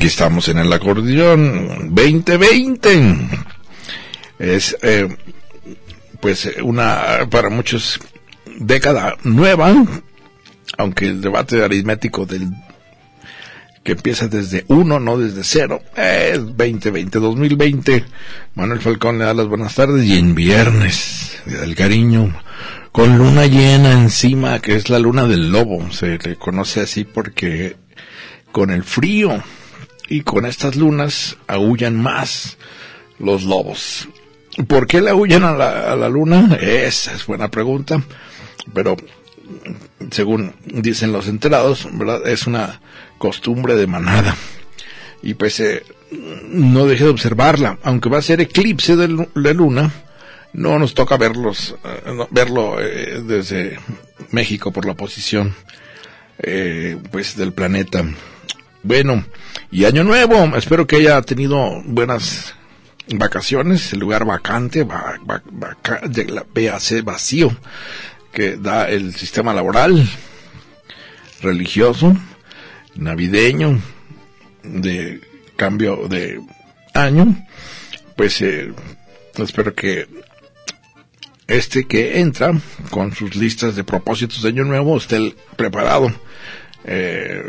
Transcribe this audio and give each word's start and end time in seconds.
Aquí 0.00 0.06
estamos 0.06 0.48
en 0.48 0.56
el 0.56 0.72
acordeón 0.72 1.94
2020. 1.94 3.16
Es, 4.38 4.74
eh, 4.80 5.06
pues, 6.20 6.50
una, 6.62 7.28
para 7.30 7.50
muchos, 7.50 8.00
década 8.58 9.18
nueva, 9.24 9.74
aunque 10.78 11.04
el 11.04 11.20
debate 11.20 11.62
aritmético 11.62 12.24
del 12.24 12.48
que 13.84 13.92
empieza 13.92 14.26
desde 14.28 14.64
uno, 14.68 14.98
no 15.00 15.18
desde 15.18 15.44
cero, 15.44 15.82
es 15.94 16.38
2020, 16.38 17.18
2020. 17.18 18.04
Manuel 18.54 18.80
Falcón 18.80 19.18
le 19.18 19.26
da 19.26 19.34
las 19.34 19.48
buenas 19.48 19.74
tardes 19.74 20.06
y 20.06 20.16
en 20.16 20.34
viernes, 20.34 21.42
del 21.44 21.74
Cariño, 21.74 22.34
con 22.90 23.18
luna 23.18 23.44
llena 23.44 23.92
encima, 23.92 24.60
que 24.60 24.76
es 24.76 24.88
la 24.88 24.98
luna 24.98 25.26
del 25.26 25.52
lobo, 25.52 25.92
se 25.92 26.16
le 26.16 26.36
conoce 26.36 26.80
así 26.80 27.04
porque 27.04 27.76
con 28.50 28.70
el 28.70 28.82
frío 28.82 29.42
y 30.10 30.20
con 30.20 30.44
estas 30.44 30.76
lunas 30.76 31.38
aullan 31.46 31.96
más 31.96 32.58
los 33.18 33.44
lobos. 33.44 34.08
¿Por 34.68 34.86
qué 34.86 35.00
le 35.00 35.10
aullan 35.10 35.44
a 35.44 35.52
la, 35.52 35.92
a 35.92 35.96
la 35.96 36.10
luna? 36.10 36.58
Esa 36.60 37.14
es 37.14 37.24
buena 37.24 37.50
pregunta, 37.50 38.02
pero 38.74 38.96
según 40.10 40.54
dicen 40.66 41.12
los 41.12 41.28
enterados. 41.28 41.88
Es 42.26 42.46
una 42.46 42.80
costumbre 43.16 43.76
de 43.76 43.86
manada. 43.86 44.36
Y 45.22 45.34
pues 45.34 45.62
no 46.50 46.86
deje 46.86 47.04
de 47.04 47.10
observarla, 47.10 47.78
aunque 47.82 48.08
va 48.08 48.18
a 48.18 48.22
ser 48.22 48.40
eclipse 48.40 48.96
de, 48.96 49.28
de 49.34 49.54
luna, 49.54 49.92
no 50.52 50.78
nos 50.78 50.94
toca 50.94 51.16
verlos, 51.16 51.76
eh, 51.84 52.26
verlo 52.30 52.80
eh, 52.80 53.22
desde 53.24 53.78
México 54.30 54.72
por 54.72 54.86
la 54.86 54.94
posición 54.94 55.54
eh, 56.38 56.98
pues 57.10 57.36
del 57.36 57.52
planeta. 57.52 58.04
Bueno, 58.82 59.24
y 59.70 59.84
año 59.84 60.04
nuevo, 60.04 60.56
espero 60.56 60.86
que 60.86 60.96
haya 60.96 61.20
tenido 61.22 61.82
buenas 61.84 62.54
vacaciones, 63.12 63.92
el 63.92 64.00
lugar 64.00 64.24
vacante, 64.24 64.84
va, 64.84 65.16
va- 65.28 65.42
vaca- 65.50 66.00
de 66.06 66.24
la 66.26 66.44
VAC 66.54 67.02
vacío 67.04 67.54
que 68.32 68.56
da 68.56 68.88
el 68.88 69.14
sistema 69.14 69.52
laboral, 69.52 70.08
religioso, 71.42 72.16
navideño, 72.94 73.80
de 74.62 75.20
cambio 75.56 76.06
de 76.08 76.40
año, 76.94 77.36
pues 78.16 78.40
eh, 78.40 78.72
espero 79.36 79.74
que 79.74 80.06
este 81.46 81.86
que 81.86 82.20
entra 82.20 82.52
con 82.90 83.12
sus 83.14 83.34
listas 83.34 83.74
de 83.74 83.82
propósitos 83.84 84.42
de 84.42 84.50
año 84.50 84.64
nuevo 84.64 84.96
esté 84.96 85.34
preparado. 85.56 86.12
Eh, 86.84 87.42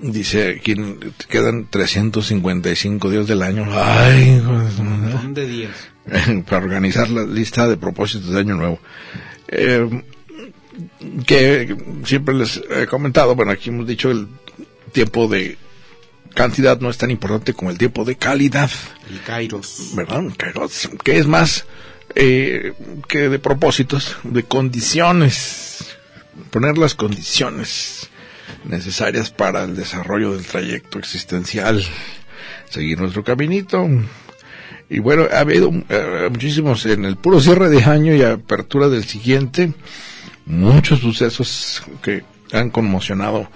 dice 0.00 0.60
que 0.62 0.96
quedan 1.28 1.66
355 1.68 3.10
días 3.10 3.26
del 3.26 3.42
año. 3.42 3.66
Ay, 3.70 4.40
madre 4.40 4.82
montón 4.82 5.34
de 5.34 5.46
días. 5.46 5.72
para 6.48 6.64
organizar 6.64 7.10
la 7.10 7.24
lista 7.24 7.68
de 7.68 7.76
propósitos 7.76 8.30
de 8.30 8.40
año 8.40 8.54
nuevo. 8.54 8.78
Eh, 9.48 10.02
que 11.26 11.76
siempre 12.04 12.34
les 12.34 12.60
he 12.70 12.86
comentado, 12.86 13.34
bueno, 13.34 13.52
aquí 13.52 13.70
hemos 13.70 13.86
dicho 13.86 14.10
el 14.10 14.28
tiempo 14.92 15.26
de 15.26 15.58
cantidad 16.34 16.78
no 16.80 16.88
es 16.88 16.98
tan 16.98 17.10
importante 17.10 17.52
como 17.52 17.70
el 17.70 17.78
tiempo 17.78 18.04
de 18.04 18.16
calidad, 18.16 18.70
El 19.10 19.20
Kairos. 19.22 19.92
¿verdad? 19.94 20.22
Kairos, 20.36 20.88
Que 21.02 21.18
es 21.18 21.26
más 21.26 21.66
eh, 22.14 22.74
que 23.08 23.28
de 23.28 23.38
propósitos, 23.38 24.16
de 24.22 24.44
condiciones, 24.44 25.96
poner 26.50 26.78
las 26.78 26.94
condiciones 26.94 28.08
necesarias 28.64 29.30
para 29.30 29.64
el 29.64 29.76
desarrollo 29.76 30.32
del 30.32 30.44
trayecto 30.44 30.98
existencial, 30.98 31.82
seguir 32.68 32.98
nuestro 33.00 33.24
caminito, 33.24 33.88
y 34.90 34.98
bueno, 35.00 35.26
ha 35.32 35.40
habido 35.40 35.70
eh, 35.88 36.28
muchísimos 36.30 36.86
en 36.86 37.04
el 37.04 37.16
puro 37.16 37.40
cierre 37.40 37.68
de 37.68 37.84
año 37.84 38.14
y 38.14 38.22
apertura 38.22 38.88
del 38.88 39.04
siguiente, 39.04 39.72
muchos 40.46 41.00
sucesos 41.00 41.82
que 42.02 42.24
han 42.52 42.70
conmocionado 42.70 43.50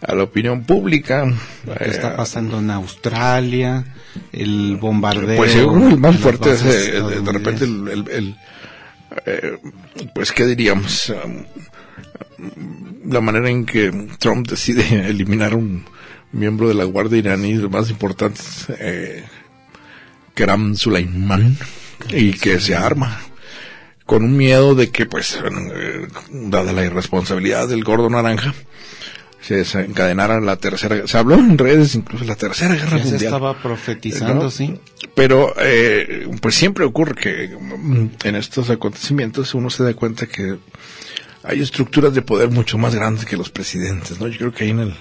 a 0.00 0.14
la 0.14 0.22
opinión 0.22 0.62
pública. 0.64 1.26
Lo 1.66 1.74
que 1.74 1.84
Eh, 1.84 1.90
está 1.90 2.16
pasando 2.16 2.58
en 2.60 2.70
Australia, 2.70 3.84
el 4.32 4.76
bombardeo. 4.80 5.36
pues 5.36 5.52
que 5.54 5.60
el 5.60 5.98
más 5.98 6.16
fuerte 6.16 6.52
es 6.52 6.62
eh, 6.62 7.02
de, 7.02 7.20
de 7.20 7.32
repente 7.32 7.64
estadounidenses. 7.64 8.08
el, 8.08 8.08
el- 8.08 8.10
el, 8.28 8.36
eh, 9.26 9.58
pues 10.14 10.32
qué 10.32 10.46
diríamos 10.46 11.10
Um, 11.24 11.44
la 13.04 13.20
manera 13.20 13.50
en 13.50 13.66
que 13.66 13.90
Trump 14.18 14.48
decide 14.48 15.08
eliminar 15.08 15.54
un 15.54 15.84
miembro 16.32 16.68
de 16.68 16.74
la 16.74 16.84
guardia 16.84 17.18
iraní 17.18 17.54
los 17.54 17.70
más 17.70 17.90
importantes 17.90 18.66
eh, 18.78 19.24
Keram 20.34 20.74
y 22.10 22.32
que 22.32 22.60
se 22.60 22.76
arma 22.76 23.20
con 24.06 24.24
un 24.24 24.36
miedo 24.36 24.74
de 24.74 24.90
que 24.90 25.06
pues 25.06 25.38
eh, 25.42 26.06
dada 26.30 26.72
la 26.72 26.84
irresponsabilidad 26.84 27.68
del 27.68 27.82
gordo 27.82 28.08
naranja 28.08 28.54
se 29.40 29.56
desencadenara 29.56 30.40
la 30.40 30.56
tercera 30.56 31.06
se 31.06 31.18
habló 31.18 31.36
en 31.36 31.56
redes 31.56 31.94
incluso 31.94 32.24
la 32.24 32.36
tercera 32.36 32.74
guerra 32.74 32.98
Ya 32.98 33.04
se 33.04 33.10
mundial 33.10 33.34
estaba 33.34 33.62
profetizando, 33.62 34.44
¿no? 34.44 34.50
sí. 34.50 34.78
Pero, 35.14 35.54
eh, 35.58 36.28
pues 36.40 36.54
siempre 36.54 36.84
ocurre 36.84 37.14
que 37.14 37.56
mm, 37.58 38.08
en 38.24 38.36
estos 38.36 38.70
acontecimientos 38.70 39.54
uno 39.54 39.70
se 39.70 39.84
da 39.84 39.94
cuenta 39.94 40.26
que 40.26 40.58
hay 41.48 41.60
estructuras 41.60 42.14
de 42.14 42.22
poder 42.22 42.50
mucho 42.50 42.78
más 42.78 42.94
grandes 42.94 43.24
que 43.24 43.36
los 43.36 43.50
presidentes, 43.50 44.20
¿no? 44.20 44.28
Yo 44.28 44.38
creo 44.38 44.52
que 44.52 44.64
ahí 44.64 44.70
en 44.70 44.80
el, 44.80 44.94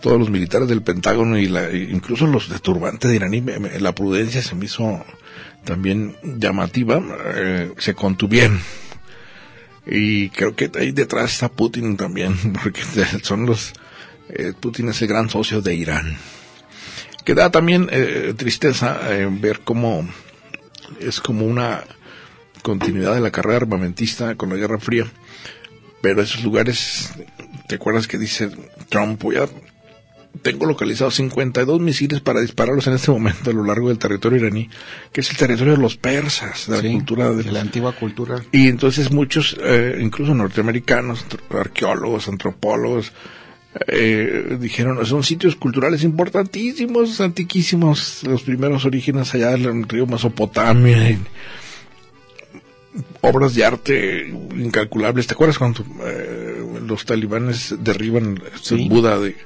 todos 0.00 0.18
los 0.18 0.30
militares 0.30 0.68
del 0.68 0.82
Pentágono 0.82 1.38
y 1.38 1.46
la, 1.46 1.68
e 1.68 1.88
incluso 1.90 2.26
los 2.26 2.48
de 2.48 2.58
turbante 2.58 3.08
de 3.08 3.16
iraní, 3.16 3.42
la 3.78 3.94
prudencia 3.94 4.42
se 4.42 4.54
me 4.54 4.64
hizo 4.64 5.04
también 5.64 6.16
llamativa, 6.22 7.00
eh, 7.36 7.72
se 7.78 7.94
contuvieron. 7.94 8.60
Y 9.86 10.30
creo 10.30 10.56
que 10.56 10.70
ahí 10.78 10.92
detrás 10.92 11.32
está 11.32 11.48
Putin 11.48 11.96
también, 11.96 12.36
porque 12.62 12.82
son 13.22 13.46
los, 13.46 13.72
eh, 14.30 14.52
Putin 14.58 14.88
es 14.88 15.02
el 15.02 15.08
gran 15.08 15.28
socio 15.30 15.60
de 15.60 15.74
Irán 15.74 16.16
que 17.24 17.34
da 17.34 17.50
también 17.50 17.88
eh, 17.90 18.34
tristeza 18.36 19.00
eh, 19.10 19.28
ver 19.30 19.60
cómo 19.60 20.06
es 21.00 21.20
como 21.20 21.46
una 21.46 21.84
continuidad 22.62 23.14
de 23.14 23.20
la 23.20 23.30
carrera 23.30 23.58
armamentista 23.58 24.34
con 24.34 24.50
la 24.50 24.56
Guerra 24.56 24.78
Fría. 24.78 25.06
Pero 26.02 26.20
esos 26.20 26.42
lugares, 26.44 27.10
¿te 27.68 27.76
acuerdas 27.76 28.06
que 28.06 28.18
dice 28.18 28.50
Trump? 28.90 29.22
Voy 29.22 29.36
a- 29.36 29.48
tengo 30.42 30.66
localizados 30.66 31.14
52 31.14 31.80
misiles 31.80 32.20
para 32.20 32.40
dispararlos 32.40 32.86
en 32.86 32.94
este 32.94 33.10
momento 33.10 33.50
a 33.50 33.52
lo 33.52 33.64
largo 33.64 33.88
del 33.88 33.98
territorio 33.98 34.38
iraní, 34.38 34.68
que 35.12 35.20
es 35.20 35.30
el 35.30 35.36
territorio 35.36 35.74
de 35.74 35.78
los 35.80 35.96
persas, 35.96 36.66
de 36.68 36.82
la 36.82 36.90
cultura 36.92 37.30
de 37.30 37.42
de 37.44 37.52
la 37.52 37.60
antigua 37.60 37.92
cultura. 37.94 38.42
y 38.50 38.68
entonces 38.68 39.10
muchos, 39.12 39.56
eh, 39.62 39.98
incluso 40.00 40.34
norteamericanos, 40.34 41.24
arqueólogos, 41.50 42.28
antropólogos, 42.28 43.12
eh, 43.88 44.56
dijeron, 44.60 45.04
son 45.06 45.22
sitios 45.22 45.54
culturales 45.56 46.02
importantísimos, 46.02 47.20
antiquísimos, 47.20 48.22
los 48.24 48.42
primeros 48.42 48.84
orígenes 48.84 49.32
allá 49.34 49.50
del 49.50 49.86
río 49.88 50.06
Mesopotamia, 50.06 51.10
y 51.10 51.18
obras 53.20 53.54
de 53.54 53.64
arte 53.64 54.28
incalculables. 54.56 55.26
¿Te 55.26 55.34
acuerdas 55.34 55.58
cuando 55.58 55.84
eh, 56.04 56.62
los 56.86 57.04
talibanes 57.04 57.74
derriban 57.78 58.42
Sí. 58.60 58.88
Buda 58.88 59.18
de, 59.18 59.36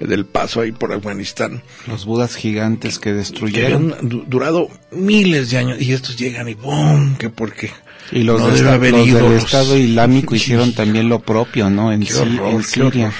del 0.00 0.26
paso 0.26 0.60
ahí 0.60 0.72
por 0.72 0.92
Afganistán? 0.92 1.62
Los 1.86 2.04
budas 2.04 2.34
gigantes 2.36 2.98
que 2.98 3.10
Que 3.10 3.14
destruyeron. 3.14 3.92
habían 3.92 4.08
du- 4.08 4.24
durado 4.26 4.68
miles 4.90 5.50
de 5.50 5.58
años 5.58 5.80
y 5.80 5.92
estos 5.92 6.16
llegan 6.16 6.48
y 6.48 6.54
¡boom! 6.54 7.16
que 7.16 7.30
porque 7.30 7.70
Y 8.10 8.24
los, 8.24 8.40
no 8.40 8.48
de 8.48 8.56
esta- 8.56 8.76
los 8.76 9.06
del. 9.06 9.32
Estado 9.38 9.78
Islámico 9.78 10.34
hicieron 10.34 10.72
también 10.74 11.08
lo 11.08 11.20
propio, 11.20 11.70
¿no? 11.70 11.92
En, 11.92 12.02
horror, 12.02 12.50
en 12.52 12.62
Siria. 12.62 13.12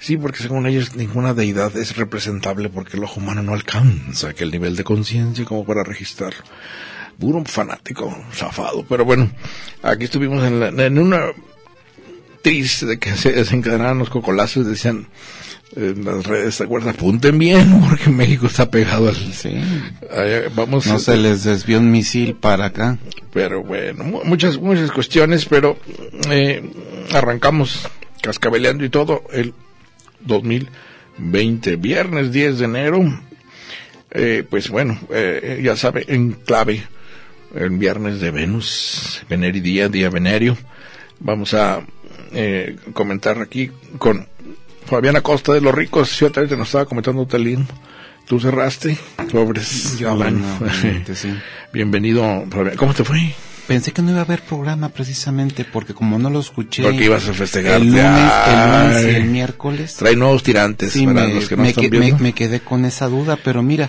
Sí, 0.00 0.16
porque 0.16 0.38
según 0.42 0.66
ellos 0.66 0.96
ninguna 0.96 1.32
deidad 1.32 1.76
es 1.76 1.96
representable 1.96 2.68
porque 2.68 2.96
el 2.96 3.04
ojo 3.04 3.20
humano 3.20 3.40
no 3.44 3.54
alcanza 3.54 4.30
aquel 4.30 4.50
nivel 4.50 4.74
de 4.74 4.82
conciencia 4.82 5.44
como 5.44 5.64
para 5.64 5.84
registrarlo. 5.84 6.42
Puro 7.22 7.44
fanático, 7.44 8.12
zafado. 8.34 8.84
Pero 8.88 9.04
bueno, 9.04 9.30
aquí 9.82 10.04
estuvimos 10.04 10.44
en, 10.44 10.58
la- 10.58 10.68
en 10.86 10.98
una 10.98 11.20
triste 12.42 12.84
de 12.86 12.98
que 12.98 13.12
se 13.16 13.30
desencadenaran 13.32 13.98
los 13.98 14.10
cocolazos, 14.10 14.66
decían 14.66 15.06
en 15.76 16.04
las 16.04 16.26
redes, 16.26 16.58
¿te 16.58 16.64
acuerdas? 16.64 16.94
Apunten 16.96 17.38
bien, 17.38 17.80
porque 17.88 18.10
México 18.10 18.46
está 18.48 18.68
pegado 18.70 19.08
al... 19.08 19.14
Sí. 19.32 19.54
Allá 20.10 20.42
vamos 20.54 20.86
No 20.88 20.98
se 20.98 21.16
les 21.16 21.44
desvió 21.44 21.78
un 21.78 21.90
misil 21.92 22.34
para 22.34 22.66
acá. 22.66 22.98
pero 23.32 23.62
bueno, 23.62 24.02
mu- 24.04 24.24
muchas, 24.24 24.58
muchas 24.58 24.90
cuestiones, 24.90 25.46
pero 25.46 25.78
eh, 26.28 26.62
arrancamos 27.12 27.88
cascabeleando 28.20 28.84
y 28.84 28.88
todo 28.90 29.22
el 29.32 29.54
2020, 30.26 31.76
viernes 31.76 32.32
10 32.32 32.58
de 32.58 32.64
enero, 32.64 33.00
eh, 34.10 34.44
pues 34.48 34.68
bueno, 34.68 34.98
eh, 35.10 35.60
ya 35.64 35.76
sabe, 35.76 36.04
en 36.08 36.32
clave, 36.32 36.82
el 37.54 37.70
viernes 37.70 38.20
de 38.20 38.30
Venus, 38.30 39.22
Veneri 39.28 39.60
día, 39.60 39.88
día 39.88 40.10
venerio, 40.10 40.56
vamos 41.20 41.54
a 41.54 41.82
eh, 42.32 42.76
comentar 42.92 43.38
aquí 43.40 43.70
con 43.98 44.26
Fabiana 44.86 45.20
Costa 45.20 45.52
de 45.52 45.60
Los 45.60 45.74
Ricos, 45.74 46.08
ciertamente 46.10 46.56
nos 46.56 46.68
estaba 46.68 46.86
comentando 46.86 47.26
Telín, 47.26 47.66
tú 48.26 48.40
cerraste, 48.40 48.96
pobres, 49.30 49.98
Yo, 49.98 50.18
sí. 51.14 51.34
bienvenido, 51.72 52.44
Fabián. 52.50 52.76
¿cómo 52.76 52.94
te 52.94 53.04
fue? 53.04 53.34
Pensé 53.66 53.92
que 53.92 54.02
no 54.02 54.10
iba 54.10 54.20
a 54.20 54.24
haber 54.24 54.42
programa 54.42 54.88
precisamente 54.88 55.64
porque 55.64 55.94
como 55.94 56.18
no 56.18 56.28
lo 56.30 56.40
escuché 56.40 56.82
Porque 56.82 57.04
ibas 57.04 57.28
a 57.28 57.32
festejarte. 57.32 57.76
el 57.86 57.90
lunes, 57.92 58.32
el 58.48 58.70
lunes 58.70 59.04
y 59.04 59.16
el 59.16 59.24
miércoles, 59.26 59.94
Trae 59.96 60.16
nuevos 60.16 60.42
tirantes 60.42 60.92
sí, 60.92 61.06
para 61.06 61.26
me, 61.28 61.34
los 61.34 61.48
que 61.48 61.56
no 61.56 61.62
me 61.62 61.68
están 61.68 61.84
que- 61.84 61.90
me- 61.90 61.98
viendo. 62.00 62.22
me 62.22 62.32
quedé 62.32 62.58
con 62.60 62.84
esa 62.84 63.06
duda, 63.06 63.38
pero 63.42 63.62
mira, 63.62 63.88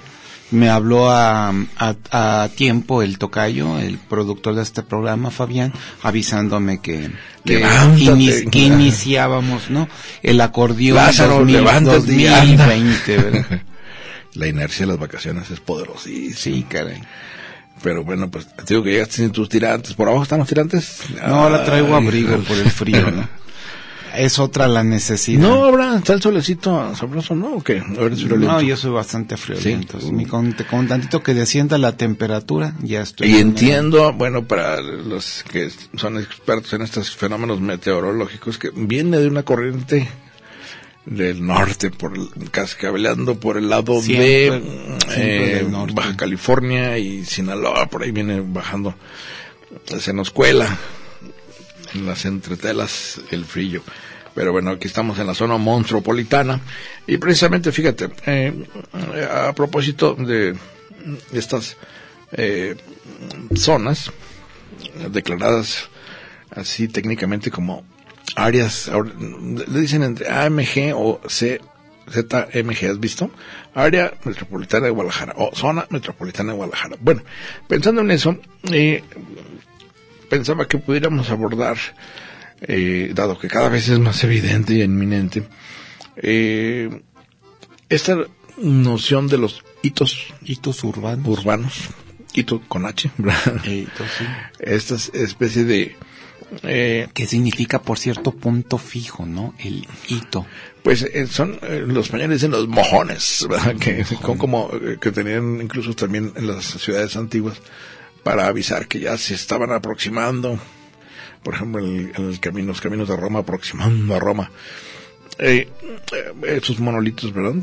me 0.52 0.70
habló 0.70 1.10
a, 1.10 1.50
a, 1.50 1.96
a 2.12 2.50
tiempo 2.50 3.02
el 3.02 3.18
tocayo, 3.18 3.80
el 3.80 3.98
productor 3.98 4.56
de 4.56 4.64
este 4.64 4.84
programa, 4.84 5.32
Fabián, 5.32 5.74
avisándome 6.02 6.80
que, 6.80 7.10
que, 7.46 8.60
iniciábamos, 8.60 9.70
¿no? 9.70 9.88
El 10.22 10.40
acordeón 10.42 10.98
Lázaro, 10.98 11.40
2000 11.40 11.56
levántate 11.56 12.14
y 12.14 12.28
anda. 12.28 12.68
2020, 12.68 13.18
¿verdad? 13.18 13.62
La 14.36 14.48
inercia 14.48 14.86
de 14.86 14.92
las 14.92 15.00
vacaciones 15.00 15.52
es 15.52 15.60
poderosísima. 15.60 16.36
Sí, 16.36 16.66
caray. 16.68 17.02
Pero 17.84 18.04
bueno, 18.04 18.32
pues 18.32 18.48
te 18.48 18.64
digo 18.74 18.84
que 18.84 18.92
llegaste 18.92 19.18
sin 19.18 19.32
tus 19.32 19.50
tirantes. 19.50 19.94
¿Por 19.94 20.08
abajo 20.08 20.24
están 20.24 20.40
los 20.40 20.48
tirantes? 20.48 21.02
No, 21.28 21.36
ahora 21.36 21.64
traigo 21.64 21.96
abrigo 21.96 22.38
por 22.40 22.58
el 22.58 22.72
frío, 22.72 23.12
¿no? 23.12 23.28
Es 24.16 24.38
otra 24.40 24.68
la 24.68 24.84
necesidad. 24.84 25.42
No, 25.42 25.66
habrá, 25.66 25.98
está 25.98 26.14
el 26.14 26.22
solecito 26.22 26.96
sabroso, 26.96 27.36
¿no? 27.36 27.54
¿O 27.56 27.64
qué? 27.64 27.82
Ahora 27.98 28.14
es 28.14 28.24
friolento. 28.24 28.54
No, 28.54 28.62
yo 28.62 28.78
soy 28.78 28.92
bastante 28.92 29.38
friolento. 29.38 30.00
Sí. 30.00 30.12
Mi- 30.12 30.26
con, 30.26 30.56
con 30.70 30.88
tantito 30.88 31.24
que 31.24 31.34
descienda 31.34 31.78
la 31.78 31.98
temperatura, 31.98 32.76
ya 32.82 33.02
estoy. 33.02 33.28
Y 33.28 33.38
entiendo, 33.40 34.14
bueno, 34.14 34.46
para 34.46 34.82
los 34.82 35.44
que 35.52 35.70
son 35.96 36.18
expertos 36.20 36.74
en 36.74 36.84
estos 36.84 37.16
fenómenos 37.16 37.60
meteorológicos, 37.60 38.58
que 38.58 38.70
viene 38.76 39.18
de 39.18 39.28
una 39.28 39.44
corriente 39.44 40.08
del 41.06 41.46
norte, 41.46 41.90
por 41.92 42.16
el, 42.16 42.30
cascabeleando 42.52 43.40
por 43.40 43.58
el 43.58 43.70
lado 43.70 44.02
Siempre- 44.02 44.60
de 44.62 44.62
siempre 45.00 45.60
eh. 45.62 45.68
Baja 45.94 46.16
California 46.16 46.98
y 46.98 47.26
Sinaloa, 47.26 47.88
por 47.88 48.04
ahí 48.04 48.12
viene 48.12 48.42
bajando, 48.42 48.96
se 50.00 50.14
nos 50.14 50.30
cuela 50.32 50.78
las 51.94 52.26
entretelas 52.26 53.22
el 53.32 53.46
frío. 53.46 53.82
Pero 54.36 54.52
bueno, 54.52 54.72
aquí 54.72 54.88
estamos 54.88 55.20
en 55.20 55.28
la 55.28 55.36
zona 55.36 55.58
monstruopolitana 55.58 56.60
y 57.06 57.18
precisamente, 57.18 57.72
fíjate, 57.72 58.10
eh, 58.26 58.68
a 59.32 59.54
propósito 59.54 60.16
de 60.16 60.56
estas 61.32 61.78
eh, 62.32 62.76
zonas 63.56 64.12
declaradas 65.12 65.90
así 66.50 66.88
técnicamente 66.88 67.52
como 67.52 67.84
áreas, 68.36 68.90
le 68.90 69.80
dicen 69.80 70.04
entre 70.04 70.30
AMG 70.30 70.94
o 70.96 71.22
C, 71.28 71.60
ZMG, 72.10 72.90
¿has 72.90 73.00
visto? 73.00 73.32
Área 73.74 74.14
Metropolitana 74.24 74.86
de 74.86 74.92
Guadalajara 74.92 75.34
o 75.38 75.56
Zona 75.56 75.86
Metropolitana 75.90 76.52
de 76.52 76.58
Guadalajara. 76.58 76.98
Bueno, 77.00 77.22
pensando 77.68 78.02
en 78.02 78.12
eso, 78.12 78.38
eh, 78.72 79.04
pensaba 80.34 80.68
que 80.68 80.80
pudiéramos 80.80 81.30
abordar, 81.30 81.78
eh, 82.62 83.12
dado 83.14 83.38
que 83.38 83.48
cada 83.48 83.70
vez 83.70 83.88
es 83.90 84.00
más 84.00 84.24
evidente 84.24 84.74
y 84.74 84.82
inminente, 84.82 85.44
eh, 86.16 86.90
esta 87.88 88.18
noción 88.58 89.28
de 89.28 89.38
los 89.38 89.64
hitos 89.84 90.34
Hitos 90.44 90.84
urbanos. 90.84 91.28
urbanos, 91.28 91.74
hito 92.34 92.62
con 92.68 92.88
H. 92.88 93.12
Eh, 93.66 93.86
hitos, 93.86 94.08
sí. 94.18 94.26
esta 94.60 94.96
especie 94.96 95.66
de, 95.66 95.96
eh, 96.64 97.08
Que 97.14 97.28
significa, 97.28 97.82
por 97.82 98.00
cierto, 98.00 98.32
punto 98.32 98.78
fijo, 98.78 99.26
¿no? 99.26 99.54
El 99.60 99.88
hito. 100.08 100.46
pues 100.84 101.04
eh, 101.04 101.28
son 101.28 101.60
eh, 101.62 101.84
los 101.86 102.06
españoles 102.06 102.42
dicen 102.42 102.52
los 102.52 102.68
mojones, 102.68 103.46
¿verdad? 103.50 103.76
Que, 103.76 104.04
como, 104.22 104.38
como, 104.38 104.72
que 105.00 105.12
tenían 105.12 105.62
incluso 105.62 105.94
también 105.94 106.34
en 106.36 106.48
las 106.48 106.66
ciudades 106.66 107.16
antiguas 107.18 107.58
para 108.24 108.48
avisar 108.48 108.88
que 108.88 109.00
ya 109.02 109.18
se 109.18 109.34
estaban 109.36 109.72
aproximando, 109.72 110.58
por 111.44 111.56
ejemplo, 111.56 111.80
el, 111.84 112.12
el 112.16 112.40
camino, 112.40 112.70
los 112.70 112.82
caminos 112.82 113.08
de 113.10 113.16
Roma 113.18 113.40
aproximando 113.40 114.16
a 114.16 114.20
Roma. 114.20 114.52
Eh, 115.40 115.68
eh, 116.12 116.34
esos 116.62 116.80
monolitos, 116.80 117.34
¿verdad? 117.34 117.56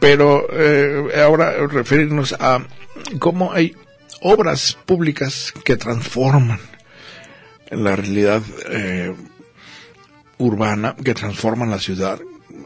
Pero 0.00 0.46
eh, 0.50 1.20
ahora 1.22 1.66
referirnos 1.66 2.32
a 2.38 2.66
cómo 3.18 3.52
hay 3.52 3.76
obras 4.22 4.78
públicas 4.86 5.52
que 5.64 5.76
transforman 5.76 6.58
la 7.70 7.96
realidad 7.96 8.42
eh, 8.70 9.14
urbana, 10.38 10.96
que 11.04 11.14
transforman 11.14 11.70
la 11.70 11.78
ciudad, 11.78 12.18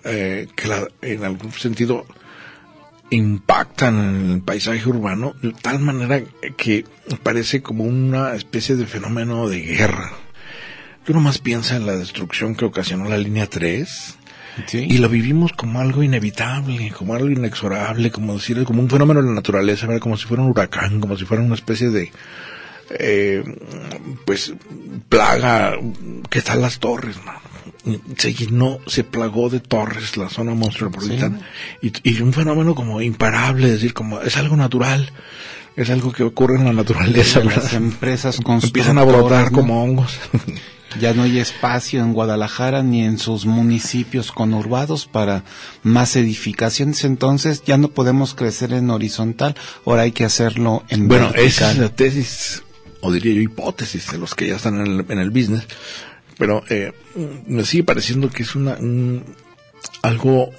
eh, 0.05 0.47
que 0.55 0.69
la- 0.69 0.89
en 1.03 1.25
algún 1.25 1.53
sentido 1.53 2.07
impactan 3.11 3.99
en 3.99 4.31
el 4.33 4.41
paisaje 4.43 4.89
urbano 4.89 5.35
de 5.43 5.53
tal 5.53 5.79
manera 5.79 6.23
que 6.57 6.85
parece 7.23 7.63
como 7.63 7.85
una 7.85 8.35
especie 8.35 8.77
de 8.77 8.87
fenómeno 8.87 9.49
de 9.49 9.61
guerra. 9.61 10.13
Tú 11.05 11.13
nomás 11.13 11.39
piensa 11.39 11.77
en 11.77 11.87
la 11.87 11.97
destrucción 11.97 12.57
que 12.57 12.65
ocasionó 12.65 13.09
la 13.09 13.19
línea 13.19 13.47
3 13.47 14.17
Sí. 14.67 14.87
y 14.89 14.97
lo 14.99 15.11
vivimos 15.11 15.53
como 15.53 15.81
algo 15.81 16.03
inevitable, 16.03 16.91
como 16.91 17.15
algo 17.15 17.29
inexorable, 17.29 18.11
como 18.11 18.35
decir, 18.35 18.65
como 18.65 18.81
un 18.81 18.89
fenómeno 18.89 19.21
de 19.21 19.29
la 19.29 19.35
naturaleza, 19.35 19.87
¿verdad? 19.87 20.01
como 20.01 20.17
si 20.17 20.27
fuera 20.27 20.43
un 20.43 20.49
huracán, 20.51 20.99
como 20.99 21.15
si 21.19 21.27
fuera 21.27 21.43
una 21.43 21.55
especie 21.55 21.91
de, 21.91 22.11
eh, 22.99 23.45
pues, 24.25 24.55
plaga 25.11 25.75
que 26.31 26.39
están 26.39 26.63
las 26.63 26.79
torres, 26.79 27.17
¿no? 27.27 27.33
Se 28.17 28.35
llenó, 28.35 28.81
se 28.87 29.05
plagó 29.05 29.49
de 29.49 29.61
torres 29.61 30.17
la 30.17 30.29
zona 30.29 30.55
monstruopolitana. 30.55 31.41
Y, 31.83 31.93
y 32.03 32.21
un 32.21 32.33
fenómeno 32.33 32.75
como 32.75 33.01
imparable, 33.01 33.67
es 33.69 33.75
decir, 33.75 33.95
como 33.95 34.21
es 34.21 34.37
algo 34.37 34.57
natural, 34.57 35.13
es 35.77 35.91
algo 35.91 36.11
que 36.11 36.23
ocurre 36.23 36.57
en 36.57 36.65
la 36.65 36.73
naturaleza, 36.73 37.45
las 37.45 37.75
empresas 37.75 38.41
Empiezan 38.63 38.99
a 38.99 39.05
brotar 39.05 39.53
como 39.53 39.83
hongos. 39.83 40.19
Ya 41.01 41.13
no 41.13 41.25
hay 41.25 41.39
espacio 41.39 42.01
en 42.01 42.15
Guadalajara 42.15 42.83
ni 42.83 43.03
en 43.03 43.19
sus 43.19 43.45
municipios 43.45 44.33
conurbados 44.33 45.07
para 45.07 45.45
más 45.83 46.17
edificaciones, 46.17 47.05
entonces 47.05 47.63
ya 47.67 47.77
no 47.77 47.89
podemos 47.89 48.35
crecer 48.35 48.73
en 48.73 48.89
horizontal, 48.89 49.57
ahora 49.85 50.03
hay 50.03 50.13
que 50.13 50.25
hacerlo 50.25 50.85
en 50.89 51.09
Bueno, 51.09 51.27
esa 51.35 51.67
vertical. 51.67 51.71
es 51.71 51.79
la 51.79 51.89
tesis, 51.91 52.63
o 53.03 53.13
diría 53.13 53.35
yo 53.35 53.43
hipótesis, 53.43 54.11
de 54.11 54.17
los 54.17 54.35
que 54.35 54.47
ya 54.47 54.57
están 54.57 54.81
en 54.81 54.87
el, 54.87 55.07
en 55.11 55.19
el 55.19 55.31
business. 55.31 55.67
Pero 56.39 56.63
eh, 56.69 56.93
me 57.47 57.65
sigue 57.65 57.85
pareciendo 57.85 58.29
que 58.31 58.43
es 58.43 58.55
una 58.55 58.75
un- 58.75 59.25
algo 60.03 60.51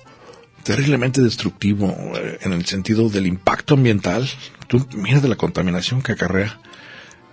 terriblemente 0.63 1.21
destructivo 1.21 1.95
eh, 2.15 2.39
en 2.41 2.53
el 2.53 2.65
sentido 2.65 3.09
del 3.09 3.27
impacto 3.27 3.75
ambiental. 3.75 4.27
Tú 4.67 4.85
miras 4.95 5.21
de 5.21 5.29
la 5.29 5.35
contaminación 5.35 6.01
que 6.01 6.11
acarrea 6.13 6.59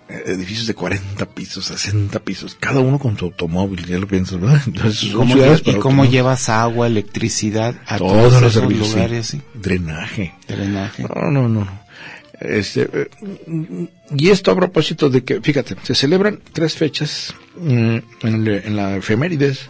eh, 0.08 0.22
edificios 0.26 0.66
de 0.66 0.74
40 0.74 1.24
pisos, 1.30 1.64
60 1.66 2.18
pisos, 2.20 2.56
cada 2.60 2.80
uno 2.80 2.98
con 2.98 3.16
su 3.18 3.24
automóvil, 3.24 3.86
ya 3.86 3.98
lo 3.98 4.06
piensas, 4.06 4.38
¿verdad? 4.40 4.60
Entonces, 4.66 5.02
¿Y 5.04 5.10
cómo, 5.12 6.04
y 6.04 6.08
llevas 6.10 6.48
agua, 6.50 6.86
electricidad 6.86 7.74
a 7.86 7.98
todos 7.98 8.12
todos, 8.30 8.42
los 8.42 8.52
servicios, 8.52 8.90
lugares? 8.94 9.26
sí? 9.28 9.40
drenaje. 9.54 10.34
Drenaje. 10.46 11.04
No, 11.04 11.30
no, 11.30 11.48
no. 11.48 11.83
Este, 12.40 12.88
eh, 12.92 13.08
y 14.16 14.30
esto 14.30 14.50
a 14.50 14.56
propósito 14.56 15.08
de 15.08 15.24
que, 15.24 15.40
fíjate, 15.40 15.76
se 15.82 15.94
celebran 15.94 16.40
tres 16.52 16.74
fechas 16.74 17.34
mm, 17.56 17.98
en, 18.22 18.76
la 18.76 18.96
efemérides 18.96 19.68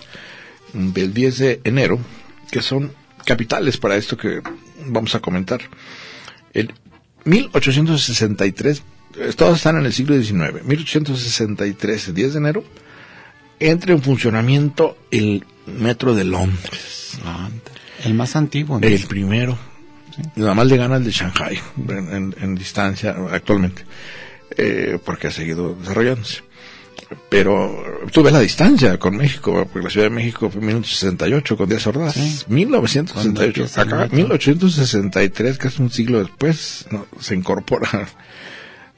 del 0.73 1.12
10 1.12 1.38
de 1.38 1.61
enero, 1.64 1.99
que 2.50 2.62
son 2.62 2.92
capitales 3.25 3.76
para 3.76 3.97
esto 3.97 4.16
que 4.16 4.40
vamos 4.87 5.14
a 5.14 5.21
comentar. 5.21 5.61
El 6.52 6.73
1863, 7.25 8.83
eh, 9.18 9.33
todos 9.37 9.59
están 9.59 9.76
en 9.76 9.87
el 9.87 9.92
siglo 9.92 10.21
XIX, 10.21 10.64
1863, 10.64 12.09
el 12.09 12.14
10 12.14 12.33
de 12.33 12.38
enero, 12.38 12.64
entra 13.61 13.92
en 13.92 14.02
funcionamiento 14.02 14.97
el 15.11 15.44
metro 15.66 16.14
de 16.14 16.25
Londres. 16.25 17.18
Ah, 17.25 17.50
el 18.04 18.14
más 18.14 18.37
antiguo. 18.37 18.80
¿no? 18.80 18.87
El 18.87 19.06
primero. 19.06 19.59
Nada 20.37 20.54
más 20.54 20.66
le 20.66 20.76
gana 20.76 20.97
el 20.97 21.04
de 21.04 21.11
Shanghai 21.11 21.59
en, 21.88 22.14
en- 22.14 22.35
en 22.40 22.54
distancia 22.54 23.16
actualmente, 23.30 23.85
eh, 24.56 24.99
porque 25.04 25.28
ha 25.28 25.30
seguido 25.30 25.75
desarrollándose. 25.75 26.42
Pero 27.28 27.83
tuve 28.12 28.30
la 28.30 28.40
distancia 28.40 28.99
con 28.99 29.16
México, 29.16 29.68
porque 29.73 29.85
la 29.85 29.90
Ciudad 29.90 30.06
de 30.06 30.14
México 30.14 30.49
fue 30.50 30.61
en 30.61 30.66
1968 30.68 31.56
con 31.56 31.68
Díaz 31.68 31.87
Ordaz. 31.87 32.14
Sí. 32.14 32.21
Cuando 32.47 32.54
1968. 32.54 33.44
empieza 33.47 33.83
el 33.83 33.88
Acá, 33.88 33.97
metro. 34.02 34.16
1863, 34.16 35.59
casi 35.59 35.83
un 35.83 35.90
siglo 35.90 36.21
después, 36.21 36.87
¿no? 36.90 37.06
se 37.21 37.35
incorpora 37.35 38.09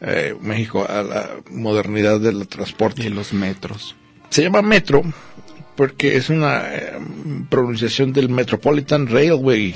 eh, 0.00 0.34
México 0.40 0.86
a 0.88 1.02
la 1.02 1.30
modernidad 1.50 2.20
del 2.20 2.46
transporte. 2.46 3.02
Y 3.04 3.08
los 3.08 3.32
metros. 3.32 3.96
Se 4.30 4.42
llama 4.42 4.62
metro 4.62 5.02
porque 5.74 6.16
es 6.16 6.28
una 6.30 6.74
eh, 6.74 6.92
pronunciación 7.48 8.12
del 8.12 8.28
Metropolitan 8.28 9.06
Railway 9.08 9.74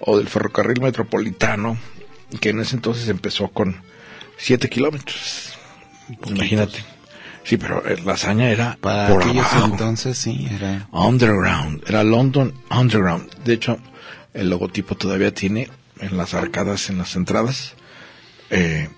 o 0.00 0.18
del 0.18 0.28
ferrocarril 0.28 0.80
metropolitano 0.80 1.76
que 2.40 2.50
en 2.50 2.60
ese 2.60 2.76
entonces 2.76 3.08
empezó 3.08 3.48
con 3.48 3.82
7 4.36 4.68
kilómetros. 4.68 5.54
Imagínate. 6.26 6.84
Sí, 7.44 7.56
pero 7.56 7.86
eh, 7.88 7.96
la 8.04 8.12
hazaña 8.12 8.50
era 8.50 8.76
Para 8.80 9.08
por 9.08 9.22
aquellos 9.22 9.46
abajo. 9.46 9.72
entonces 9.72 10.18
sí, 10.18 10.46
era... 10.50 10.86
Underground, 10.92 11.82
era 11.86 12.04
London 12.04 12.52
Underground. 12.70 13.30
De 13.44 13.54
hecho, 13.54 13.78
el 14.34 14.50
logotipo 14.50 14.96
todavía 14.96 15.32
tiene 15.32 15.70
en 16.00 16.16
las 16.16 16.34
arcadas, 16.34 16.90
en 16.90 16.98
las 16.98 17.16
entradas, 17.16 17.74
eh, 18.50 18.88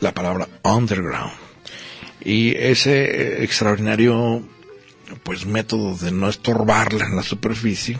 la 0.00 0.14
palabra 0.14 0.48
Underground. 0.62 1.32
Y 2.24 2.56
ese 2.56 3.04
eh, 3.04 3.44
extraordinario, 3.44 4.42
pues, 5.24 5.44
método 5.46 5.96
de 5.96 6.12
no 6.12 6.28
estorbarla 6.28 7.04
en 7.04 7.16
la 7.16 7.22
superficie, 7.22 7.98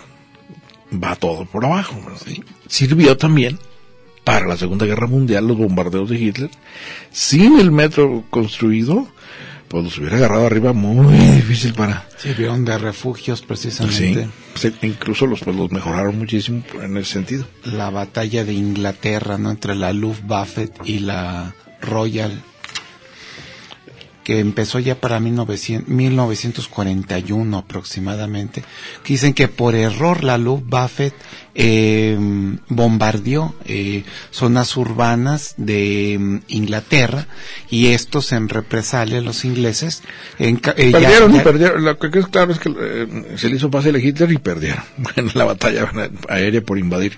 va 0.93 1.16
todo 1.16 1.45
por 1.47 1.64
abajo. 1.64 1.97
Y 2.26 2.43
Sirvió 2.69 3.16
también 3.16 3.59
para 4.25 4.47
la 4.47 4.57
Segunda 4.57 4.87
Guerra 4.87 5.07
Mundial, 5.07 5.47
los 5.47 5.57
bombardeos 5.57 6.09
de 6.11 6.19
Hitler. 6.19 6.50
Sin 7.11 7.59
el 7.61 7.71
metro 7.71 8.25
construido, 8.31 9.07
pues 9.69 9.85
los 9.85 9.99
hubiera 9.99 10.16
agarrado 10.16 10.47
arriba 10.47 10.73
muy 10.73 11.16
difícil 11.16 11.75
para... 11.75 12.09
Sirvieron 12.19 12.64
de 12.64 12.76
refugios 12.78 13.40
Sí, 13.40 13.45
precisamente. 13.47 14.28
sí, 14.55 14.73
incluso 14.83 15.26
los, 15.26 15.40
pues, 15.40 15.55
los 15.57 15.71
mejoraron 15.71 16.19
muchísimo 16.19 16.62
en 16.83 16.97
ese 16.97 17.12
sentido. 17.14 17.47
La 17.64 17.90
batalla 17.90 18.45
de 18.45 18.55
Inglaterra, 18.55 19.38
¿no? 19.38 19.50
Entre 19.50 19.75
la 19.75 19.93
Luftwaffe 19.93 20.71
y 20.85 21.00
la 21.00 21.55
Royal, 21.81 22.43
que 24.26 24.40
empezó 24.40 24.80
ya 24.80 24.97
para 24.97 25.21
1900 25.21 25.88
1941 25.88 27.56
aproximadamente. 27.56 28.64
Que 29.04 29.12
dicen 29.12 29.35
que 29.35 29.47
por 29.47 29.76
error 29.76 30.25
la 30.25 30.37
Luftwaffe 30.37 31.12
eh, 31.54 32.18
bombardeó 32.68 33.54
eh, 33.66 34.02
zonas 34.33 34.76
urbanas 34.76 35.54
de 35.59 36.16
mm, 36.18 36.37
Inglaterra 36.49 37.28
y 37.71 37.87
estos 37.92 38.33
en 38.33 38.49
represalia 38.49 39.21
los 39.21 39.45
ingleses 39.45 40.02
en 40.40 40.56
eh, 40.76 40.90
ya- 40.90 40.99
perdieron 40.99 41.37
y 41.37 41.38
perdieron. 41.38 41.85
Lo 41.85 41.97
que 41.97 42.18
es 42.18 42.26
claro 42.26 42.50
es 42.50 42.59
que 42.59 42.75
eh, 42.76 43.37
se 43.37 43.49
le 43.49 43.56
hizo 43.56 43.71
fácil 43.71 43.95
a 43.95 43.99
Hitler 44.00 44.33
y 44.33 44.38
perdieron 44.38 44.83
en 45.14 45.30
la 45.35 45.45
batalla 45.45 45.88
aérea 46.28 46.62
por 46.62 46.78
invadir. 46.78 47.16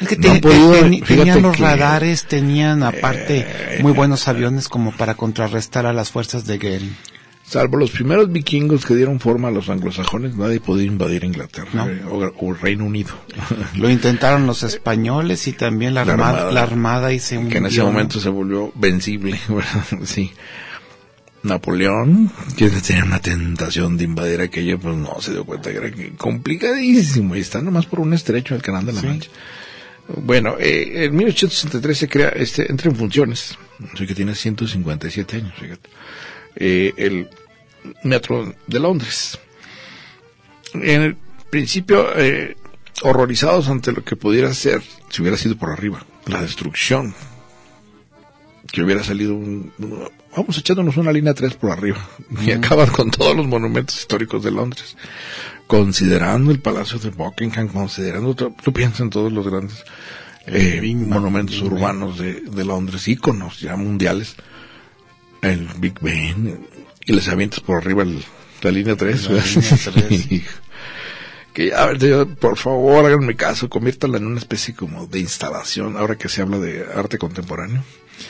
Es 0.00 0.08
que 0.08 0.16
No 0.16 0.22
te- 0.22 0.30
han 0.30 0.40
podido, 0.40 0.72
te- 0.72 0.88
fíjate 0.90 1.14
tenían 1.16 1.42
los 1.42 1.56
que- 1.56 1.62
radares, 1.62 2.24
tenían 2.24 2.82
aparte 2.82 3.46
Eh, 3.46 3.78
muy 3.82 3.92
buenos 3.92 4.26
aviones 4.28 4.68
como 4.68 4.92
para 4.92 5.14
contrarrestar 5.14 5.86
a 5.86 5.92
las 5.92 6.10
fuerzas 6.10 6.46
de 6.46 6.58
Goering. 6.58 6.96
Salvo 7.44 7.76
los 7.78 7.90
primeros 7.90 8.30
vikingos 8.30 8.86
que 8.86 8.94
dieron 8.94 9.18
forma 9.18 9.48
a 9.48 9.50
los 9.50 9.68
anglosajones, 9.68 10.36
nadie 10.36 10.60
podía 10.60 10.86
invadir 10.86 11.24
Inglaterra 11.24 11.68
No. 11.72 11.88
eh, 11.88 12.00
o, 12.08 12.46
o 12.46 12.54
Reino 12.54 12.84
Unido. 12.84 13.10
Lo 13.76 13.90
intentaron 13.90 14.46
los 14.46 14.62
españoles 14.62 15.48
y 15.48 15.52
también 15.52 15.94
la 15.94 16.04
La 16.04 16.12
armada, 16.12 16.30
Armada. 16.38 16.52
la 16.52 16.62
armada 16.62 17.12
y 17.12 17.18
se 17.18 17.34
que 17.48 17.58
en 17.58 17.66
ese 17.66 17.80
hundió, 17.80 17.84
momento 17.86 18.20
se 18.20 18.28
volvió 18.28 18.72
vencible. 18.76 19.38
¿verdad? 19.48 19.84
sí. 20.04 20.32
Napoleón, 21.42 22.30
que 22.56 22.68
tenía 22.68 23.02
una 23.04 23.18
tentación 23.20 23.96
de 23.96 24.04
invadir 24.04 24.42
aquello, 24.42 24.78
pues 24.78 24.94
no 24.96 25.16
se 25.20 25.32
dio 25.32 25.44
cuenta 25.44 25.70
que 25.72 25.78
era 25.78 25.90
complicadísimo 26.18 27.34
y 27.34 27.40
está 27.40 27.62
nomás 27.62 27.86
por 27.86 28.00
un 28.00 28.12
estrecho 28.12 28.54
del 28.54 28.62
canal 28.62 28.84
de 28.84 28.92
la 28.92 29.00
Sí. 29.00 29.06
Mancha. 29.06 29.30
Bueno, 30.16 30.56
eh, 30.58 31.04
en 31.04 31.16
1863 31.16 31.98
se 31.98 32.08
crea, 32.08 32.28
este, 32.30 32.70
entra 32.70 32.90
en 32.90 32.96
funciones, 32.96 33.56
así 33.92 34.06
que 34.06 34.14
tiene 34.14 34.34
157 34.34 35.36
años, 35.36 35.54
fíjate, 35.58 35.88
eh, 36.56 36.92
el 36.96 37.28
metro 38.02 38.54
de 38.66 38.80
Londres. 38.80 39.38
En 40.74 41.02
el 41.02 41.16
principio, 41.50 42.16
eh, 42.16 42.56
horrorizados 43.02 43.68
ante 43.68 43.92
lo 43.92 44.04
que 44.04 44.16
pudiera 44.16 44.52
ser, 44.54 44.82
si 45.08 45.22
hubiera 45.22 45.36
sido 45.36 45.56
por 45.56 45.70
arriba, 45.70 46.04
la 46.26 46.42
destrucción, 46.42 47.14
que 48.72 48.82
hubiera 48.82 49.02
salido 49.02 49.34
un, 49.34 49.72
un- 49.78 50.08
vamos 50.36 50.56
echándonos 50.58 50.96
una 50.96 51.12
línea 51.12 51.34
3 51.34 51.54
por 51.54 51.70
arriba 51.72 51.98
y 52.46 52.52
acaban 52.52 52.88
con 52.90 53.10
todos 53.10 53.36
los 53.36 53.46
monumentos 53.46 53.98
históricos 53.98 54.42
de 54.44 54.50
Londres. 54.52 54.96
Considerando 55.66 56.50
el 56.50 56.60
Palacio 56.60 56.98
de 56.98 57.10
Buckingham 57.10 57.68
considerando 57.68 58.34
tú 58.34 58.72
piensas 58.72 59.00
en 59.00 59.10
todos 59.10 59.32
los 59.32 59.46
grandes 59.46 59.84
eh, 60.46 60.78
Big 60.80 60.96
monumentos 60.96 61.60
Big 61.62 61.72
urbanos 61.72 62.18
de, 62.18 62.40
de 62.40 62.64
Londres 62.64 63.06
íconos 63.08 63.60
ya 63.60 63.76
mundiales. 63.76 64.34
El 65.42 65.68
Big 65.78 65.94
Ben 66.00 66.66
y 67.06 67.12
les 67.12 67.28
avientas 67.28 67.60
por 67.60 67.78
arriba 67.78 68.02
el- 68.02 68.24
la 68.62 68.70
línea 68.70 68.94
3 68.96 69.22
La 69.30 69.42
línea 69.42 69.78
tres. 69.84 70.42
que 71.54 71.72
a 71.74 71.86
ver, 71.86 72.26
por 72.36 72.56
favor 72.58 73.04
háganme 73.06 73.34
caso 73.36 73.68
conviértanla 73.68 74.18
en 74.18 74.26
una 74.26 74.38
especie 74.38 74.74
como 74.74 75.06
de 75.06 75.18
instalación 75.20 75.96
ahora 75.96 76.16
que 76.16 76.28
se 76.28 76.42
habla 76.42 76.58
de 76.58 76.84
arte 76.94 77.18
contemporáneo 77.18 77.82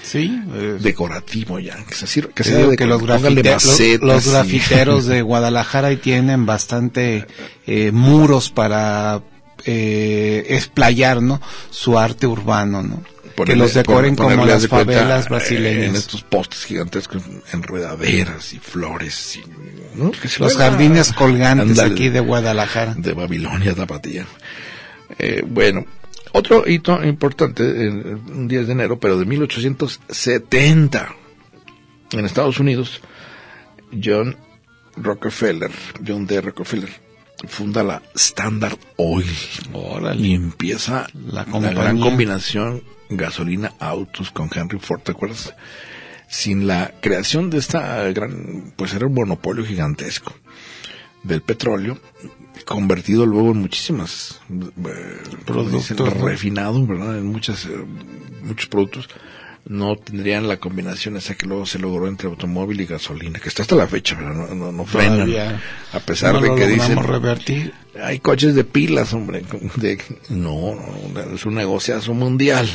Sí, 0.03 0.41
eh, 0.55 0.77
decorativo 0.81 1.59
ya, 1.59 1.77
que 1.87 1.95
se 1.95 2.21
que 2.35 2.43
digo 2.43 2.71
de 2.71 2.77
que 2.77 2.87
los, 2.87 3.01
grafite- 3.03 3.43
los- 3.45 3.67
macetas 3.67 4.03
los 4.03 4.27
y- 4.27 4.31
grafiteros 4.31 5.07
de 5.07 5.23
Guadalajara 5.23 5.89
ahí 5.89 5.97
tienen 5.97 6.47
bastante 6.47 7.27
eh, 7.67 7.91
muros 7.93 8.51
para 8.51 9.23
eh, 9.65 10.47
explayar, 10.49 11.21
¿no? 11.23 11.41
Su 11.71 11.99
arte 11.99 12.27
urbano, 12.27 12.83
¿no? 12.83 13.03
que 13.03 13.45
Ponerle- 13.45 13.57
los 13.59 13.75
decoren 13.75 14.17
pon- 14.17 14.33
como 14.33 14.45
las 14.45 14.63
de 14.63 14.69
cuenta, 14.69 14.93
favelas 14.93 15.27
eh, 15.27 15.29
brasileñas. 15.31 15.89
En 15.91 15.97
estos 15.97 16.23
postes 16.23 16.65
gigantescos, 16.65 17.23
enredaderas 17.53 18.53
y 18.53 18.59
flores. 18.59 19.37
Y, 19.37 19.99
¿no? 19.99 20.11
Que 20.11 20.29
se 20.29 20.41
Los 20.41 20.57
jardines 20.57 21.13
colgantes 21.13 21.71
Ándale, 21.79 21.93
aquí 21.95 22.09
de 22.11 22.21
Guadalajara. 22.21 22.95
De 22.99 23.13
Babilonia, 23.15 23.75
Tapatía. 23.75 24.27
Eh, 25.19 25.43
bueno, 25.47 25.87
otro 26.33 26.69
hito 26.69 27.03
importante, 27.05 27.63
un 27.63 28.49
10 28.49 28.67
de 28.67 28.73
enero, 28.73 28.99
pero 28.99 29.19
de 29.19 29.25
1870, 29.25 31.15
en 32.13 32.25
Estados 32.25 32.59
Unidos, 32.61 33.01
John 34.03 34.37
Rockefeller, 34.97 35.71
John 36.07 36.27
D. 36.27 36.41
Rockefeller, 36.41 36.91
funda 37.49 37.83
la 37.83 38.03
Standard 38.15 38.79
Oil. 38.97 39.27
Y 40.19 40.35
empieza 40.35 41.07
La 41.15 41.45
gran 41.45 41.99
combinación 41.99 42.83
gasolina-autos 43.09 44.31
con 44.31 44.51
Henry 44.55 44.79
Ford, 44.79 45.01
¿te 45.01 45.13
acuerdas? 45.13 45.55
Sin 46.29 46.67
la 46.67 46.93
creación 47.01 47.51
de 47.51 47.59
esta 47.59 48.05
gran, 48.13 48.73
pues 48.77 48.95
era 48.95 49.07
un 49.07 49.15
monopolio 49.15 49.65
gigantesco 49.65 50.33
del 51.25 51.43
petróleo, 51.43 51.99
convertido 52.65 53.27
luego 53.27 53.53
en 53.53 53.59
muchísimas 53.59 54.41
eh, 54.51 55.19
Productos, 55.45 55.89
dicen, 55.89 56.21
refinado, 56.21 56.87
¿verdad? 56.87 57.19
En 57.19 57.27
muchas, 57.27 57.67
eh, 57.67 57.85
muchos 58.43 58.69
productos 58.69 59.09
no 59.65 59.97
tendrían 59.97 60.49
la 60.49 60.57
combinación 60.57 61.17
esa 61.17 61.35
que 61.35 61.47
luego 61.47 61.67
se 61.67 61.79
logró 61.79 62.09
entre 62.09 62.29
automóvil 62.29 62.81
y 62.81 62.87
gasolina, 62.87 63.39
que 63.39 63.49
está 63.49 63.63
hasta 63.63 63.77
la 63.77 63.87
fecha. 63.87 64.17
No, 64.17 64.55
no, 64.55 64.73
no 64.73 64.85
frenan, 64.85 65.61
a 65.93 66.01
pesar 66.01 66.35
no 66.35 66.41
de 66.41 66.55
que 66.55 66.67
dicen 66.67 67.03
revertir. 67.03 67.75
hay 68.03 68.19
coches 68.21 68.55
de 68.55 68.65
pilas, 68.65 69.13
hombre. 69.13 69.45
De, 69.77 69.99
no, 70.31 70.75
no, 70.75 71.35
es 71.35 71.45
un 71.47 71.55
negociazo 71.55 72.15
mundial. 72.15 72.69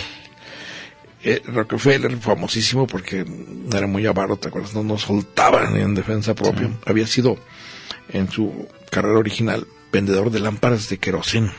Eh, 1.24 1.42
Rockefeller, 1.48 2.16
famosísimo 2.18 2.86
porque 2.86 3.26
era 3.74 3.88
muy 3.88 4.06
avaro, 4.06 4.38
¿te 4.38 4.50
acuerdas? 4.50 4.76
No, 4.76 4.84
no 4.84 4.98
soltaba 4.98 5.70
ni 5.72 5.82
en 5.82 5.96
defensa 5.96 6.36
propia. 6.36 6.70
Había 6.86 7.08
sido, 7.08 7.38
en 8.10 8.30
su 8.30 8.68
carrera 8.92 9.18
original, 9.18 9.66
vendedor 9.96 10.30
de 10.32 10.40
lámparas 10.40 10.90
de 10.90 10.98
queroseno. 10.98 11.52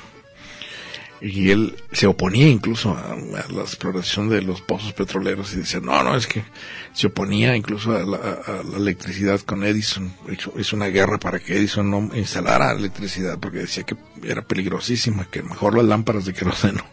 Y 1.19 1.51
él 1.51 1.75
se 1.93 2.07
oponía 2.07 2.47
incluso 2.49 2.93
a, 2.93 3.13
a 3.15 3.51
la 3.53 3.63
exploración 3.63 4.29
de 4.29 4.43
los 4.43 4.61
pozos 4.61 4.93
petroleros 4.93 5.55
y 5.55 5.57
decía, 5.57 5.81
no, 5.81 6.03
no, 6.03 6.15
es 6.15 6.27
que 6.27 6.45
se 6.93 7.07
oponía 7.07 7.57
incluso 7.57 7.97
a 7.97 8.01
la, 8.05 8.19
a- 8.19 8.61
a 8.61 8.63
la 8.63 8.77
electricidad 8.77 9.41
con 9.41 9.65
Edison. 9.65 10.13
Hizo, 10.31 10.53
hizo 10.59 10.77
una 10.77 10.87
guerra 10.89 11.19
para 11.19 11.39
que 11.41 11.57
Edison 11.57 11.91
no 11.91 12.11
instalara 12.15 12.73
electricidad 12.73 13.39
porque 13.39 13.59
decía 13.61 13.85
que 13.85 13.97
era 14.23 14.43
peligrosísima, 14.43 15.25
que 15.31 15.43
mejor 15.43 15.75
las 15.77 15.87
lámparas 15.87 16.27
de 16.27 16.35
queroseno. 16.35 16.85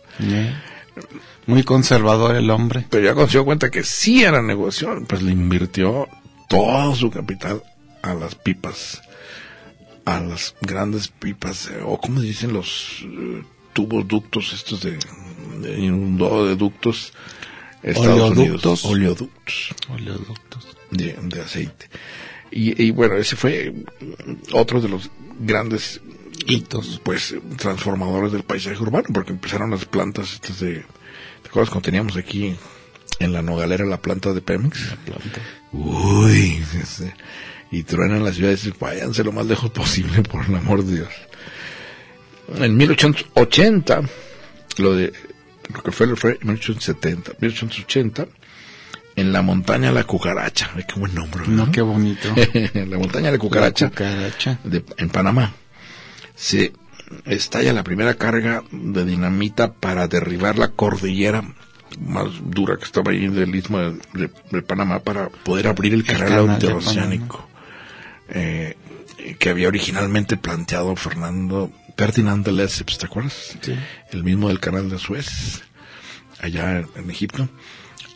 Muy 1.46 1.64
conservador 1.64 2.36
el 2.38 2.50
hombre. 2.50 2.86
Pero 2.90 3.04
ya 3.04 3.14
cuando 3.14 3.30
se 3.30 3.38
dio 3.40 3.46
cuenta 3.46 3.70
que 3.70 3.84
sí 3.84 4.24
era 4.24 4.42
negocio, 4.42 5.04
pues 5.08 5.22
le 5.22 5.34
invirtió 5.34 6.08
todo 6.48 6.96
su 6.96 7.12
capital 7.12 7.62
a 8.02 8.14
las 8.14 8.36
pipas 8.36 9.02
a 10.06 10.20
las 10.20 10.56
grandes 10.62 11.08
pipas, 11.08 11.68
eh, 11.68 11.82
o 11.86 11.98
como 11.98 12.20
dicen 12.22 12.54
los 12.54 13.00
eh, 13.04 13.44
tubos 13.74 14.08
ductos 14.08 14.54
estos 14.54 14.82
de, 14.82 14.98
de 15.62 15.80
inundado 15.80 16.46
de 16.48 16.56
ductos 16.56 17.14
Estados 17.82 18.32
Unidos. 18.38 18.86
Oleoductos. 18.86 18.86
Oleoductos 18.86 19.74
Oleoductos. 19.90 20.68
de, 20.92 21.14
de 21.22 21.42
aceite. 21.42 21.90
Y, 22.52 22.82
y 22.84 22.92
bueno, 22.92 23.16
ese 23.16 23.36
fue 23.36 23.74
otro 24.54 24.80
de 24.80 24.88
los 24.90 25.10
grandes 25.40 26.00
Hitos. 26.48 27.00
pues 27.04 27.34
transformadores 27.58 28.32
del 28.32 28.44
paisaje 28.44 28.78
urbano, 28.82 29.08
porque 29.14 29.32
empezaron 29.32 29.72
las 29.72 29.86
plantas 29.86 30.34
estas 30.34 30.60
de, 30.60 30.84
¿te 31.42 31.50
acuerdas 31.50 31.70
cuando 31.70 31.86
teníamos 31.86 32.16
aquí 32.18 32.56
en 33.20 33.34
la 33.34 33.42
Nogalera 33.42 33.86
la 33.86 34.02
planta 34.02 34.34
de 34.34 34.42
Pemex? 34.42 34.80
Uy, 35.72 36.64
ese- 36.82 37.14
y 37.74 37.84
truenan 37.84 38.24
las 38.24 38.36
ciudades, 38.36 38.70
váyanse 38.80 39.24
lo 39.24 39.32
más 39.32 39.46
lejos 39.48 39.72
posible, 39.72 40.22
por 40.24 40.46
el 40.46 40.56
amor 40.56 40.84
de 40.86 40.96
Dios. 40.98 41.10
En 42.56 42.78
1880, 42.78 44.02
lo 44.78 44.96
de 44.96 45.12
Rockefeller 45.70 46.16
fue 46.18 46.32
en 46.42 46.48
1870, 46.50 47.32
1880, 47.40 48.28
en 49.16 49.32
la 49.34 49.42
montaña 49.42 49.92
La 49.92 50.04
Cucaracha, 50.04 50.70
ay, 50.76 50.84
qué 50.88 51.00
buen 51.00 51.16
nombre, 51.16 51.44
No, 51.48 51.58
¿verdad? 51.66 51.72
qué 51.74 51.82
bonito. 51.82 52.30
la 52.74 52.98
montaña 52.98 53.32
La 53.32 53.38
Cucaracha, 53.40 53.86
La 53.86 53.92
cucaracha. 53.92 54.60
de- 54.64 54.84
en 54.98 55.10
Panamá, 55.10 55.54
se 56.36 56.74
estalla 57.26 57.74
la 57.74 57.84
primera 57.84 58.16
carga 58.16 58.64
de 58.72 59.06
dinamita 59.06 59.74
para 59.74 60.08
derribar 60.08 60.58
la 60.60 60.70
cordillera 60.70 61.44
más 62.00 62.26
dura 62.44 62.78
que 62.78 62.86
estaba 62.86 63.12
ahí 63.12 63.28
del 63.28 63.56
istmo 63.56 63.78
de, 63.80 63.92
de- 64.14 64.30
de 64.52 64.62
Panamá 64.64 65.00
para 65.00 65.30
poder 65.30 65.68
abrir 65.68 65.94
el 65.94 66.04
canal 66.04 66.28
canal 66.30 66.46
interoceánico 66.54 67.50
eh, 68.30 68.76
que 69.40 69.50
había 69.50 69.68
originalmente 69.68 70.38
planteado 70.38 70.96
Fernando 70.96 71.72
Ferdinand 71.98 72.46
de 72.46 72.52
Lesseps, 72.52 72.98
¿te 72.98 73.06
acuerdas? 73.06 73.58
Sí. 73.62 73.76
El 74.12 74.24
mismo 74.24 74.48
del 74.48 74.60
canal 74.60 74.90
de 74.90 74.98
Suez, 74.98 75.62
allá 76.40 76.84
en, 76.96 77.10
Egipto. 77.10 77.48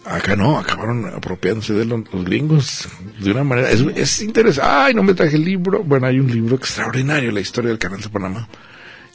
Acá 0.06 0.36
no, 0.36 0.58
acabaron 0.58 1.06
apropiándose 1.14 1.74
de 1.74 1.86
los, 1.86 2.02
los 2.14 2.24
gringos 2.24 2.88
de 3.20 3.32
una 3.32 3.44
manera. 3.44 3.70
Es, 3.70 3.82
es 3.96 4.22
interesante. 4.22 4.70
Ay, 4.72 4.94
no 4.94 5.04
me 5.04 5.14
traje 5.14 5.36
el 5.36 5.44
libro. 5.44 5.84
Bueno, 5.84 6.08
hay 6.08 6.20
un 6.20 6.32
libro 6.32 6.56
extraordinario, 6.56 7.32
la 7.32 7.42
historia 7.42 7.70
del 7.70 7.80
canal 7.80 8.02
de 8.02 8.10
Panamá. 8.10 8.48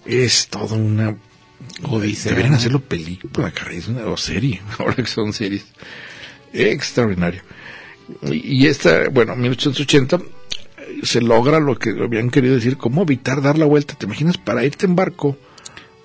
Es 0.05 0.49
toda 0.49 0.77
una. 0.77 1.17
Odisea, 1.85 2.33
Deberían 2.33 2.55
hacerlo 2.55 2.81
película, 2.81 3.53
caray, 3.53 3.79
es 3.79 3.87
una, 3.87 4.05
o 4.07 4.17
serie, 4.17 4.61
ahora 4.79 4.95
que 4.97 5.07
son 5.07 5.33
series. 5.33 5.65
Extraordinario. 6.53 7.43
Y, 8.23 8.65
y 8.65 8.67
esta, 8.67 9.09
bueno, 9.09 9.37
1880 9.37 10.17
eh, 10.17 10.21
se 11.03 11.21
logra 11.21 11.61
lo 11.61 11.79
que 11.79 11.91
habían 11.91 12.31
querido 12.31 12.55
decir, 12.55 12.77
cómo 12.77 13.03
evitar 13.03 13.43
dar 13.43 13.59
la 13.59 13.67
vuelta. 13.67 13.95
¿Te 13.95 14.07
imaginas 14.07 14.39
para 14.39 14.65
irte 14.65 14.87
en 14.87 14.95
barco 14.97 15.37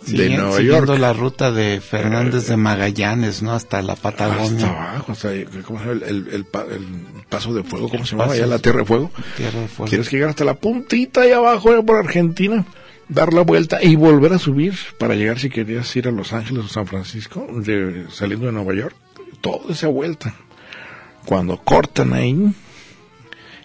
de 0.06 0.30
Nueva 0.30 0.58
siguiendo 0.58 0.86
York? 0.86 1.00
la 1.00 1.14
ruta 1.14 1.52
de 1.52 1.82
Fernández 1.82 2.48
de 2.48 2.56
Magallanes, 2.58 3.42
¿no? 3.44 3.52
Hasta 3.54 3.82
la 3.82 3.94
Hasta 3.94 4.12
Patagonia. 4.12 4.68
abajo, 4.68 5.12
hasta 5.12 5.30
ahí, 5.30 5.46
¿cómo 5.66 5.80
se 5.80 5.86
llama? 5.86 6.02
El, 6.06 6.10
el- 6.28 6.28
el 6.34 6.46
pa- 6.46 6.66
el 6.70 6.86
paso 7.30 7.54
de 7.54 7.64
fuego, 7.64 7.90
¿cómo 7.90 8.06
se 8.06 8.16
llama? 8.16 8.32
Allá 8.32 8.48
la 8.48 8.60
Tierra 8.60 8.80
de 8.80 8.86
Fuego. 8.86 9.12
Tierra 9.36 9.60
de 9.62 9.68
Fuego. 9.68 9.90
Tienes 9.90 10.08
que 10.10 10.16
llegar 10.18 10.30
hasta 10.30 10.46
la 10.46 10.54
puntita 10.54 11.22
ahí 11.22 11.32
abajo, 11.32 11.72
allá 11.72 11.82
por 11.82 11.98
Argentina, 11.98 12.66
dar 13.10 13.34
la 13.34 13.42
vuelta 13.42 13.84
y 13.84 13.96
volver 13.96 14.34
a 14.34 14.40
subir 14.40 14.76
para 14.98 15.16
llegar 15.16 15.40
si 15.40 15.50
querías 15.50 15.94
ir 15.96 16.08
a 16.08 16.12
Los 16.12 16.32
Ángeles 16.34 16.64
o 16.66 16.68
San 16.70 16.88
Francisco, 16.88 17.46
de- 17.52 18.06
saliendo 18.10 18.46
de 18.46 18.52
Nueva 18.54 18.74
York. 18.76 18.96
Toda 19.42 19.74
esa 19.74 19.88
vuelta. 19.88 20.34
Cuando 21.26 21.58
cortan 21.58 22.14
ahí, 22.14 22.34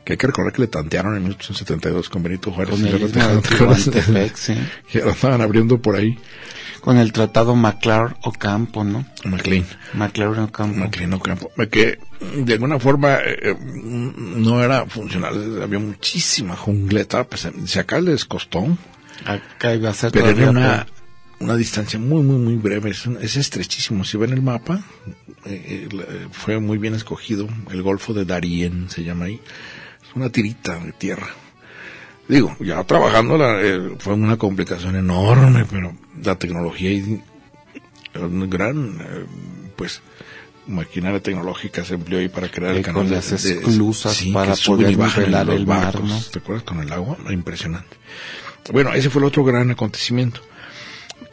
que 0.04 0.14
hay 0.14 0.16
que 0.16 0.26
recordar 0.26 0.52
que 0.52 0.62
le 0.62 0.68
tantearon 0.68 1.16
en 1.16 1.22
1872 1.22 2.08
con 2.08 2.22
Benito 2.22 2.50
Juárez. 2.50 2.74
Con 2.74 2.84
y 2.84 2.88
el 2.88 4.32
sí. 4.34 4.54
que 4.90 5.00
lo 5.00 5.10
estaban 5.10 5.40
abriendo 5.40 5.80
por 5.80 5.96
ahí. 5.96 6.18
Con 6.80 6.98
el 6.98 7.12
tratado 7.12 7.54
MacLeod 7.54 8.14
Ocampo, 8.22 8.82
¿no? 8.82 9.06
McLean. 9.24 9.64
MacLeod 9.94 10.38
Ocampo. 10.38 10.80
Maclino 10.80 11.20
Campo, 11.20 11.50
que 11.70 11.98
de 12.44 12.52
alguna 12.54 12.80
forma 12.80 13.18
eh, 13.18 13.38
eh, 13.40 13.56
no 13.64 14.60
era 14.62 14.86
funcional, 14.86 15.62
había 15.62 15.78
muchísima 15.78 16.56
jungleta, 16.56 17.22
pues, 17.22 17.48
si 17.66 17.78
acá 17.78 18.00
les 18.00 18.24
costó, 18.24 18.66
Acá 19.24 19.74
iba 19.74 19.90
a 19.90 19.94
ser 19.94 20.12
pero 20.12 20.30
era 20.30 20.50
una, 20.50 20.86
una 21.40 21.56
distancia 21.56 21.98
muy, 21.98 22.22
muy, 22.22 22.38
muy 22.38 22.56
breve, 22.56 22.90
es, 22.90 23.06
es 23.06 23.36
estrechísimo, 23.36 24.04
si 24.04 24.16
ven 24.16 24.32
el 24.32 24.42
mapa, 24.42 24.82
eh, 25.44 25.62
eh, 25.64 25.88
eh, 25.92 26.26
fue 26.30 26.58
muy 26.58 26.78
bien 26.78 26.94
escogido, 26.94 27.48
el 27.70 27.82
Golfo 27.82 28.14
de 28.14 28.24
Darien 28.24 28.88
se 28.90 29.04
llama 29.04 29.26
ahí, 29.26 29.40
una 30.14 30.30
tirita 30.30 30.78
de 30.78 30.92
tierra. 30.92 31.28
Digo, 32.28 32.56
ya 32.60 32.82
trabajando 32.84 33.36
la, 33.36 33.58
fue 33.98 34.14
una 34.14 34.36
complicación 34.36 34.96
enorme, 34.96 35.64
pero 35.70 35.92
la 36.22 36.36
tecnología 36.38 36.90
y 36.92 37.22
un 38.14 38.48
gran, 38.50 38.98
eh, 39.00 39.24
pues, 39.76 40.00
maquinaria 40.66 41.20
tecnológica 41.20 41.84
se 41.84 41.94
empleó 41.94 42.20
ahí 42.20 42.28
para 42.28 42.48
crear 42.48 42.74
Eh, 42.74 42.78
el 42.78 42.84
canal 42.84 43.02
con 43.02 43.08
de- 43.10 43.16
las 43.16 43.42
de- 43.42 43.52
esclusas 43.54 44.14
sí, 44.16 44.30
para 44.32 44.54
poder 44.54 44.96
nivelar 44.96 45.50
el 45.50 45.66
mar, 45.66 45.84
barcos, 45.94 46.08
¿no? 46.08 46.20
¿Te 46.32 46.38
acuerdas 46.38 46.62
con 46.64 46.80
el 46.80 46.92
agua? 46.92 47.18
Impresionante. 47.30 47.96
Bueno, 48.72 48.92
ese 48.94 49.10
fue 49.10 49.20
el 49.20 49.26
otro 49.26 49.42
gran 49.44 49.70
acontecimiento. 49.72 50.40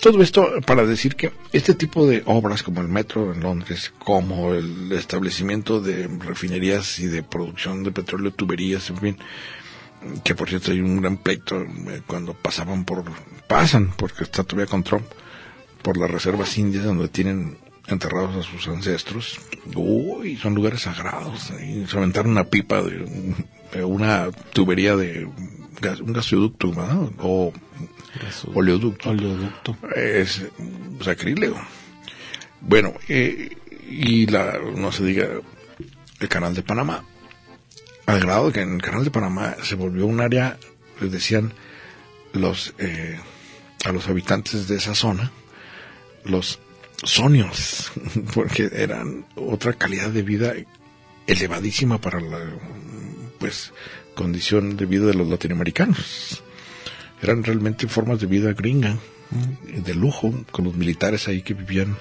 Todo 0.02 0.24
esto 0.24 0.62
para 0.66 0.86
decir 0.86 1.16
que 1.16 1.32
este 1.52 1.74
tipo 1.74 2.08
de 2.08 2.24
obras 2.26 2.64
como 2.64 2.80
el 2.80 2.88
metro 2.88 3.34
en 3.34 3.42
Londres, 3.42 3.92
como 4.00 4.54
el 4.54 4.92
establecimiento 4.94 5.82
de 5.82 6.08
refinerías 6.08 7.00
y 7.00 7.08
de 7.08 7.22
producción 7.22 7.84
de 7.84 7.92
petróleo, 7.92 8.32
tuberías, 8.32 8.90
en 8.90 8.98
fin, 8.98 9.18
que 10.24 10.36
por 10.36 10.48
cierto 10.48 10.72
hay 10.72 10.80
un 10.80 11.02
gran 11.02 11.18
pleito 11.18 11.62
eh, 11.62 12.02
cuando 12.08 12.34
pasaban 12.34 12.86
por, 12.86 13.04
pasan, 13.48 13.92
porque 13.98 14.24
está 14.24 14.44
todavía 14.46 14.70
con 14.70 14.84
Trump, 14.84 15.06
por 15.82 15.98
las 15.98 16.10
reservas 16.10 16.58
indias 16.58 16.86
donde 16.86 17.10
tienen 17.10 17.58
enterrados 17.88 18.36
a 18.38 18.50
sus 18.50 18.70
ancestros. 18.70 19.40
Uy, 19.76 20.38
son 20.38 20.56
lugares 20.56 20.82
sagrados. 20.82 21.52
Ahí 21.52 21.86
se 21.90 21.98
aventaron 21.98 22.32
una 22.32 22.46
pipa 22.46 22.82
de, 22.82 23.84
una 23.84 24.32
tubería 24.54 24.96
de 24.96 25.26
un 25.26 26.14
gasoducto, 26.14 26.72
¿verdad? 26.72 27.10
O 27.20 27.52
oleoducto. 28.54 29.10
Oleoducto. 29.10 29.78
Es 29.96 30.42
un 30.58 31.00
sacrílego. 31.02 31.60
Bueno, 32.62 32.94
eh, 33.08 33.56
y 33.90 34.26
la, 34.28 34.60
no 34.76 34.92
se 34.92 35.04
diga, 35.04 35.28
el 36.20 36.28
canal 36.28 36.54
de 36.54 36.64
Panamá. 36.64 37.04
Al 38.06 38.20
grado 38.20 38.48
de 38.48 38.54
que 38.54 38.62
en 38.62 38.76
el 38.76 38.82
canal 38.82 39.04
de 39.04 39.12
Panamá 39.12 39.56
se 39.64 39.76
volvió 39.76 40.06
un 40.06 40.20
área, 40.20 40.58
les 41.00 41.12
decían 41.12 41.54
los, 42.34 42.74
eh, 42.80 43.20
a 43.86 43.92
los 43.92 44.08
habitantes 44.08 44.68
de 44.68 44.78
esa 44.78 44.96
zona, 44.96 45.32
los 46.26 46.60
sonios, 47.04 47.92
porque 48.34 48.70
eran 48.74 49.26
otra 49.36 49.74
calidad 49.74 50.10
de 50.10 50.24
vida 50.24 50.54
elevadísima 51.28 52.02
para 52.02 52.20
la, 52.20 52.40
pues, 53.38 53.72
condición 54.16 54.76
de 54.76 54.86
vida 54.86 55.06
de 55.06 55.14
los 55.14 55.28
latinoamericanos. 55.28 56.44
Eran 57.22 57.44
realmente 57.44 57.88
formas 57.88 58.20
de 58.20 58.28
vida 58.28 58.54
gringa, 58.54 58.98
de 59.66 59.94
lujo, 59.94 60.34
con 60.52 60.66
los 60.66 60.76
militares 60.76 61.28
ahí 61.28 61.42
que 61.42 61.54
vivían 61.54 61.98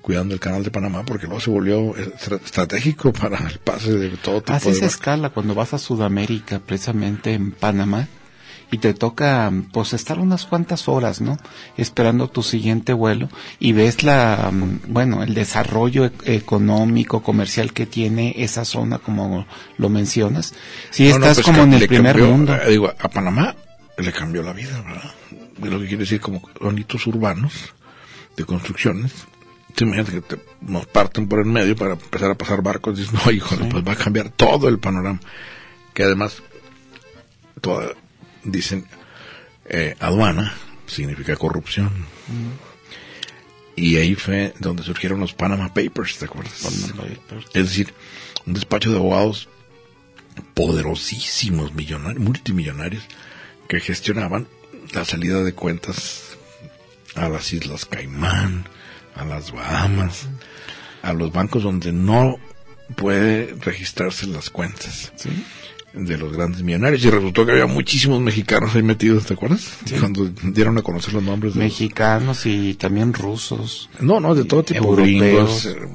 cuidando 0.00 0.32
el 0.32 0.40
canal 0.40 0.62
de 0.64 0.70
Panamá, 0.70 1.04
porque 1.04 1.26
luego 1.26 1.40
se 1.40 1.50
volvió 1.50 1.94
estra- 1.96 2.36
estratégico 2.42 3.12
para 3.20 3.38
el 3.48 3.58
pase 3.58 3.92
de 3.92 4.08
todo 4.16 4.40
tipo 4.40 4.54
Haces 4.54 4.80
de... 4.80 4.86
escala 4.86 5.28
cuando 5.30 5.54
vas 5.54 5.74
a 5.74 5.78
Sudamérica, 5.78 6.58
precisamente 6.60 7.34
en 7.34 7.50
Panamá, 7.52 8.08
y 8.72 8.78
te 8.78 8.94
toca 8.94 9.52
pues 9.72 9.92
estar 9.92 10.20
unas 10.20 10.46
cuantas 10.46 10.86
horas, 10.88 11.20
¿no? 11.20 11.36
Esperando 11.76 12.28
tu 12.30 12.42
siguiente 12.44 12.92
vuelo 12.92 13.28
y 13.58 13.72
ves 13.72 14.04
la, 14.04 14.48
mm, 14.52 14.80
bueno, 14.92 15.22
el 15.24 15.34
desarrollo 15.34 16.06
e- 16.06 16.12
económico, 16.36 17.20
comercial 17.22 17.72
que 17.72 17.84
tiene 17.84 18.32
esa 18.38 18.64
zona, 18.64 18.98
como 18.98 19.44
lo 19.76 19.88
mencionas. 19.88 20.54
Si 20.90 21.02
no, 21.08 21.16
estás 21.16 21.34
pues 21.38 21.46
como 21.46 21.64
en 21.64 21.74
el 21.74 21.88
primer 21.88 22.16
cambió, 22.16 22.30
mundo. 22.30 22.54
eh, 22.54 22.70
digo, 22.70 22.88
a 22.96 23.08
Panamá 23.08 23.56
le 24.02 24.12
cambió 24.12 24.42
la 24.42 24.52
vida, 24.52 24.80
¿verdad? 24.82 25.14
De 25.58 25.70
lo 25.70 25.78
que 25.80 25.86
quiere 25.86 26.04
decir 26.04 26.20
como 26.20 26.42
bonitos 26.60 27.06
urbanos 27.06 27.52
de 28.36 28.44
construcciones. 28.44 29.12
Imagínate 29.78 30.12
que 30.12 30.20
te- 30.20 30.42
nos 30.62 30.86
parten 30.86 31.26
por 31.28 31.38
el 31.38 31.46
medio 31.46 31.74
para 31.76 31.92
empezar 31.94 32.30
a 32.30 32.34
pasar 32.36 32.62
barcos. 32.62 32.98
Dices, 32.98 33.12
no, 33.14 33.30
híjole, 33.30 33.64
pues 33.66 33.82
va 33.86 33.92
a 33.92 33.96
cambiar 33.96 34.28
todo 34.30 34.68
el 34.68 34.78
panorama. 34.78 35.20
Que 35.94 36.02
además, 36.04 36.42
toda, 37.60 37.92
dicen, 38.44 38.86
eh, 39.66 39.96
aduana 40.00 40.54
significa 40.86 41.36
corrupción. 41.36 41.90
Y 43.76 43.96
ahí 43.96 44.14
fue 44.16 44.52
donde 44.58 44.82
surgieron 44.82 45.20
los 45.20 45.32
Panama 45.32 45.72
Papers, 45.72 46.18
¿te 46.18 46.26
acuerdas? 46.26 46.62
Es 47.54 47.64
decir, 47.68 47.94
un 48.46 48.52
despacho 48.54 48.90
de 48.90 48.96
abogados 48.98 49.48
poderosísimos 50.54 51.72
millonarios, 51.74 52.22
multimillonarios, 52.22 53.04
que 53.70 53.78
gestionaban 53.80 54.48
la 54.92 55.04
salida 55.04 55.44
de 55.44 55.52
cuentas 55.52 56.36
a 57.14 57.28
las 57.28 57.52
Islas 57.52 57.84
Caimán, 57.84 58.68
a 59.14 59.24
las 59.24 59.52
Bahamas, 59.52 60.26
a 61.02 61.12
los 61.12 61.30
bancos 61.32 61.62
donde 61.62 61.92
no 61.92 62.36
puede 62.96 63.54
registrarse 63.60 64.26
las 64.26 64.50
cuentas. 64.50 65.12
Sí. 65.14 65.30
de 65.92 66.18
los 66.18 66.32
grandes 66.32 66.62
millonarios. 66.62 67.04
Y 67.04 67.10
resultó 67.10 67.44
que 67.46 67.52
había 67.52 67.66
muchísimos 67.66 68.20
mexicanos 68.20 68.74
ahí 68.74 68.82
metidos, 68.82 69.26
¿te 69.26 69.34
acuerdas? 69.34 69.70
Cuando 70.00 70.26
dieron 70.42 70.76
a 70.78 70.82
conocer 70.82 71.14
los 71.14 71.22
nombres 71.22 71.54
de 71.54 71.60
los- 71.60 71.68
Mexicanos 71.70 72.46
y 72.46 72.74
también 72.74 73.12
rusos. 73.14 73.88
No, 74.00 74.18
no, 74.20 74.34
de 74.36 74.44
todo 74.44 74.62
tipo. 74.64 74.84
Europeos. 74.84 75.64
Gringos. 75.64 75.66
eh, 75.66 75.88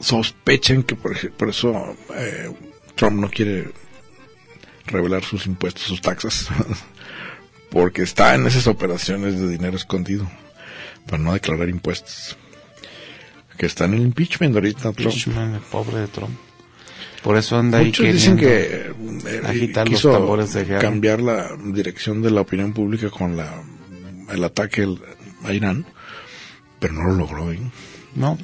sospechan 0.00 0.82
que 0.82 0.94
por, 0.96 1.30
por 1.32 1.48
eso 1.48 1.96
eh, 2.16 2.50
Trump 2.94 3.18
no 3.20 3.30
quiere 3.30 3.70
revelar 4.86 5.24
sus 5.24 5.46
impuestos, 5.46 5.84
sus 5.84 6.00
taxas, 6.00 6.48
porque 7.70 8.02
está 8.02 8.34
en 8.34 8.46
esas 8.46 8.66
operaciones 8.66 9.40
de 9.40 9.48
dinero 9.48 9.76
escondido 9.76 10.30
para 11.06 11.22
no 11.22 11.32
declarar 11.32 11.68
impuestos. 11.68 12.36
Que 13.56 13.66
está 13.66 13.84
en 13.84 13.94
el 13.94 14.02
impeachment 14.02 14.54
ahorita, 14.54 14.80
Trump. 14.80 15.00
Impeachment, 15.00 15.54
el 15.54 15.60
pobre 15.60 15.98
de 15.98 16.08
Trump. 16.08 16.36
Por 17.22 17.38
eso 17.38 17.56
anda 17.56 17.78
ahí 17.78 17.86
Muchos 17.86 18.06
dicen 18.12 18.36
queriendo 18.36 19.24
que 19.24 19.36
eh, 19.36 19.42
agitar 19.46 19.88
los 19.88 20.02
tambores 20.02 20.52
de 20.52 20.64
guerra. 20.64 20.80
cambiar 20.80 21.22
la 21.22 21.56
dirección 21.56 22.20
de 22.20 22.30
la 22.30 22.42
opinión 22.42 22.74
pública 22.74 23.08
con 23.08 23.36
la 23.36 23.62
el 24.30 24.44
ataque 24.44 24.86
a 25.44 25.52
Irán, 25.52 25.86
pero 26.78 26.94
no 26.94 27.04
lo 27.04 27.14
logró. 27.14 27.52
¿eh? 27.52 27.60
No, 28.14 28.36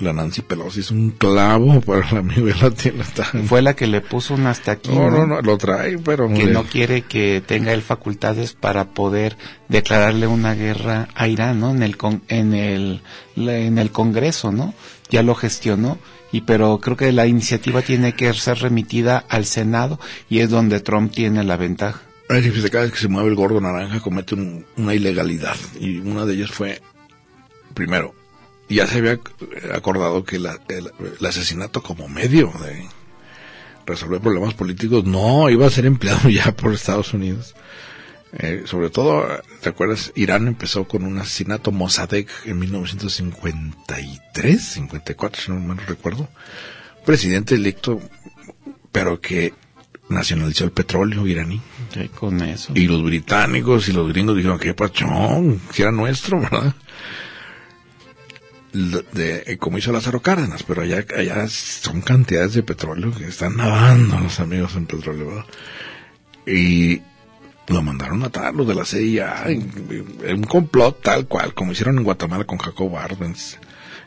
La 0.00 0.12
Nancy 0.14 0.40
Pelosi 0.42 0.80
es 0.80 0.90
un 0.90 1.10
clavo 1.10 1.80
para 1.82 2.10
la 2.10 2.18
amigo 2.20 2.48
latina. 2.60 3.02
Está... 3.02 3.24
fue 3.24 3.60
la 3.62 3.74
que 3.76 3.86
le 3.86 4.00
puso 4.00 4.34
un 4.34 4.46
hasta 4.46 4.72
aquí. 4.72 4.90
No, 4.90 5.10
no, 5.10 5.26
no, 5.26 5.42
lo 5.42 5.58
trae, 5.58 5.98
pero 5.98 6.28
que 6.28 6.46
le- 6.46 6.52
no 6.52 6.64
quiere 6.64 7.02
que 7.02 7.42
tenga 7.46 7.72
él 7.72 7.82
facultades 7.82 8.54
para 8.54 8.86
poder 8.92 9.36
declararle 9.68 10.26
una 10.26 10.54
guerra 10.54 11.08
a 11.14 11.28
Irán, 11.28 11.60
¿no? 11.60 11.70
En 11.70 11.82
el 11.82 11.96
con- 11.96 12.22
en 12.28 12.54
el 12.54 13.02
en 13.36 13.78
el 13.78 13.90
Congreso, 13.90 14.50
¿no? 14.52 14.74
Ya 15.10 15.22
lo 15.22 15.34
gestionó 15.34 15.98
y 16.32 16.42
pero 16.42 16.78
creo 16.80 16.96
que 16.96 17.12
la 17.12 17.26
iniciativa 17.26 17.82
tiene 17.82 18.14
que 18.14 18.32
ser 18.34 18.58
remitida 18.58 19.24
al 19.28 19.44
Senado 19.44 19.98
y 20.28 20.38
es 20.38 20.48
donde 20.50 20.80
Trump 20.80 21.12
tiene 21.12 21.44
la 21.44 21.56
ventaja. 21.56 22.00
Cada 22.28 22.40
vez 22.84 22.92
que 22.92 22.98
se 22.98 23.08
mueve 23.08 23.28
el 23.28 23.34
gordo 23.34 23.60
naranja 23.60 24.00
comete 24.00 24.34
un- 24.36 24.64
una 24.76 24.94
ilegalidad 24.94 25.56
y 25.80 25.98
una 25.98 26.24
de 26.24 26.34
ellas 26.34 26.50
fue 26.52 26.80
primero 27.74 28.14
ya 28.70 28.86
se 28.86 28.98
había 28.98 29.18
acordado 29.74 30.24
que 30.24 30.38
la- 30.38 30.58
el, 30.68 30.90
el 31.18 31.26
asesinato 31.26 31.82
como 31.82 32.08
medio 32.08 32.52
de 32.62 32.86
resolver 33.86 34.20
problemas 34.20 34.54
políticos 34.54 35.04
no 35.04 35.50
iba 35.50 35.66
a 35.66 35.70
ser 35.70 35.86
empleado 35.86 36.28
ya 36.28 36.52
por 36.52 36.72
Estados 36.72 37.12
Unidos. 37.12 37.54
Eh, 38.32 38.62
sobre 38.66 38.90
todo 38.90 39.26
te 39.60 39.70
acuerdas 39.70 40.12
Irán 40.14 40.46
empezó 40.46 40.86
con 40.86 41.02
un 41.04 41.18
asesinato 41.18 41.72
Mossadegh 41.72 42.28
en 42.44 42.60
1953 42.60 44.62
54 44.62 45.42
si 45.42 45.50
no 45.50 45.58
mal 45.60 45.78
recuerdo. 45.86 46.28
Presidente 47.04 47.56
electo 47.56 48.00
pero 48.92 49.20
que 49.20 49.52
nacionalizó 50.08 50.64
el 50.64 50.70
petróleo 50.72 51.26
iraní. 51.26 51.60
Sí, 51.94 52.08
con 52.08 52.40
eso. 52.42 52.72
y 52.76 52.86
los 52.86 53.02
británicos 53.02 53.88
y 53.88 53.92
los 53.92 54.08
gringos 54.08 54.36
dijeron, 54.36 54.58
qué 54.58 54.74
pachón, 54.74 55.60
si 55.72 55.82
era 55.82 55.90
nuestro, 55.92 56.40
¿verdad? 56.40 56.74
De, 58.72 59.42
eh, 59.46 59.56
como 59.58 59.78
hizo 59.78 59.90
Lázaro 59.90 60.22
Cárdenas, 60.22 60.62
pero 60.62 60.82
allá, 60.82 61.04
allá 61.16 61.48
son 61.48 62.02
cantidades 62.02 62.54
de 62.54 62.62
petróleo 62.62 63.12
que 63.12 63.26
están 63.26 63.56
nadando 63.56 64.20
los 64.20 64.38
amigos 64.38 64.76
en 64.76 64.86
petróleo, 64.86 65.26
¿verdad? 65.26 65.44
Y 66.46 67.02
lo 67.66 67.82
mandaron 67.82 68.18
a 68.18 68.26
matar 68.26 68.54
los 68.54 68.66
de 68.66 68.74
la 68.74 68.84
CIA, 68.84 69.44
en, 69.46 70.16
en 70.24 70.36
un 70.36 70.44
complot 70.44 71.02
tal 71.02 71.26
cual, 71.26 71.54
como 71.54 71.72
hicieron 71.72 71.98
en 71.98 72.04
Guatemala 72.04 72.44
con 72.44 72.58
Jacob 72.58 72.96
Arbenz, 72.96 73.58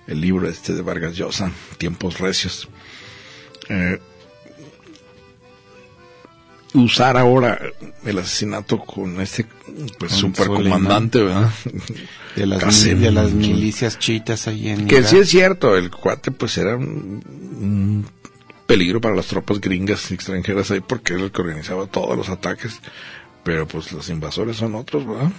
el 0.08 0.22
libro 0.22 0.48
este 0.48 0.74
de 0.74 0.82
Vargas 0.82 1.16
Llosa, 1.16 1.52
Tiempos 1.78 2.20
Recios. 2.20 2.70
Eh, 3.70 4.00
usar 6.74 7.18
ahora 7.18 7.60
el 8.06 8.18
asesinato 8.18 8.80
con 8.80 9.20
este 9.22 9.46
pues 10.00 10.12
Con 10.12 10.20
supercomandante, 10.20 11.22
¿verdad? 11.24 11.50
de 12.36 12.46
las, 12.48 12.84
de 12.84 12.96
milicias 13.34 14.00
chitas 14.00 14.48
ahí 14.48 14.70
en 14.70 14.88
Que 14.88 14.98
Irak. 14.98 15.10
sí 15.10 15.18
es 15.18 15.30
cierto, 15.30 15.78
el 15.78 15.92
cuate 15.92 16.32
pues 16.32 16.58
era 16.58 16.76
un, 16.76 17.24
un 17.62 18.06
peligro 18.66 19.00
para 19.02 19.16
las 19.16 19.28
tropas 19.28 19.60
gringas 19.62 20.12
extranjeras 20.12 20.72
ahí 20.72 20.80
porque 20.82 21.14
era 21.14 21.24
el 21.24 21.32
que 21.32 21.42
organizaba 21.42 21.86
todos 21.88 22.18
los 22.18 22.30
ataques. 22.30 22.80
Pero 23.44 23.68
pues 23.68 23.92
los 23.92 24.08
invasores 24.08 24.56
son 24.56 24.74
otros, 24.76 25.06
¿verdad? 25.06 25.30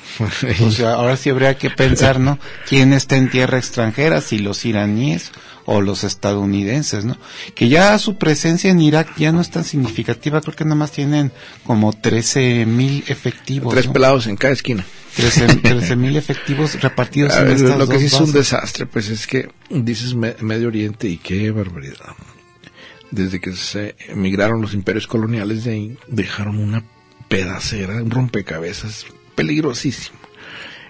O 0.61 0.71
sea, 0.71 0.93
ahora 0.93 1.17
sí 1.17 1.31
habría 1.31 1.57
que 1.57 1.71
pensar, 1.71 2.21
¿no? 2.21 2.39
¿Quién 2.69 2.93
está 2.93 3.17
en 3.17 3.31
tierra 3.31 3.57
extranjera? 3.57 4.21
Si 4.21 4.39
los 4.41 4.67
iraníes 4.67 5.33
o 5.67 5.81
los 5.81 6.05
estadounidenses, 6.05 7.05
¿no? 7.05 7.17
Que 7.55 7.69
ya 7.69 7.99
su 7.99 8.17
presencia 8.17 8.71
en 8.71 8.81
Irak 8.81 9.17
ya 9.17 9.33
no 9.33 9.41
es 9.41 9.51
tan 9.51 9.65
significativa, 9.65 10.41
creo 10.41 10.55
que 10.55 10.65
nada 10.65 10.77
más 10.77 10.93
tienen 10.93 11.33
como 11.65 11.93
13 11.93 12.67
mil 12.67 13.03
efectivos. 13.07 13.73
Tres 13.73 13.87
¿no? 13.87 13.93
pelados 13.93 14.27
en 14.27 14.37
cada 14.37 14.53
esquina. 14.53 14.85
13 15.17 15.97
mil 15.97 16.17
efectivos 16.17 16.81
repartidos 16.83 17.33
A 17.35 17.41
en 17.41 17.45
ver, 17.47 17.57
estas 17.57 17.79
lo 17.79 17.87
que 17.87 17.95
dos 17.95 18.01
sí 18.03 18.07
es 18.07 18.21
un 18.21 18.33
desastre, 18.33 18.87
pues 18.87 19.09
es 19.09 19.27
que 19.27 19.49
dices 19.71 20.15
Me- 20.15 20.37
Medio 20.41 20.69
Oriente 20.69 21.09
y 21.09 21.17
qué 21.19 21.51
barbaridad. 21.51 22.15
Desde 23.11 23.41
que 23.41 23.53
se 23.53 23.95
emigraron 24.09 24.61
los 24.61 24.75
imperios 24.75 25.07
coloniales 25.07 25.65
de 25.65 25.71
ahí, 25.73 25.99
dejaron 26.09 26.59
una 26.59 26.83
pedacera, 27.29 28.03
un 28.03 28.11
rompecabezas 28.11 29.07
peligrosísimo. 29.37 30.19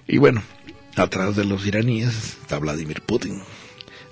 Y 0.08 0.16
bueno, 0.18 0.42
atrás 0.96 1.36
de 1.36 1.44
los 1.44 1.66
iraníes 1.66 2.14
está 2.42 2.58
Vladimir 2.58 3.02
Putin. 3.02 3.42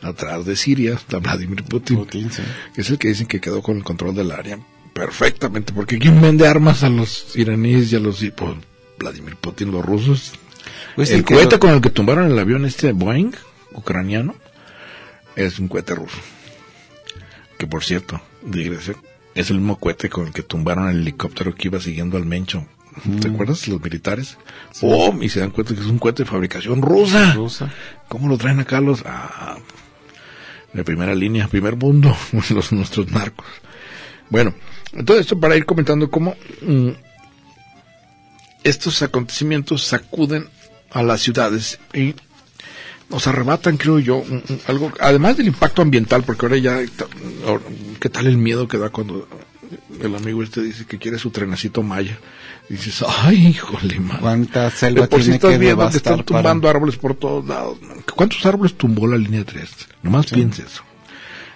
Atrás 0.02 0.44
de 0.44 0.56
Siria 0.56 0.94
está 0.94 1.18
Vladimir 1.18 1.62
Putin, 1.62 1.98
Putin, 1.98 2.30
sí. 2.30 2.42
que 2.74 2.80
es 2.80 2.90
el 2.90 2.98
que 2.98 3.08
dicen 3.08 3.26
que 3.26 3.40
quedó 3.40 3.62
con 3.62 3.76
el 3.76 3.84
control 3.84 4.14
del 4.14 4.32
área 4.32 4.58
perfectamente. 4.92 5.72
Porque 5.72 5.98
¿quién 5.98 6.20
vende 6.20 6.46
armas 6.46 6.82
a 6.82 6.88
los 6.88 7.36
iraníes 7.36 7.92
y 7.92 7.96
a 7.96 8.00
los... 8.00 8.24
Pues, 8.36 8.54
Vladimir 8.98 9.36
Putin, 9.36 9.72
los 9.72 9.84
rusos. 9.84 10.32
Pues 10.94 11.08
sí 11.08 11.14
el 11.14 11.24
cohete 11.24 11.58
con 11.58 11.70
el 11.70 11.80
que 11.80 11.90
tumbaron 11.90 12.30
el 12.30 12.38
avión 12.38 12.64
este 12.64 12.92
Boeing 12.92 13.32
ucraniano 13.72 14.34
es 15.34 15.58
un 15.58 15.68
cohete 15.68 15.94
ruso. 15.94 16.18
Que 17.58 17.66
por 17.66 17.82
cierto, 17.82 18.20
digresión, 18.42 18.96
es 19.34 19.50
el 19.50 19.58
mismo 19.58 19.78
cohete 19.78 20.08
con 20.08 20.26
el 20.26 20.32
que 20.32 20.42
tumbaron 20.42 20.88
el 20.88 21.00
helicóptero 21.00 21.54
que 21.54 21.68
iba 21.68 21.80
siguiendo 21.80 22.16
al 22.16 22.26
Mencho. 22.26 22.66
¿Te 23.20 23.28
acuerdas? 23.28 23.66
Los 23.68 23.80
militares. 23.80 24.36
¡Oh! 24.82 25.16
Y 25.20 25.30
se 25.30 25.40
dan 25.40 25.50
cuenta 25.50 25.74
que 25.74 25.80
es 25.80 25.86
un 25.86 25.98
cohete 25.98 26.24
de 26.24 26.30
fabricación 26.30 26.82
rusa. 26.82 27.32
rusa. 27.32 27.72
¿Cómo 28.08 28.28
lo 28.28 28.36
traen 28.36 28.60
acá 28.60 28.80
los... 28.80 29.02
Ah, 29.06 29.56
de 30.72 30.84
primera 30.84 31.14
línea, 31.14 31.48
primer 31.48 31.76
mundo, 31.76 32.16
los 32.50 32.72
nuestros 32.72 33.10
narcos. 33.10 33.46
Bueno, 34.30 34.54
todo 35.04 35.18
esto 35.18 35.38
para 35.38 35.56
ir 35.56 35.66
comentando 35.66 36.10
cómo 36.10 36.36
mm, 36.62 36.90
estos 38.64 39.02
acontecimientos 39.02 39.82
sacuden 39.84 40.48
a 40.90 41.02
las 41.02 41.20
ciudades 41.20 41.78
y 41.92 42.14
nos 43.10 43.26
arrebatan, 43.26 43.76
creo 43.76 43.98
yo, 43.98 44.24
algo, 44.66 44.90
además 44.98 45.36
del 45.36 45.48
impacto 45.48 45.82
ambiental, 45.82 46.22
porque 46.22 46.46
ahora 46.46 46.56
ya, 46.56 46.80
¿qué 48.00 48.08
tal 48.08 48.26
el 48.26 48.38
miedo 48.38 48.68
que 48.68 48.78
da 48.78 48.88
cuando 48.88 49.28
el 50.00 50.14
amigo 50.14 50.42
este 50.42 50.62
dice 50.62 50.86
que 50.86 50.98
quiere 50.98 51.18
su 51.18 51.30
trenecito 51.30 51.82
maya? 51.82 52.18
Dices, 52.68 53.04
ay, 53.06 53.48
híjole, 53.48 54.00
man. 54.00 54.18
¿Cuánta 54.20 54.70
selva 54.70 55.06
por 55.06 55.18
sí 55.20 55.24
tiene 55.24 55.36
estás 55.36 55.50
que 55.52 55.58
viendo 55.58 55.90
que 55.90 55.96
están 55.98 56.24
tumbando 56.24 56.68
árboles 56.70 56.96
por 56.96 57.14
todos 57.14 57.46
lados. 57.46 57.80
man. 57.82 58.02
¿Cuántos 58.14 58.44
árboles 58.46 58.74
tumbó 58.78 59.06
la 59.06 59.18
línea 59.18 59.44
3? 59.44 59.70
Nomás 60.02 60.26
piensa 60.26 60.62
eso. 60.62 60.82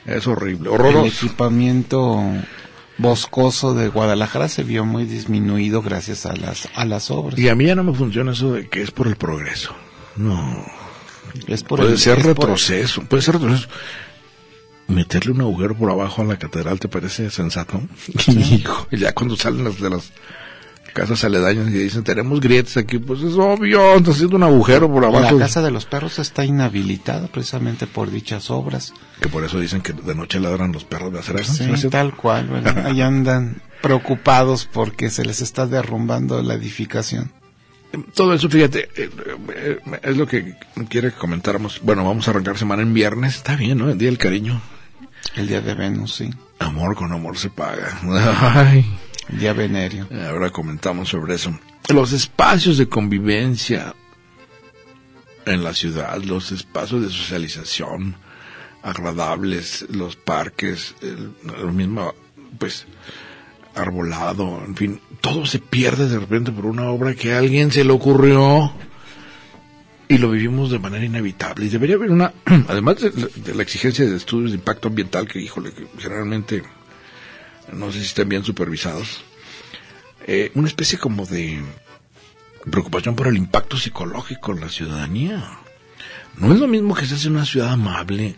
Es 0.05 0.27
horrible, 0.27 0.71
para... 0.71 0.89
El 0.89 0.95
horroroso. 0.97 1.27
equipamiento 1.27 2.23
boscoso 2.99 3.75
de 3.75 3.89
Guadalajara 3.89 4.49
se 4.49 4.63
vio 4.63 4.85
muy 4.85 5.05
disminuido 5.05 5.81
gracias 5.83 6.27
a 6.27 6.35
las, 6.37 6.69
a 6.75 6.85
las 6.85 7.11
obras. 7.11 7.39
Y 7.39 7.49
a 7.49 7.55
mí 7.55 7.65
ya 7.67 7.75
no 7.75 7.85
me 7.85 7.95
funciona 7.95 8.33
eso 8.33 8.53
de 8.53 8.69
que 8.69 8.83
es 8.83 8.91
por 8.91 9.07
el 9.07 9.17
progreso. 9.17 9.75
No. 10.17 10.65
Es 11.47 11.63
por 11.63 11.81
puede 11.81 11.93
el- 11.93 11.99
ser 11.99 12.19
es 12.19 12.25
por- 12.25 12.35
retroceso. 12.37 13.03
Puede 13.05 13.23
ser 13.23 13.35
retroceso. 13.35 13.69
Meterle 14.89 15.33
un 15.33 15.41
agujero 15.41 15.75
por 15.77 15.91
abajo 15.91 16.23
a 16.23 16.25
la 16.27 16.39
catedral, 16.39 16.79
¿te 16.79 16.89
parece 16.89 17.31
sensato? 17.31 17.81
Hijo, 18.29 18.87
ya 18.93 19.13
cuando 19.13 19.37
salen 19.37 19.65
las 19.65 19.81
de 19.81 19.91
las 19.91 20.13
casas 20.97 21.23
aledañas 21.25 21.69
y 21.69 21.73
dicen, 21.73 22.03
tenemos 22.03 22.41
grietas 22.41 22.79
aquí, 22.79 22.99
pues 22.99 23.21
es 23.21 23.35
obvio, 23.35 23.97
está 23.97 24.13
haciendo 24.13 24.37
un 24.37 24.43
agujero 24.45 24.91
por 24.91 25.03
La 25.03 25.09
abajo. 25.09 25.39
casa 25.39 25.61
de 25.61 25.71
los 25.71 25.85
perros 25.85 26.19
está 26.19 26.47
inhabilitada 26.47 27.29
precisamente 27.29 27.87
por 27.87 28.11
dichas 28.11 28.51
obras. 28.51 28.95
Que 29.21 29.29
por 29.29 29.45
eso 29.45 29.61
dicen 29.61 29.83
que 29.83 29.93
de 29.93 30.15
noche 30.15 30.41
ladran 30.41 30.73
los 30.73 30.85
perros 30.85 31.13
de 31.13 31.19
hacer 31.19 31.37
eso. 31.41 31.53
Sí, 31.53 31.89
tal 31.91 32.17
cual, 32.17 32.49
¿verdad? 32.49 32.87
Ahí 32.87 33.03
andan 33.03 33.61
preocupados 33.83 34.67
porque 34.73 35.11
se 35.11 35.25
les 35.27 35.43
está 35.43 35.67
derrumbando 35.67 36.43
la 36.43 36.55
edificación. 36.55 37.31
Todo 38.15 38.33
eso, 38.35 38.49
fíjate, 38.49 38.89
eh, 38.97 39.11
eh, 39.55 39.79
es 40.03 40.17
lo 40.17 40.27
que 40.27 40.55
quiere 40.89 41.11
que 41.13 41.19
comentáramos. 41.19 41.81
Bueno, 41.83 42.05
vamos 42.05 42.27
a 42.27 42.31
arrancar 42.31 42.57
semana 42.57 42.83
en 42.83 42.95
viernes. 42.95 43.37
Está 43.37 43.55
bien, 43.55 43.77
¿no? 43.79 43.91
El 43.91 43.99
Día 43.99 44.09
del 44.09 44.19
Cariño. 44.19 44.61
El 45.35 45.47
día 45.49 45.61
de 45.61 45.75
Venus, 45.75 46.15
sí. 46.15 46.31
Amor 46.59 46.95
con 46.97 47.13
amor 47.13 47.37
se 47.37 47.51
paga. 47.51 47.99
Ay. 48.55 48.87
Día 49.29 49.53
venerio. 49.53 50.07
Ahora 50.29 50.51
comentamos 50.51 51.09
sobre 51.09 51.35
eso. 51.35 51.59
Los 51.89 52.13
espacios 52.13 52.79
de 52.79 52.89
convivencia 52.89 53.95
en 55.45 55.63
la 55.63 55.75
ciudad, 55.75 56.23
los 56.23 56.53
espacios 56.53 57.03
de 57.03 57.09
socialización 57.09 58.17
agradables, 58.83 59.87
los 59.91 60.17
parques, 60.17 60.95
lo 61.43 61.73
mismo, 61.73 62.15
pues, 62.59 62.87
arbolado, 63.75 64.63
en 64.65 64.77
fin, 64.77 65.01
todo 65.21 65.45
se 65.45 65.59
pierde 65.59 66.09
de 66.09 66.19
repente 66.19 66.53
por 66.53 66.67
una 66.67 66.89
obra 66.89 67.15
que 67.15 67.35
a 67.35 67.39
alguien 67.39 67.71
se 67.73 67.85
le 67.85 67.93
ocurrió 67.93 68.73
y 70.09 70.19
lo 70.19 70.31
vivimos 70.31 70.71
de 70.71 70.79
manera 70.79 71.05
inevitable. 71.05 71.67
Y 71.67 71.69
debería 71.69 71.97
haber 71.97 72.11
una, 72.11 72.33
además 72.69 73.01
de, 73.01 73.11
de 73.11 73.55
la 73.55 73.63
exigencia 73.63 74.07
de 74.07 74.17
estudios 74.17 74.53
de 74.53 74.59
impacto 74.59 74.89
ambiental, 74.89 75.27
que 75.29 75.41
híjole, 75.41 75.73
que 75.73 75.87
generalmente 75.99 76.63
no 77.73 77.93
sé 77.93 78.01
si 78.01 78.07
están 78.07 78.29
bien 78.29 78.45
supervisados, 78.45 79.23
eh, 80.27 80.51
una 80.55 80.69
especie 80.69 80.99
como 80.99 81.27
de 81.27 81.61
preocupación 82.71 83.15
por 83.15 83.29
el 83.29 83.37
impacto 83.37 83.77
psicológico 83.77 84.53
en 84.53 84.61
la 84.61 84.69
ciudadanía. 84.69 85.59
No 86.37 86.53
es 86.53 86.61
lo 86.61 86.67
mismo 86.67 86.95
que 86.95 87.07
se 87.07 87.15
hace 87.15 87.29
una 87.29 87.47
ciudad 87.47 87.73
amable, 87.73 88.37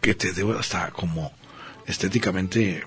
que 0.00 0.14
te 0.14 0.32
debe 0.32 0.58
hasta 0.58 0.90
como 0.90 1.32
estéticamente 1.86 2.84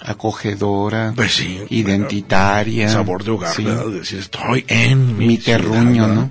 acogedora, 0.00 1.12
pues 1.14 1.32
sí, 1.34 1.60
identitaria, 1.70 2.88
sabor 2.88 3.24
de 3.24 3.30
hogar. 3.30 3.56
Decir, 3.56 4.18
estoy 4.18 4.64
en 4.68 5.16
mi, 5.16 5.26
mi 5.28 5.38
terruño, 5.38 6.04
ciudad, 6.04 6.14
¿no? 6.14 6.30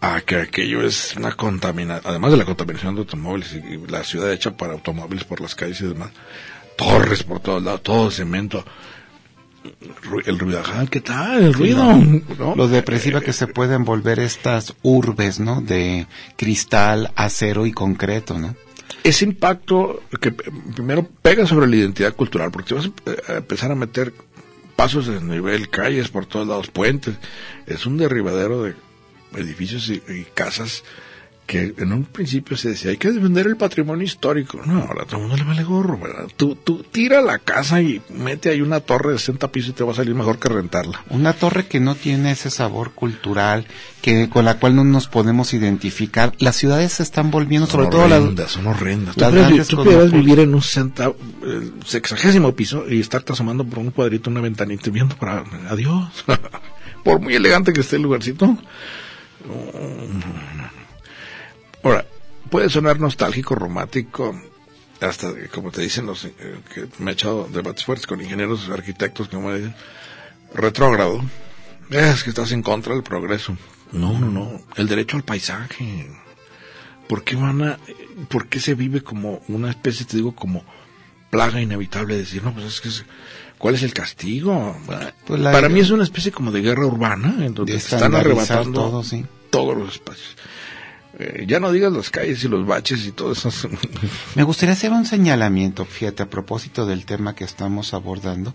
A 0.00 0.20
que 0.22 0.36
aquello 0.36 0.82
es 0.82 1.14
una 1.16 1.32
contaminación, 1.32 2.10
además 2.10 2.32
de 2.32 2.36
la 2.38 2.44
contaminación 2.44 2.94
de 2.94 3.00
automóviles 3.02 3.52
y 3.52 3.86
la 3.90 4.02
ciudad 4.02 4.32
hecha 4.32 4.56
para 4.56 4.72
automóviles 4.72 5.24
por 5.24 5.40
las 5.40 5.54
calles 5.54 5.80
y 5.80 5.86
demás, 5.86 6.10
torres 6.80 7.22
por 7.22 7.40
todos 7.40 7.62
lados, 7.62 7.82
todo 7.82 8.10
cemento, 8.10 8.64
el 10.24 10.38
ruido, 10.38 10.60
ajá, 10.60 10.86
¿qué 10.86 11.00
tal? 11.00 11.44
El 11.44 11.52
ruido, 11.52 11.84
¿no? 12.38 12.56
Lo 12.56 12.68
depresiva 12.68 13.20
que 13.20 13.34
se 13.34 13.46
pueden 13.46 13.84
volver 13.84 14.18
estas 14.18 14.74
urbes, 14.82 15.40
¿no? 15.40 15.60
De 15.60 16.06
cristal, 16.36 17.12
acero 17.16 17.66
y 17.66 17.72
concreto, 17.72 18.38
¿no? 18.38 18.56
ese 19.04 19.24
impacto 19.24 20.02
que 20.20 20.28
eh, 20.28 20.34
primero 20.74 21.08
pega 21.22 21.46
sobre 21.46 21.66
la 21.68 21.76
identidad 21.76 22.14
cultural, 22.14 22.50
porque 22.50 22.74
vas 22.74 22.90
a 23.28 23.34
empezar 23.36 23.70
a 23.70 23.74
meter 23.74 24.12
pasos 24.76 25.06
de 25.06 25.20
nivel, 25.20 25.70
calles 25.70 26.08
por 26.08 26.26
todos 26.26 26.46
lados, 26.46 26.68
puentes, 26.68 27.14
es 27.66 27.86
un 27.86 27.96
derribadero 27.96 28.62
de 28.62 28.74
edificios 29.36 29.88
y, 29.88 30.02
y 30.12 30.26
casas 30.34 30.82
que 31.50 31.74
en 31.78 31.92
un 31.92 32.04
principio 32.04 32.56
se 32.56 32.68
decía, 32.68 32.92
hay 32.92 32.96
que 32.96 33.10
defender 33.10 33.44
el 33.48 33.56
patrimonio 33.56 34.04
histórico. 34.04 34.60
No, 34.64 34.82
ahora 34.82 35.04
todo 35.04 35.16
el 35.16 35.22
mundo 35.22 35.36
le 35.36 35.42
vale 35.42 35.64
gorro, 35.64 35.98
¿verdad? 35.98 36.28
Tú, 36.36 36.54
tú 36.54 36.84
tira 36.84 37.20
la 37.20 37.40
casa 37.40 37.82
y 37.82 38.00
mete 38.08 38.50
ahí 38.50 38.60
una 38.60 38.78
torre 38.78 39.14
de 39.14 39.18
60 39.18 39.50
pisos 39.50 39.70
y 39.70 39.72
te 39.72 39.82
va 39.82 39.90
a 39.90 39.96
salir 39.96 40.14
mejor 40.14 40.38
que 40.38 40.48
rentarla. 40.48 41.02
Una 41.10 41.32
torre 41.32 41.66
que 41.66 41.80
no 41.80 41.96
tiene 41.96 42.30
ese 42.30 42.50
sabor 42.50 42.92
cultural, 42.92 43.66
que 44.00 44.28
con 44.28 44.44
la 44.44 44.60
cual 44.60 44.76
no 44.76 44.84
nos 44.84 45.08
podemos 45.08 45.52
identificar. 45.52 46.32
Las 46.38 46.54
ciudades 46.54 46.92
se 46.92 47.02
están 47.02 47.32
volviendo, 47.32 47.66
sobre 47.66 47.86
son 47.86 47.90
todo 47.90 48.08
las, 48.08 48.20
horrendas, 48.20 48.50
son 48.52 48.66
horrendas. 48.68 49.16
Tú 49.16 49.24
cosmopolitas. 49.24 50.12
vivir 50.12 50.38
en 50.38 50.54
un 50.54 50.62
senta, 50.62 51.12
el 51.42 51.72
sexagésimo 51.84 52.54
piso 52.54 52.84
y 52.88 53.00
estarte 53.00 53.32
asomando 53.32 53.64
por 53.64 53.80
un 53.80 53.90
cuadrito, 53.90 54.30
una 54.30 54.40
ventanita 54.40 54.88
y 54.88 54.92
viendo 54.92 55.16
para 55.16 55.42
adiós. 55.68 56.24
por 57.02 57.18
muy 57.18 57.34
elegante 57.34 57.72
que 57.72 57.80
esté 57.80 57.96
el 57.96 58.02
lugarcito. 58.02 58.56
Ahora, 61.82 62.04
puede 62.50 62.68
sonar 62.70 62.98
nostálgico, 63.00 63.54
romántico, 63.54 64.40
hasta 65.00 65.32
como 65.52 65.70
te 65.70 65.80
dicen 65.82 66.06
los 66.06 66.24
eh, 66.26 66.32
que 66.74 66.86
me 66.98 67.10
he 67.12 67.14
echado 67.14 67.48
debates 67.52 67.84
fuertes 67.84 68.06
con 68.06 68.20
ingenieros, 68.20 68.68
arquitectos, 68.68 69.28
como 69.28 69.48
me 69.48 69.58
dicen, 69.58 69.74
retrógrado. 70.54 71.22
Es 71.90 72.22
que 72.22 72.30
estás 72.30 72.52
en 72.52 72.62
contra 72.62 72.94
del 72.94 73.02
progreso. 73.02 73.56
No, 73.92 74.18
no, 74.18 74.30
no. 74.30 74.60
El 74.76 74.86
derecho 74.86 75.16
al 75.16 75.24
paisaje. 75.24 76.08
¿Por 77.08 77.24
qué 77.24 77.34
van 77.34 77.62
a, 77.62 77.78
por 78.28 78.46
qué 78.48 78.60
se 78.60 78.74
vive 78.74 79.00
como 79.02 79.42
una 79.48 79.70
especie, 79.70 80.06
te 80.06 80.16
digo, 80.16 80.32
como 80.34 80.64
plaga 81.30 81.60
inevitable 81.60 82.14
de 82.14 82.20
decir, 82.20 82.42
no, 82.44 82.52
pues 82.54 82.66
es 82.66 82.80
que, 82.80 82.88
es- 82.88 83.04
¿cuál 83.58 83.74
es 83.74 83.82
el 83.82 83.92
castigo? 83.92 84.76
Pues 85.26 85.40
la- 85.40 85.50
Para 85.50 85.68
mí 85.68 85.80
es 85.80 85.90
una 85.90 86.04
especie 86.04 86.30
como 86.30 86.52
de 86.52 86.60
guerra 86.60 86.86
urbana, 86.86 87.44
en 87.44 87.54
donde 87.54 87.74
están 87.74 88.14
arrebatando 88.14 88.80
todo, 88.80 89.02
sí. 89.02 89.24
todos 89.50 89.76
los 89.76 89.94
espacios. 89.94 90.36
Ya 91.46 91.60
no 91.60 91.72
digas 91.72 91.92
las 91.92 92.10
calles 92.10 92.42
y 92.44 92.48
los 92.48 92.66
baches 92.66 93.04
y 93.06 93.12
todo 93.12 93.32
eso. 93.32 93.50
Me 94.34 94.42
gustaría 94.42 94.72
hacer 94.72 94.92
un 94.92 95.04
señalamiento, 95.06 95.84
fíjate, 95.84 96.22
a 96.22 96.30
propósito 96.30 96.86
del 96.86 97.04
tema 97.04 97.34
que 97.34 97.44
estamos 97.44 97.92
abordando, 97.94 98.54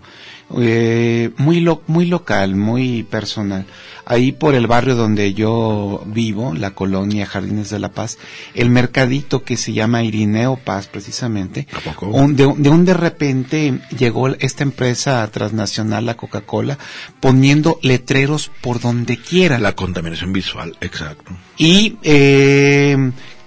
eh, 0.58 1.32
muy, 1.38 1.60
lo- 1.60 1.82
muy 1.88 2.06
local, 2.06 2.56
muy 2.56 3.04
personal. 3.04 3.66
Ahí 4.06 4.32
por 4.32 4.54
el 4.56 4.68
barrio 4.68 4.96
donde 4.96 5.34
yo 5.34 6.04
vivo, 6.06 6.54
la 6.54 6.72
colonia 6.72 7.26
Jardines 7.26 7.70
de 7.72 7.80
la 7.80 7.90
Paz, 7.90 8.18
el 8.54 8.70
mercadito 8.70 9.44
que 9.44 9.58
se 9.58 9.74
llama 9.74 10.04
Irineo 10.04 10.58
Paz, 10.58 10.88
precisamente, 10.88 11.68
un- 12.02 12.36
de, 12.36 12.54
de 12.58 12.70
un 12.70 12.86
de 12.86 12.94
repente 12.94 13.80
llegó 13.98 14.28
esta 14.28 14.64
empresa 14.64 15.26
transnacional, 15.32 16.06
la 16.06 16.18
Coca-Cola, 16.18 16.78
poniendo 17.20 17.80
letreros 17.82 18.52
por 18.62 18.80
donde 18.80 19.18
quiera 19.18 19.58
La 19.60 19.74
contaminación 19.76 20.32
visual, 20.34 20.78
exacto. 20.82 21.32
y 21.58 21.98
eh, 22.04 22.96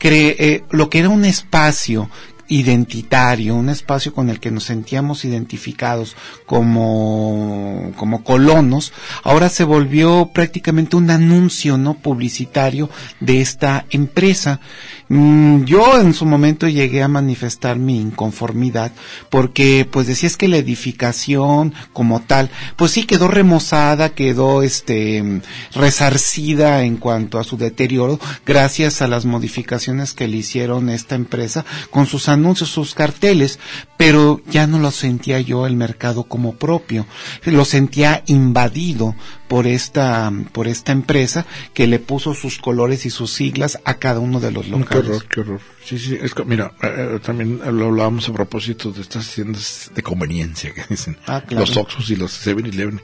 cre- 0.01 0.35
eh, 0.39 0.65
lo 0.71 0.91
que 0.91 0.99
era 1.01 1.09
un 1.09 1.25
espacio 1.25 2.11
identitario, 2.49 3.55
un 3.55 3.69
espacio 3.69 4.13
con 4.13 4.31
el 4.31 4.41
que 4.41 4.51
nos 4.51 4.65
sentíamos 4.65 5.25
identificados 5.25 6.17
como, 6.47 7.93
como 7.97 8.25
colonos, 8.25 8.93
ahora 9.23 9.49
se 9.49 9.65
volvió 9.65 10.31
prácticamente 10.33 10.97
un 10.97 11.11
anuncio 11.11 11.79
no 11.79 11.95
publicitario 11.95 12.91
de 13.21 13.41
esta 13.41 13.87
empresa. 13.91 14.61
Mm, 15.09 15.65
yo 15.65 15.99
en 16.01 16.13
su 16.13 16.27
momento 16.27 16.69
llegué 16.69 17.03
a 17.03 17.09
manifestar 17.09 17.79
mi 17.79 17.99
inconformidad 17.99 18.93
porque 19.31 19.89
pues 19.91 20.07
decía 20.07 20.27
es 20.27 20.37
que 20.37 20.49
la 20.49 20.59
edificación 20.59 21.73
como 21.95 22.21
tal, 22.21 22.51
pues 22.77 22.91
sí 22.91 23.05
quedó 23.05 23.29
remozada, 23.29 24.11
quedó 24.11 24.63
este 24.63 25.41
resarcida 25.75 26.85
en 26.85 26.99
cuanto 26.99 27.39
a 27.39 27.45
su 27.45 27.57
deterioro 27.57 28.21
gracias 28.45 29.01
a 29.01 29.09
las 29.09 29.25
modificaciones 29.25 30.13
que 30.13 30.29
le 30.29 30.39
hicieron 30.39 30.91
esta 30.91 31.15
empresa 31.15 31.65
con 31.91 32.07
sus 32.07 32.29
anuncios, 32.29 32.69
sus 32.69 32.95
carteles, 32.95 33.59
pero 33.97 34.43
ya 34.51 34.67
no 34.67 34.79
lo 34.79 34.91
sentía 34.91 35.41
yo 35.41 35.67
el 35.67 35.77
mercado 35.77 36.25
como 36.25 36.57
propio, 36.57 37.07
lo 37.45 37.65
sentía 37.65 38.23
invadido 38.27 39.15
por 39.49 39.67
esta 39.67 40.31
por 40.53 40.69
esta 40.69 40.93
empresa 40.93 41.47
que 41.75 41.87
le 41.87 41.99
puso 41.99 42.35
sus 42.35 42.59
colores 42.59 43.07
y 43.07 43.11
sus 43.11 43.33
siglas 43.33 43.79
a 43.85 43.95
cada 43.95 44.21
uno 44.21 44.41
de 44.41 44.53
los 44.53 44.67
Qué 44.67 44.71
locales. 44.71 45.07
horror, 45.07 45.27
qué 45.29 45.41
horror. 45.41 45.61
Sí, 45.85 45.99
sí, 45.99 46.19
es 46.21 46.35
que, 46.35 46.45
mira, 46.45 46.73
eh, 46.83 47.15
eh, 47.17 47.21
también 47.23 47.61
lo 47.79 47.87
hablábamos 47.87 48.29
a 48.29 48.33
propósito 48.33 48.93
de 48.93 49.01
estas 49.01 49.33
tiendas 49.35 49.91
de 49.95 50.03
conveniencia 50.03 50.73
que 50.75 50.85
dicen. 50.89 51.17
Ah, 51.27 51.43
claro. 51.47 51.65
Los 51.67 51.77
Oxxos 51.77 52.11
y 52.11 52.17
los 52.17 52.47
7-Eleven. 52.47 53.01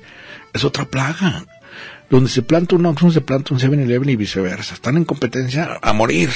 Es 0.52 0.64
otra 0.64 0.84
plaga. 0.84 1.44
Donde 2.10 2.28
se 2.28 2.42
planta 2.42 2.76
un 2.76 2.84
Oxxo, 2.86 3.10
se 3.10 3.22
planta 3.22 3.54
un 3.54 3.60
7-Eleven 3.60 4.10
y 4.10 4.16
viceversa. 4.16 4.74
Están 4.74 4.96
en 4.98 5.04
competencia 5.06 5.78
a 5.82 5.92
morir. 5.94 6.30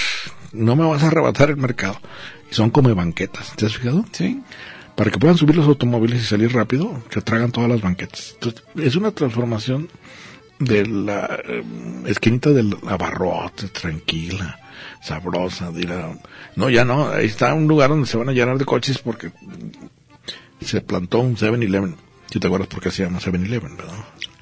No 0.53 0.75
me 0.75 0.87
vas 0.87 1.03
a 1.03 1.09
arrebatar 1.09 1.51
el 1.51 1.59
mercado. 1.59 2.01
Y 2.51 2.55
son 2.55 2.71
como 2.71 2.92
banquetas. 2.94 3.53
¿Te 3.55 3.66
has 3.66 3.77
fijado? 3.77 4.07
Sí. 4.12 4.40
Para 4.99 5.13
que 5.13 5.19
puedan 5.19 5.37
subir 5.39 5.55
los 5.55 5.69
automóviles 5.69 6.21
y 6.23 6.27
salir 6.27 6.53
rápido, 6.53 7.01
se 7.11 7.23
tragan 7.23 7.53
todas 7.53 7.71
las 7.71 7.81
banquetas. 7.81 8.33
Entonces, 8.35 8.65
es 8.83 8.97
una 8.97 9.13
transformación 9.13 9.89
de 10.59 10.85
la 10.87 11.39
eh, 11.49 11.63
esquinita 12.07 12.51
del 12.51 12.77
abarrote, 12.85 13.69
tranquila, 13.69 14.59
sabrosa, 15.01 15.71
de 15.71 15.83
ir 15.83 15.93
a- 15.93 16.19
No, 16.57 16.69
ya 16.69 16.85
no, 16.85 17.11
ahí 17.11 17.27
está 17.27 17.55
un 17.55 17.69
lugar 17.69 17.91
donde 17.91 18.09
se 18.09 18.17
van 18.17 18.29
a 18.29 18.33
llenar 18.33 18.59
de 18.59 18.65
coches 18.65 18.99
porque 18.99 19.31
se 20.61 20.81
plantó 20.81 21.21
un 21.21 21.37
7-Eleven. 21.37 21.95
Si 22.31 22.41
te 22.41 22.47
acuerdas 22.49 22.69
por 22.69 22.83
qué 22.83 22.91
se 22.91 23.05
llama 23.05 23.21
7-Eleven, 23.21 23.77
¿verdad? 23.77 23.95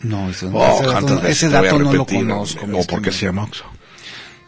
No, 0.05 0.31
eso, 0.31 0.51
Oh, 0.55 0.81
ese 0.81 0.87
dato, 0.87 1.27
ese 1.27 1.49
dato 1.51 1.79
no 1.79 1.92
lo 1.92 2.07
conozco. 2.07 2.66
O 2.73 2.85
por 2.87 3.03
qué 3.03 3.12
se 3.12 3.27
llama 3.27 3.45
Oxxo. 3.45 3.64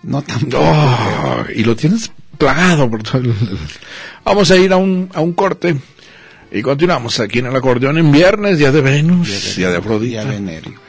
No 0.04 0.22
tampoco. 0.22 0.64
Oh, 0.64 1.44
y 1.54 1.64
lo 1.64 1.76
tienes 1.76 2.10
plagado 2.38 2.88
por 2.88 3.02
todo 3.02 3.18
el... 3.18 3.34
Vamos 4.24 4.50
a 4.50 4.56
ir 4.56 4.72
a 4.72 4.76
un, 4.78 5.10
a 5.12 5.20
un 5.20 5.32
corte 5.34 5.76
y 6.50 6.62
continuamos 6.62 7.20
aquí 7.20 7.40
en 7.40 7.46
el 7.46 7.56
acordeón 7.56 7.98
en 7.98 8.10
viernes, 8.10 8.58
día 8.58 8.72
de 8.72 8.80
Venus, 8.80 9.56
día 9.56 9.70
de 9.70 9.78
Afrodita. 9.78 10.24
Día 10.24 10.32
de 10.32 10.40
Nerio. 10.40 10.80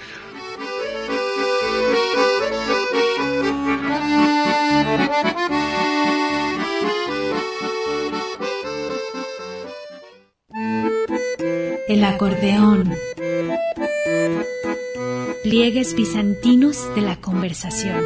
El 11.88 12.04
acordeón. 12.04 12.94
Pliegues 15.42 15.96
bizantinos 15.96 16.78
de 16.94 17.02
la 17.02 17.20
conversación. 17.20 18.04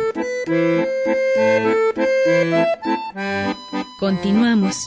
Continuamos 3.99 4.77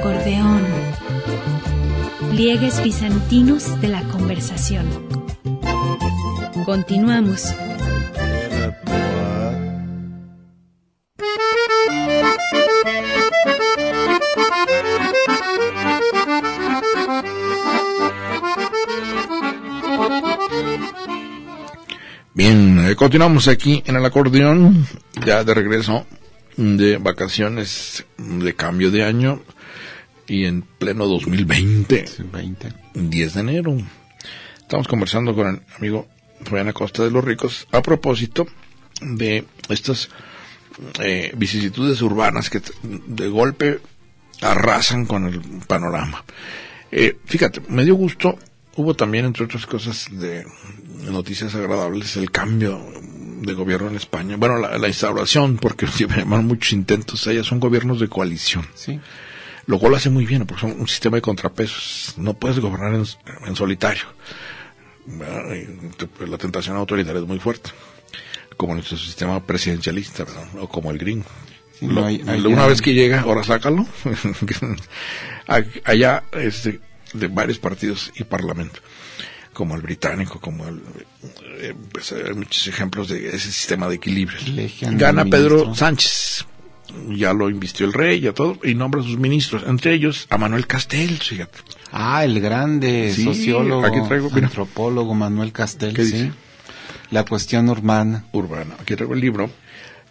acordeón. 0.00 0.64
Pliegues 2.30 2.82
bizantinos 2.82 3.78
de 3.82 3.88
la 3.88 4.02
conversación. 4.04 4.86
Continuamos. 6.64 7.54
Bien, 22.32 22.86
eh, 22.86 22.96
continuamos 22.96 23.48
aquí 23.48 23.82
en 23.84 23.96
el 23.96 24.04
acordeón, 24.06 24.86
ya 25.26 25.44
de 25.44 25.52
regreso 25.52 26.06
de 26.56 26.96
vacaciones, 26.96 28.06
de 28.16 28.54
cambio 28.54 28.90
de 28.90 29.04
año 29.04 29.42
y 30.30 30.46
en 30.46 30.62
pleno 30.62 31.06
2020, 31.06 32.04
20. 32.32 32.72
10 32.94 33.34
de 33.34 33.40
enero. 33.40 33.76
Estamos 34.60 34.86
conversando 34.86 35.34
con 35.34 35.48
el 35.48 35.60
amigo 35.76 36.06
Fabián 36.44 36.68
Acosta 36.68 37.02
de 37.02 37.10
los 37.10 37.24
Ricos 37.24 37.66
a 37.72 37.82
propósito 37.82 38.46
de 39.00 39.44
estas 39.68 40.08
eh, 41.00 41.32
vicisitudes 41.36 42.00
urbanas 42.00 42.48
que 42.48 42.62
de 42.82 43.28
golpe 43.28 43.80
arrasan 44.40 45.04
con 45.04 45.26
el 45.26 45.40
panorama. 45.66 46.24
Eh, 46.92 47.18
fíjate, 47.24 47.62
me 47.68 47.84
dio 47.84 47.96
gusto, 47.96 48.38
hubo 48.76 48.94
también, 48.94 49.24
entre 49.24 49.46
otras 49.46 49.66
cosas, 49.66 50.06
de 50.12 50.46
noticias 51.10 51.56
agradables, 51.56 52.16
el 52.16 52.30
cambio 52.30 52.80
de 53.40 53.52
gobierno 53.52 53.88
en 53.88 53.96
España. 53.96 54.36
Bueno, 54.36 54.58
la, 54.58 54.78
la 54.78 54.86
instauración, 54.86 55.56
porque 55.56 55.86
llevan 55.98 56.46
muchos 56.46 56.72
intentos, 56.72 57.26
ellas 57.26 57.46
son 57.46 57.58
gobiernos 57.58 57.98
de 57.98 58.06
coalición 58.06 58.64
Sí. 58.76 59.00
Lo 59.70 59.78
cual 59.78 59.92
lo 59.92 59.96
hace 59.98 60.10
muy 60.10 60.26
bien, 60.26 60.44
porque 60.46 60.62
son 60.62 60.80
un 60.80 60.88
sistema 60.88 61.16
de 61.16 61.22
contrapesos. 61.22 62.14
No 62.16 62.34
puedes 62.34 62.58
gobernar 62.58 62.92
en, 62.94 63.04
en 63.46 63.56
solitario. 63.56 64.02
te- 65.96 66.06
pues, 66.06 66.28
La 66.28 66.38
tentación 66.38 66.76
autoritaria 66.76 67.20
es 67.20 67.26
muy 67.26 67.38
fuerte, 67.38 67.70
como 68.56 68.74
nuestro 68.74 68.96
sistema 68.98 69.44
presidencialista, 69.44 70.24
¿verdad? 70.24 70.44
o 70.60 70.68
como 70.68 70.90
el 70.90 70.98
gringo. 70.98 71.26
Sí, 71.78 71.86
Lo- 71.86 71.92
no, 72.00 72.06
hay- 72.06 72.22
hay- 72.26 72.40
una 72.46 72.64
hay- 72.64 72.68
vez 72.70 72.82
que 72.82 72.92
llega, 72.94 73.20
ahora 73.22 73.42
sácalo. 73.44 73.86
Allá 75.84 76.24
es 76.32 76.64
de, 76.64 77.28
varios 77.28 77.58
partidos 77.58 78.12
y 78.16 78.24
parlamento, 78.24 78.80
como 79.52 79.74
el 79.74 79.82
británico, 79.82 80.40
como 80.40 80.66
el... 80.68 80.80
eh, 81.58 81.74
pues, 81.92 82.12
hay 82.12 82.34
muchos 82.34 82.66
ejemplos 82.68 83.08
de 83.08 83.28
ese 83.28 83.50
sistema 83.50 83.88
de 83.88 83.96
equilibrio. 83.96 84.38
Eligen 84.40 84.96
Gana 84.98 85.24
Pedro. 85.24 85.74
Sánchez. 85.74 86.46
Ya 87.08 87.32
lo 87.32 87.48
invistió 87.50 87.86
el 87.86 87.92
rey, 87.92 88.20
ya 88.20 88.32
todo, 88.32 88.58
y 88.62 88.74
nombra 88.74 89.00
a 89.00 89.04
sus 89.04 89.18
ministros, 89.18 89.64
entre 89.66 89.94
ellos 89.94 90.26
a 90.30 90.38
Manuel 90.38 90.66
Castells, 90.66 91.28
fíjate. 91.28 91.58
Ah, 91.92 92.24
el 92.24 92.40
grande 92.40 93.12
Sí, 93.14 93.24
sociólogo, 93.24 93.84
aquí 93.86 93.98
traigo, 94.06 94.30
mira. 94.30 94.46
antropólogo 94.46 95.14
Manuel 95.14 95.52
Castel, 95.52 95.94
¿Qué 95.94 96.04
sí. 96.04 96.12
dice? 96.12 96.32
La 97.10 97.24
cuestión 97.24 97.68
urbana. 97.68 98.24
urbana. 98.32 98.76
Aquí 98.80 98.94
traigo 98.94 99.14
el 99.14 99.20
libro, 99.20 99.50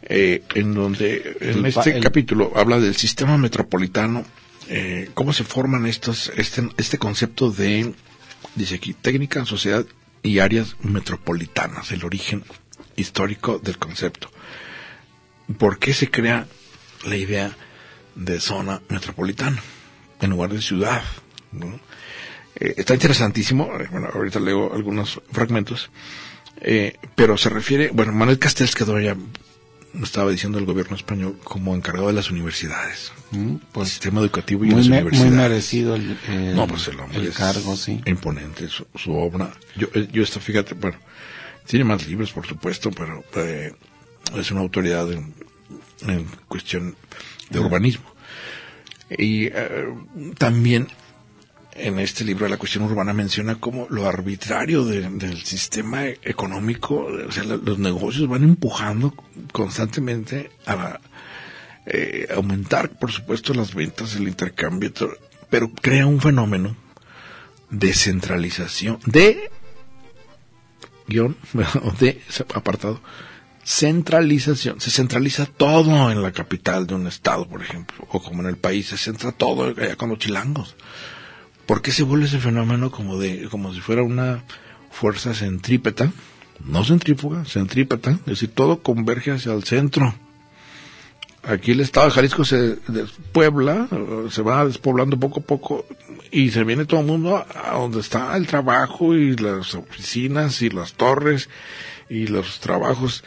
eh, 0.04 0.44
en 0.56 0.74
donde 0.74 1.38
en 1.40 1.60
El 1.60 1.66
este 1.68 1.96
el- 1.98 2.04
capítulo 2.04 2.52
habla 2.56 2.80
del 2.80 2.96
sistema 2.96 3.38
metropolitano, 3.38 4.26
eh, 4.68 5.10
cómo 5.14 5.32
se 5.34 5.44
forman 5.44 5.86
estos, 5.86 6.32
este, 6.36 6.68
este 6.78 6.98
concepto 6.98 7.50
de, 7.52 7.94
dice 8.56 8.76
aquí, 8.76 8.94
técnica, 8.94 9.46
sociedad 9.46 9.86
y 10.22 10.40
áreas 10.40 10.76
metropolitanas, 10.82 11.92
el 11.94 12.04
origen 12.04 12.44
histórico 12.98 13.60
del 13.60 13.78
concepto. 13.78 14.30
¿Por 15.58 15.80
qué 15.80 15.94
se 15.94 16.12
crea 16.12 16.48
la 17.06 17.16
idea 17.16 17.56
de 18.16 18.40
zona 18.40 18.82
metropolitana 18.90 19.62
en 20.22 20.30
lugar 20.32 20.52
de 20.54 20.62
ciudad? 20.62 21.04
¿no? 21.52 21.80
Eh, 22.56 22.74
está 22.78 22.94
interesantísimo, 22.94 23.70
eh, 23.80 23.88
bueno, 23.92 24.08
ahorita 24.14 24.40
leo 24.40 24.74
algunos 24.74 25.22
fragmentos, 25.32 25.90
eh, 26.62 26.98
pero 27.16 27.38
se 27.38 27.50
refiere, 27.50 27.90
bueno, 27.94 28.12
Manuel 28.12 28.38
Castells 28.40 28.76
quedó 28.76 29.00
ya, 29.00 29.16
estaba 30.04 30.30
diciendo 30.32 30.60
el 30.60 30.66
gobierno 30.66 30.96
español, 30.96 31.40
como 31.44 31.74
encargado 31.76 32.08
de 32.08 32.14
las 32.14 32.30
universidades, 32.32 33.12
Mm, 33.32 33.50
el 33.54 33.60
Pues 33.72 33.90
sistema 33.90 34.22
educativo 34.22 34.66
y 34.66 34.70
muy, 34.70 34.78
las 34.78 34.90
me- 34.90 34.96
muy 35.04 35.12
universidades. 35.12 35.36
merecido 35.50 35.96
el, 35.96 36.18
el- 36.28 36.56
No, 36.56 36.66
pues 36.68 36.88
el 36.88 37.00
hombre 37.00 37.20
el 37.20 37.32
cargo, 37.32 37.76
sí. 37.78 38.02
imponente, 38.08 38.68
su, 38.68 38.88
su 38.96 39.14
obra. 39.16 39.52
Yo, 39.76 39.88
eh, 39.94 40.08
yo 40.12 40.24
esto, 40.24 40.40
fíjate, 40.40 40.74
bueno, 40.74 40.98
tiene 41.68 41.86
más 41.86 42.08
libros, 42.08 42.32
por 42.32 42.48
supuesto, 42.48 42.90
pero 42.90 43.24
eh, 43.36 43.72
es 44.36 44.50
una 44.50 44.62
autoridad 44.62 45.12
en, 45.12 45.34
en 46.08 46.26
cuestión 46.48 46.96
de 47.50 47.60
urbanismo. 47.60 48.06
Y 49.18 49.46
eh, 49.48 49.88
también 50.38 50.88
en 51.74 51.98
este 52.00 52.24
libro 52.26 52.46
de 52.46 52.50
la 52.52 52.58
cuestión 52.58 52.84
urbana 52.84 53.14
menciona 53.14 53.56
como 53.56 53.88
lo 53.90 54.06
arbitrario 54.08 54.84
de- 54.86 55.10
del 55.10 55.42
sistema 55.44 56.06
económico, 56.08 57.08
o 57.28 57.32
sea, 57.32 57.44
lo- 57.44 57.58
los 57.58 57.80
negocios 57.80 58.28
van 58.28 58.44
empujando 58.44 59.14
constantemente 59.52 60.52
a 60.66 61.00
eh, 61.86 62.28
aumentar, 62.36 62.90
por 63.00 63.12
supuesto, 63.12 63.54
las 63.54 63.74
ventas, 63.74 64.16
el 64.16 64.28
intercambio, 64.28 64.92
pero 65.50 65.72
crea 65.72 66.06
un 66.06 66.22
fenómeno 66.22 66.76
de 67.72 67.94
centralización, 67.94 69.00
de 69.06 69.50
guion, 71.08 71.36
de 72.00 72.22
apartado, 72.54 73.02
centralización. 73.70 74.82
Se 74.82 74.90
centraliza 74.90 75.46
todo 75.46 76.10
en 76.12 76.24
la 76.24 76.32
capital 76.32 76.88
de 76.88 76.96
un 76.96 77.06
estado, 77.06 77.48
por 77.48 77.62
ejemplo, 77.62 77.98
o 78.10 78.20
como 78.20 78.42
en 78.42 78.48
el 78.48 78.58
país, 78.58 78.88
se 78.88 78.98
centra 78.98 79.32
todo 79.32 79.66
allá 79.66 79.96
con 79.96 80.10
los 80.10 80.18
chilangos. 80.18 80.76
¿Por 81.68 81.84
qué 81.84 81.92
se 81.92 82.02
vuelve 82.02 82.26
ese 82.26 82.40
fenómeno 82.40 82.90
como 82.90 83.20
de, 83.20 83.48
como 83.52 83.72
si 83.72 83.80
fuera 83.80 84.02
una 84.02 84.44
fuerza 84.90 85.36
centrípeta? 85.36 86.12
No 86.66 86.84
centrífuga, 86.84 87.46
centrípeta, 87.46 88.12
es 88.12 88.26
decir, 88.26 88.50
todo 88.56 88.82
converge 88.82 89.32
hacia 89.32 89.54
el 89.54 89.64
centro. 89.64 90.16
Aquí 91.44 91.72
el 91.72 91.82
estado 91.82 92.08
de 92.08 92.14
Jalisco 92.14 92.44
se 92.46 92.78
despuebla, 92.88 93.88
se 94.32 94.42
va 94.42 94.66
despoblando 94.66 95.20
poco 95.20 95.42
a 95.42 95.44
poco 95.44 95.86
y 96.32 96.50
se 96.50 96.64
viene 96.64 96.86
todo 96.86 97.02
el 97.02 97.06
mundo 97.06 97.38
a 97.38 97.78
donde 97.78 98.00
está 98.00 98.36
el 98.36 98.48
trabajo 98.48 99.14
y 99.16 99.36
las 99.38 99.76
oficinas 99.76 100.64
y 100.64 100.72
las 100.72 100.94
torres 100.94 101.50
y 102.10 102.28
los 102.28 102.60
trabajos 102.60 103.24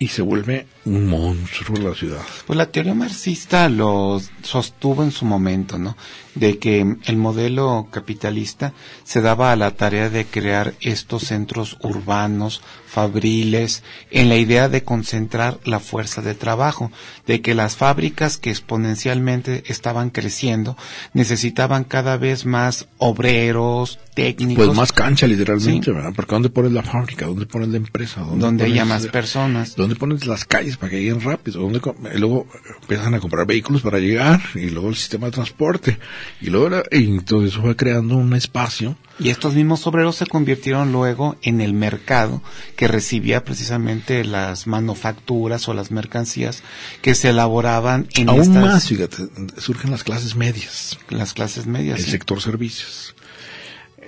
y 0.00 0.08
se 0.08 0.22
vuelve 0.22 0.66
un 0.84 1.06
monstruo 1.06 1.76
la 1.78 1.94
ciudad. 1.94 2.20
Pues 2.46 2.56
la 2.56 2.66
teoría 2.70 2.94
marxista 2.94 3.68
lo 3.68 4.20
sostuvo 4.42 5.02
en 5.02 5.10
su 5.10 5.24
momento, 5.24 5.76
¿no? 5.78 5.96
De 6.36 6.58
que 6.58 6.96
el 7.04 7.16
modelo 7.16 7.88
capitalista 7.90 8.72
se 9.02 9.20
daba 9.20 9.50
a 9.50 9.56
la 9.56 9.72
tarea 9.72 10.08
de 10.08 10.24
crear 10.24 10.74
estos 10.80 11.24
centros 11.24 11.76
urbanos, 11.82 12.62
fabriles, 12.86 13.82
en 14.10 14.28
la 14.28 14.36
idea 14.36 14.68
de 14.68 14.84
concentrar 14.84 15.58
la 15.64 15.80
fuerza 15.80 16.22
de 16.22 16.34
trabajo, 16.34 16.90
de 17.26 17.40
que 17.42 17.54
las 17.54 17.76
fábricas 17.76 18.38
que 18.38 18.50
exponencialmente 18.50 19.64
estaban 19.66 20.10
creciendo 20.10 20.76
necesitaban 21.12 21.84
cada 21.84 22.16
vez 22.16 22.46
más 22.46 22.88
obreros, 22.98 23.98
técnicos, 24.14 24.66
Pues 24.66 24.76
más 24.76 24.92
cancha 24.92 25.26
literalmente, 25.26 25.86
Sí. 25.86 25.90
¿verdad? 25.92 26.12
Porque 26.14 26.34
¿dónde 26.34 26.50
pones 26.50 26.72
la 26.72 26.82
fábrica? 26.82 27.26
¿Dónde 27.26 27.46
pones 27.46 27.68
la 27.68 27.76
empresa? 27.76 28.24
donde 28.36 28.64
haya 28.64 28.84
más 28.84 29.06
personas. 29.08 29.74
¿Dónde 29.88 29.98
pones 30.00 30.26
las 30.26 30.44
calles 30.44 30.76
para 30.76 30.90
que 30.90 30.98
lleguen 31.00 31.22
rápido? 31.22 31.62
¿Dónde 31.62 31.80
luego 32.18 32.46
empiezan 32.82 33.14
a 33.14 33.20
comprar 33.20 33.46
vehículos 33.46 33.80
para 33.80 33.98
llegar 33.98 34.38
y 34.54 34.68
luego 34.68 34.90
el 34.90 34.96
sistema 34.96 35.26
de 35.28 35.32
transporte 35.32 35.98
y 36.42 36.50
luego 36.50 36.68
la- 36.68 36.82
y 36.92 37.18
todo 37.20 37.46
eso 37.46 37.62
fue 37.62 37.74
creando 37.74 38.16
un 38.16 38.34
espacio 38.34 38.98
Y 39.18 39.30
estos 39.30 39.54
mismos 39.54 39.86
obreros 39.86 40.16
se 40.16 40.26
convirtieron 40.26 40.92
luego 40.92 41.36
en 41.40 41.62
el 41.62 41.72
mercado 41.72 42.42
que 42.76 42.86
recibía 42.86 43.44
precisamente 43.44 44.24
las 44.26 44.66
manufacturas 44.66 45.66
o 45.68 45.72
las 45.74 45.90
mercancías 45.90 46.62
que 47.00 47.14
se 47.14 47.30
elaboraban 47.30 48.08
en 48.14 48.28
aún 48.28 48.42
estas 48.42 48.62
más, 48.62 48.88
fíjate, 48.88 49.26
surgen 49.56 49.90
las 49.90 50.04
clases 50.04 50.36
medias, 50.36 50.98
las 51.08 51.32
clases 51.32 51.66
medias. 51.66 51.98
el 51.98 52.04
sí. 52.04 52.10
sector 52.10 52.42
servicios, 52.42 53.14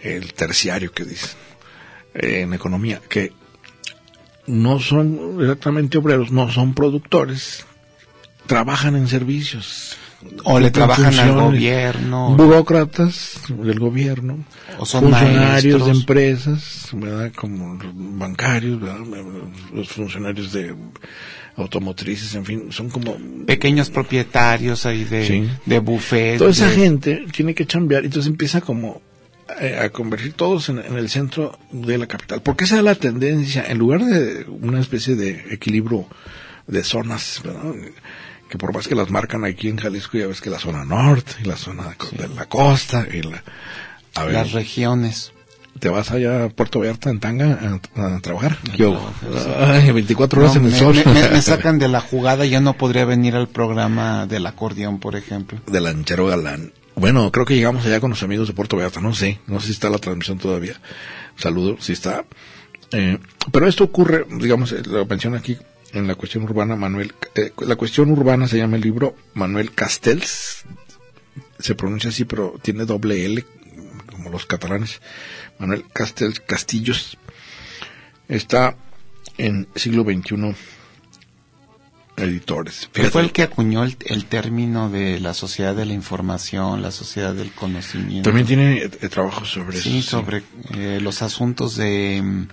el 0.03 0.35
terciario 0.35 0.93
que 0.93 1.05
dicen 1.07 1.31
eh, 2.13 2.43
en 2.43 2.53
economía 2.53 3.01
que 3.09 3.33
no 4.51 4.79
son 4.81 5.39
exactamente 5.41 5.99
obreros, 5.99 6.31
no 6.33 6.51
son 6.51 6.75
productores, 6.75 7.65
trabajan 8.47 8.97
en 8.97 9.09
servicios. 9.09 9.97
O 10.45 10.61
le 10.61 10.71
trabajan 10.71 11.19
al 11.19 11.33
gobierno. 11.33 12.35
burócratas 12.37 13.41
del 13.49 13.79
gobierno, 13.79 14.45
O 14.79 14.85
son 14.85 15.05
funcionarios 15.05 15.87
de 15.87 15.93
empresas, 15.93 16.89
¿verdad? 16.93 17.33
como 17.35 17.75
los 17.83 17.91
bancarios, 17.95 18.79
¿verdad? 18.79 19.01
los 19.73 19.89
funcionarios 19.89 20.53
de 20.53 20.75
automotrices, 21.57 22.35
en 22.35 22.45
fin, 22.45 22.67
son 22.71 22.91
como 22.91 23.17
Pequeños 23.47 23.89
propietarios 23.89 24.85
ahí 24.85 25.05
de, 25.05 25.27
Sí. 25.27 25.49
de 25.65 25.79
buffet. 25.79 26.37
toda 26.39 26.51
esa 26.51 26.69
de- 26.69 26.75
gente 26.77 27.25
tiene 27.33 27.55
que 27.55 27.67
chambear, 27.67 28.05
entonces 28.05 28.31
empieza 28.31 28.61
como 28.61 29.01
a 29.85 29.89
convertir 29.91 30.33
todos 30.35 30.69
en, 30.69 30.79
en 30.79 30.97
el 30.97 31.09
centro 31.11 31.59
de 31.73 31.99
la 31.99 32.07
capital. 32.07 32.43
Porque 32.43 32.65
esa 32.65 32.77
es 32.79 32.83
la 32.85 32.95
tendencia, 32.95 33.65
en 33.69 33.79
lugar 33.79 34.05
de 34.05 34.47
una 34.49 34.81
especie 34.81 35.17
de 35.17 35.47
equilibrio 35.53 36.07
de 36.67 36.85
zonas, 36.85 37.41
¿verdad? 37.45 37.73
que 38.49 38.59
por 38.59 38.75
más 38.75 38.89
que 38.89 38.95
las 38.97 39.11
marcan 39.11 39.45
aquí 39.45 39.69
en 39.69 39.77
Jalisco, 39.77 40.19
ya 40.19 40.27
ves 40.27 40.41
que 40.41 40.51
la 40.51 40.59
zona 40.59 40.85
norte 40.85 41.33
y 41.43 41.47
la 41.47 41.57
zona 41.57 41.89
de, 41.91 41.95
co- 41.97 42.09
de 42.17 42.29
la 42.29 42.47
costa 42.47 43.07
y 43.13 43.23
la... 43.23 43.43
A 44.17 44.25
ver, 44.25 44.35
las 44.35 44.53
regiones. 44.53 45.33
¿te 45.79 45.89
vas 45.89 46.11
allá 46.11 46.45
a 46.45 46.49
Puerto 46.49 46.81
Vallarta 46.81 47.11
en 47.11 47.21
tanga 47.21 47.81
a, 47.97 48.17
a 48.17 48.21
trabajar? 48.21 48.59
Sí. 48.77 48.85
Ay, 49.57 49.93
24 49.93 50.41
horas 50.43 50.55
No, 50.57 50.61
en 50.63 50.67
el 50.67 50.73
me, 50.73 50.79
sol. 50.79 50.97
me- 51.07 51.29
me- 51.31 51.43
sacan 51.43 51.79
de 51.79 51.87
la 51.89 52.01
jugada, 52.01 52.45
ya 52.45 52.61
no 52.61 52.75
podría 52.75 53.05
venir 53.05 53.37
al 53.37 53.49
programa 53.49 54.27
del 54.27 54.47
acordeón, 54.47 54.99
por 54.99 55.15
ejemplo. 55.15 55.61
de 55.69 55.81
Lanchero 55.81 56.27
Galán. 56.27 56.73
Bueno, 57.01 57.33
creo 57.33 57.47
que 57.47 57.55
llegamos 57.55 57.87
allá 57.87 57.99
con 57.99 58.11
los 58.11 58.23
amigos 58.23 58.47
de 58.47 58.53
Puerto 58.53 58.77
Vallarta, 58.77 59.01
no 59.01 59.15
sé, 59.15 59.41
no 59.47 59.59
sé 59.59 59.69
si 59.69 59.73
está 59.73 59.89
la 59.89 59.97
transmisión 59.97 60.37
todavía. 60.37 60.79
Saludo, 61.35 61.79
si 61.81 61.95
está. 61.95 62.27
Eh, 62.93 63.17
pero 63.51 63.67
esto 63.67 63.85
ocurre, 63.85 64.27
digamos, 64.29 64.73
eh, 64.73 64.83
lo 64.85 65.07
menciona 65.07 65.39
aquí 65.39 65.57
en 65.95 66.07
la 66.07 66.15
cuestión 66.15 66.43
urbana, 66.45 66.77
Manuel, 66.77 67.15
eh, 67.37 67.53
la 67.61 67.77
cuestión 67.77 68.11
urbana 68.11 68.47
se 68.49 68.59
llama 68.59 68.77
el 68.77 68.83
libro 68.83 69.17
Manuel 69.33 69.73
Castells, 69.73 70.65
se 71.59 71.75
pronuncia 71.75 72.11
así, 72.11 72.27
pero 72.27 72.61
tiene 72.61 72.85
doble 72.85 73.25
L, 73.25 73.47
como 74.13 74.29
los 74.29 74.45
catalanes. 74.45 75.01
Manuel 75.59 75.87
Castells 75.95 76.41
Castillos 76.41 77.17
está 78.29 78.77
en 79.39 79.69
siglo 79.75 80.03
XXI 80.03 80.55
editores. 82.17 82.91
Él 82.95 83.11
fue 83.11 83.23
el 83.23 83.33
que 83.33 83.43
acuñó 83.43 83.85
el, 83.85 83.97
el, 84.07 84.27
término 84.27 84.91
de 84.91 85.21
la 85.21 85.35
sociedad 85.35 85.75
de 85.75 85.87
la 85.87 85.95
información, 85.95 86.83
la 86.83 86.91
sociedad 86.91 87.35
del 87.35 87.53
conocimiento. 87.53 88.29
También 88.29 88.47
tiene 88.47 88.79
eh, 88.83 88.89
trabajos 89.09 89.51
sobre 89.51 89.79
sí, 89.79 89.99
eso. 89.99 90.11
sobre 90.11 90.43
eh, 90.75 90.99
los 91.01 91.23
asuntos 91.23 91.77
de 91.77 92.21
mm, 92.23 92.49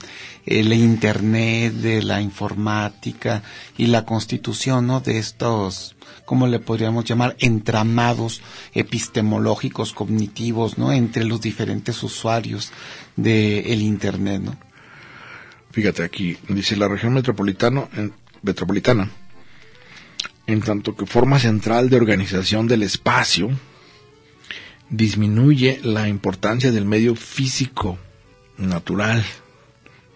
el 0.45 0.73
internet, 0.73 1.73
de 1.73 2.01
la 2.01 2.21
informática 2.21 3.43
y 3.77 3.87
la 3.87 4.05
constitución, 4.05 4.87
¿no? 4.87 5.01
De 5.01 5.17
estos, 5.17 5.95
¿cómo 6.25 6.47
le 6.47 6.59
podríamos 6.59 7.05
llamar? 7.05 7.35
Entramados 7.39 8.41
epistemológicos, 8.73 9.93
cognitivos, 9.93 10.77
¿no? 10.77 10.93
Entre 10.93 11.25
los 11.25 11.41
diferentes 11.41 12.01
usuarios 12.03 12.71
del 13.15 13.65
el 13.67 13.81
internet, 13.81 14.41
¿no? 14.41 14.57
Fíjate 15.71 16.03
aquí, 16.03 16.37
dice 16.47 16.75
la 16.75 16.87
región 16.87 17.13
metropolitana, 17.13 17.87
metropolitana 18.41 19.11
en 20.47 20.61
tanto 20.61 20.95
que 20.95 21.05
forma 21.05 21.39
central 21.39 21.89
de 21.89 21.97
organización 21.97 22.67
del 22.67 22.83
espacio, 22.83 23.49
disminuye 24.89 25.79
la 25.83 26.07
importancia 26.07 26.71
del 26.71 26.85
medio 26.85 27.15
físico 27.15 27.97
natural. 28.57 29.23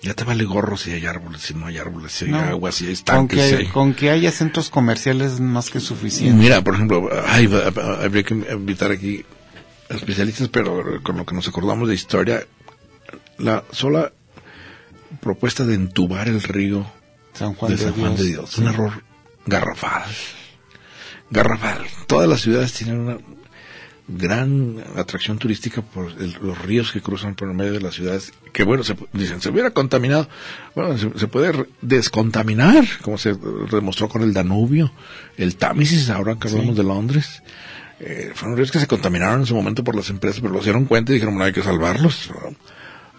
Ya 0.01 0.15
te 0.15 0.23
vale 0.23 0.45
gorro 0.45 0.77
si 0.77 0.91
hay 0.91 1.05
árboles, 1.05 1.41
si 1.43 1.53
no 1.53 1.67
hay 1.67 1.77
árboles, 1.77 2.11
si 2.13 2.25
hay 2.25 2.31
No, 2.31 2.39
agua, 2.39 2.71
si 2.71 2.85
hay 2.85 2.87
Con 2.89 2.93
estanques. 2.93 3.43
si 3.43 3.49
que, 3.51 3.55
hay- 3.57 3.67
con 3.67 3.93
que 3.93 4.09
haya 4.09 4.31
centros 4.31 4.69
comerciales 4.69 5.33
es 5.33 5.39
más 5.39 5.69
que 5.69 5.79
suficiente. 5.79 6.35
Mira, 6.41 6.63
por 6.63 6.73
ejemplo, 6.75 7.07
habría 7.99 8.23
que 8.23 8.33
invitar 8.33 8.91
aquí 8.91 9.23
especialistas, 9.89 10.47
pero 10.47 11.03
con 11.03 11.17
lo 11.17 11.25
que 11.25 11.35
nos 11.35 11.47
acordamos 11.47 11.87
de 11.87 11.93
historia, 11.93 12.43
la 13.37 13.63
sola 13.71 14.11
propuesta 15.19 15.65
de 15.65 15.75
entubar 15.75 16.27
el 16.29 16.41
río 16.41 16.89
San 17.33 17.53
Juan 17.53 17.71
de 17.71 17.77
de, 17.77 17.83
San 17.83 17.93
Juan 17.93 18.15
Dios. 18.15 18.19
de 18.23 18.27
Dios. 18.29 18.57
Un 18.57 18.67
error 18.69 19.03
garrafal. 19.45 20.03
Garrafal. 21.29 21.85
Todas 22.07 22.27
las 22.29 22.41
ciudades 22.41 22.73
tienen 22.73 22.99
una 22.99 23.17
gran 24.07 24.83
atracción 24.97 25.37
turística 25.37 25.81
por 25.81 26.11
el- 26.19 26.37
los 26.41 26.57
ríos 26.61 26.91
que 26.91 27.01
cruzan 27.01 27.35
por 27.35 27.47
el 27.47 27.53
medio 27.55 27.71
de 27.73 27.79
las 27.81 27.95
ciudades. 27.95 28.33
Que 28.51 28.63
bueno, 28.63 28.83
se, 28.83 28.95
dicen, 29.13 29.41
se 29.41 29.49
hubiera 29.49 29.71
contaminado. 29.71 30.27
Bueno, 30.75 30.97
se, 30.97 31.17
se 31.17 31.27
puede 31.27 31.67
descontaminar, 31.81 32.85
como 33.01 33.17
se 33.17 33.35
demostró 33.71 34.09
con 34.09 34.23
el 34.23 34.33
Danubio, 34.33 34.91
el 35.37 35.55
Támesis, 35.55 36.09
ahora 36.09 36.35
que 36.37 36.49
hablamos 36.49 36.75
de 36.75 36.83
Londres. 36.83 37.41
Eh, 38.01 38.31
fueron 38.33 38.57
ríos 38.57 38.71
que 38.71 38.79
se 38.79 38.87
contaminaron 38.87 39.41
en 39.41 39.45
su 39.45 39.55
momento 39.55 39.83
por 39.83 39.95
las 39.95 40.09
empresas, 40.09 40.41
pero 40.41 40.53
lo 40.53 40.59
dieron 40.59 40.85
cuenta 40.85 41.11
y 41.11 41.15
dijeron, 41.15 41.35
bueno, 41.35 41.45
hay 41.45 41.53
que 41.53 41.61
salvarlos. 41.63 42.29
¿no? 42.43 42.55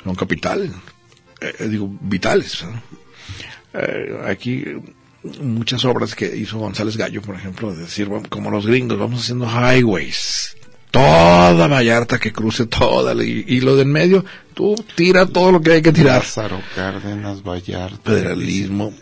Son 0.04 0.14
capital, 0.16 0.70
eh, 1.40 1.68
digo, 1.68 1.88
vitales. 2.02 2.64
¿no? 2.64 2.82
Eh, 3.74 4.20
aquí 4.26 4.64
muchas 5.40 5.84
obras 5.84 6.14
que 6.14 6.36
hizo 6.36 6.58
González 6.58 6.96
Gallo, 6.96 7.22
por 7.22 7.34
ejemplo, 7.36 7.72
de 7.72 7.82
decir, 7.82 8.06
bueno, 8.06 8.26
como 8.28 8.50
los 8.50 8.66
gringos, 8.66 8.98
vamos 8.98 9.20
haciendo 9.22 9.46
highways. 9.48 10.56
Toda 10.90 11.68
Vallarta 11.68 12.18
que 12.18 12.32
cruce 12.34 12.66
toda, 12.66 13.14
y, 13.24 13.44
y 13.48 13.60
lo 13.60 13.76
de 13.76 13.82
en 13.82 13.92
medio, 13.92 14.24
tú 14.52 14.74
tira 14.94 15.24
todo 15.24 15.50
lo 15.50 15.62
que 15.62 15.72
hay 15.72 15.80
que 15.82 15.90
tirar. 15.92 16.20
Lázaro 16.20 16.60
Cárdenas, 16.74 17.42
Vallarta. 17.42 18.10
Federalismo. 18.10 18.92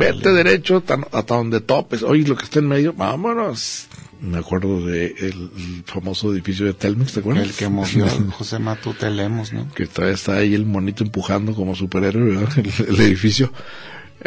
Vete 0.00 0.32
derecho 0.32 0.80
tan- 0.80 1.06
hasta 1.12 1.36
donde 1.36 1.60
topes. 1.60 2.02
Oye, 2.02 2.26
lo 2.26 2.36
que 2.36 2.42
está 2.44 2.58
en 2.58 2.66
medio, 2.66 2.92
vámonos. 2.94 3.86
Me 4.20 4.38
acuerdo 4.38 4.84
de 4.84 5.06
el, 5.18 5.50
el 5.56 5.84
famoso 5.86 6.32
edificio 6.32 6.66
de 6.66 6.72
Telmex, 6.74 7.12
¿te 7.12 7.20
acuerdas? 7.20 7.44
El 7.44 7.52
que 7.52 7.68
movió 7.68 8.08
José 8.32 8.58
Matute 8.58 9.08
Lemos, 9.10 9.52
¿no? 9.52 9.68
que 9.72 9.86
todavía 9.86 10.14
está 10.16 10.36
ahí 10.38 10.54
el 10.54 10.64
monito 10.66 11.04
empujando 11.04 11.54
como 11.54 11.76
superhéroe 11.76 12.34
¿verdad? 12.36 12.58
el, 12.58 12.88
el 12.94 13.00
edificio. 13.02 13.52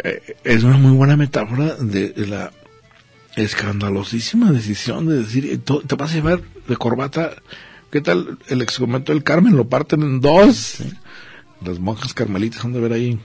Eh, 0.04 0.36
es 0.44 0.62
una 0.64 0.76
muy 0.76 0.92
buena 0.92 1.16
metáfora 1.16 1.74
de 1.76 2.12
la 2.26 2.52
escandalosísima 3.36 4.50
decisión 4.52 5.06
de 5.08 5.18
decir, 5.18 5.46
eh, 5.46 5.58
te 5.58 5.94
vas 5.94 6.10
a 6.10 6.14
llevar 6.14 6.40
de 6.66 6.76
corbata, 6.76 7.34
¿qué 7.90 8.00
tal 8.00 8.38
el 8.48 8.62
ex 8.62 8.78
convento 8.78 9.12
del 9.12 9.22
Carmen? 9.24 9.56
Lo 9.56 9.68
parten 9.68 10.02
en 10.02 10.20
dos. 10.20 10.78
Las 11.64 11.78
monjas 11.78 12.14
carmelitas 12.14 12.64
han 12.64 12.72
de 12.72 12.80
ver 12.80 12.92
ahí 12.92 13.18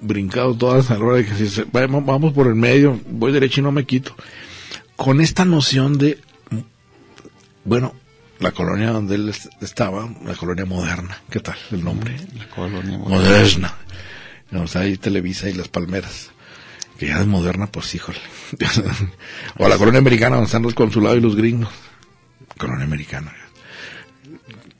brincado 0.00 0.54
todas 0.56 0.90
a 0.90 0.94
la 0.98 1.04
hora 1.04 1.16
de 1.18 1.26
que 1.26 1.34
si 1.34 1.48
se- 1.48 1.66
vamos, 1.72 2.04
vamos 2.04 2.32
por 2.32 2.46
el 2.46 2.54
medio, 2.54 3.00
voy 3.08 3.32
derecho 3.32 3.60
y 3.60 3.64
no 3.64 3.72
me 3.72 3.84
quito. 3.84 4.14
Con 4.96 5.20
esta 5.20 5.44
noción 5.44 5.98
de, 5.98 6.18
bueno, 7.64 7.94
la 8.40 8.52
colonia 8.52 8.90
donde 8.90 9.16
él 9.16 9.28
est- 9.28 9.46
estaba, 9.60 10.08
la 10.24 10.34
colonia 10.34 10.64
moderna, 10.64 11.18
¿qué 11.30 11.40
tal 11.40 11.56
el 11.70 11.84
nombre? 11.84 12.16
La 12.36 12.48
colonia 12.48 12.98
Moderna. 12.98 13.74
Vamos 14.50 14.76
ahí 14.76 14.96
Televisa 14.96 15.48
y 15.48 15.54
las 15.54 15.68
palmeras. 15.68 16.30
Que 16.98 17.06
ya 17.08 17.20
es 17.20 17.26
moderna, 17.26 17.66
pues 17.66 17.94
híjole. 17.94 18.18
o 19.58 19.68
la 19.68 19.76
colonia 19.78 19.98
americana 19.98 20.36
donde 20.36 20.46
están 20.46 20.62
los 20.62 20.74
consulados 20.74 21.18
y 21.18 21.20
los 21.20 21.36
gringos. 21.36 21.70
Colonia 22.56 22.84
americana. 22.84 23.32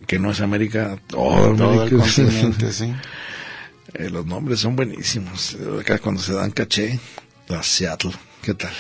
Que 0.06 0.18
no 0.18 0.30
es 0.30 0.40
América, 0.40 0.98
Todo 1.06 1.52
el 1.54 1.62
América. 1.62 1.96
continente, 1.96 2.72
sí. 2.72 2.92
Eh, 3.94 4.10
los 4.10 4.26
nombres 4.26 4.60
son 4.60 4.74
buenísimos. 4.74 5.56
Acá 5.80 5.98
cuando 5.98 6.20
se 6.20 6.32
dan 6.32 6.50
caché, 6.50 6.98
la 7.46 7.62
Seattle, 7.62 8.12
¿qué 8.42 8.54
tal? 8.54 8.72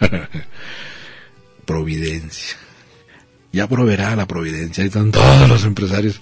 Providencia. 1.64 2.56
Ya 3.52 3.66
proveerá 3.68 4.14
la 4.16 4.26
Providencia. 4.26 4.82
Ahí 4.82 4.88
están 4.88 5.12
todos 5.12 5.48
los 5.48 5.64
empresarios. 5.64 6.20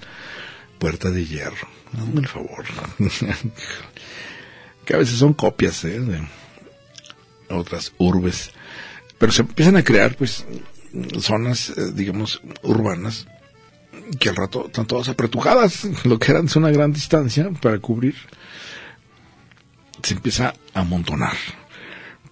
Puerta 0.78 1.10
de 1.10 1.24
hierro. 1.26 1.68
Hazme 1.98 2.20
el 2.20 2.28
favor. 2.28 2.64
que 4.84 4.94
a 4.94 4.98
veces 4.98 5.18
son 5.18 5.34
copias 5.34 5.84
¿eh? 5.84 6.00
de 6.00 6.20
otras 7.48 7.92
urbes. 7.98 8.50
Pero 9.18 9.32
se 9.32 9.42
empiezan 9.42 9.76
a 9.76 9.84
crear, 9.84 10.16
pues, 10.16 10.44
zonas, 11.20 11.70
eh, 11.70 11.92
digamos, 11.94 12.42
urbanas 12.62 13.26
que 14.18 14.28
al 14.28 14.36
rato 14.36 14.66
están 14.66 14.86
todas 14.86 15.08
apretujadas, 15.08 15.84
lo 16.04 16.18
que 16.18 16.32
eran 16.32 16.46
es 16.46 16.56
una 16.56 16.70
gran 16.70 16.92
distancia 16.92 17.50
para 17.50 17.78
cubrir, 17.78 18.14
se 20.02 20.14
empieza 20.14 20.54
a 20.74 20.80
amontonar 20.80 21.36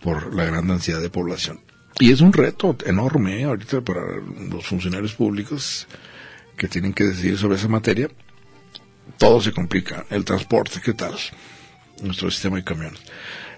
por 0.00 0.34
la 0.34 0.44
gran 0.44 0.66
densidad 0.66 1.00
de 1.00 1.10
población. 1.10 1.60
Y 1.98 2.10
es 2.10 2.20
un 2.20 2.32
reto 2.32 2.76
enorme 2.84 3.40
¿eh? 3.40 3.44
ahorita 3.44 3.80
para 3.82 4.00
los 4.50 4.66
funcionarios 4.66 5.14
públicos 5.14 5.86
que 6.56 6.68
tienen 6.68 6.92
que 6.92 7.04
decidir 7.04 7.38
sobre 7.38 7.56
esa 7.56 7.68
materia. 7.68 8.08
Todo 9.18 9.40
se 9.40 9.53
complica, 9.53 10.07
el 10.11 10.24
transporte, 10.24 10.80
¿qué 10.82 10.94
tal? 10.94 11.14
Nuestro 12.03 12.30
sistema 12.30 12.57
de 12.57 12.64
camiones, 12.64 13.00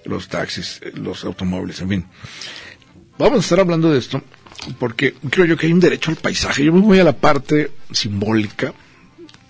los 0.04 0.28
taxis, 0.28 0.80
los 0.94 1.24
automóviles, 1.24 1.80
en 1.80 1.88
fin. 1.88 2.06
Vamos 3.18 3.38
a 3.38 3.40
estar 3.40 3.60
hablando 3.60 3.92
de 3.92 3.98
esto 3.98 4.22
porque 4.78 5.14
creo 5.30 5.46
yo 5.46 5.56
que 5.56 5.66
hay 5.66 5.72
un 5.72 5.80
derecho 5.80 6.10
al 6.10 6.16
paisaje. 6.16 6.64
Yo 6.64 6.72
me 6.72 6.80
voy 6.80 6.98
a 6.98 7.04
la 7.04 7.16
parte 7.16 7.72
simbólica, 7.90 8.72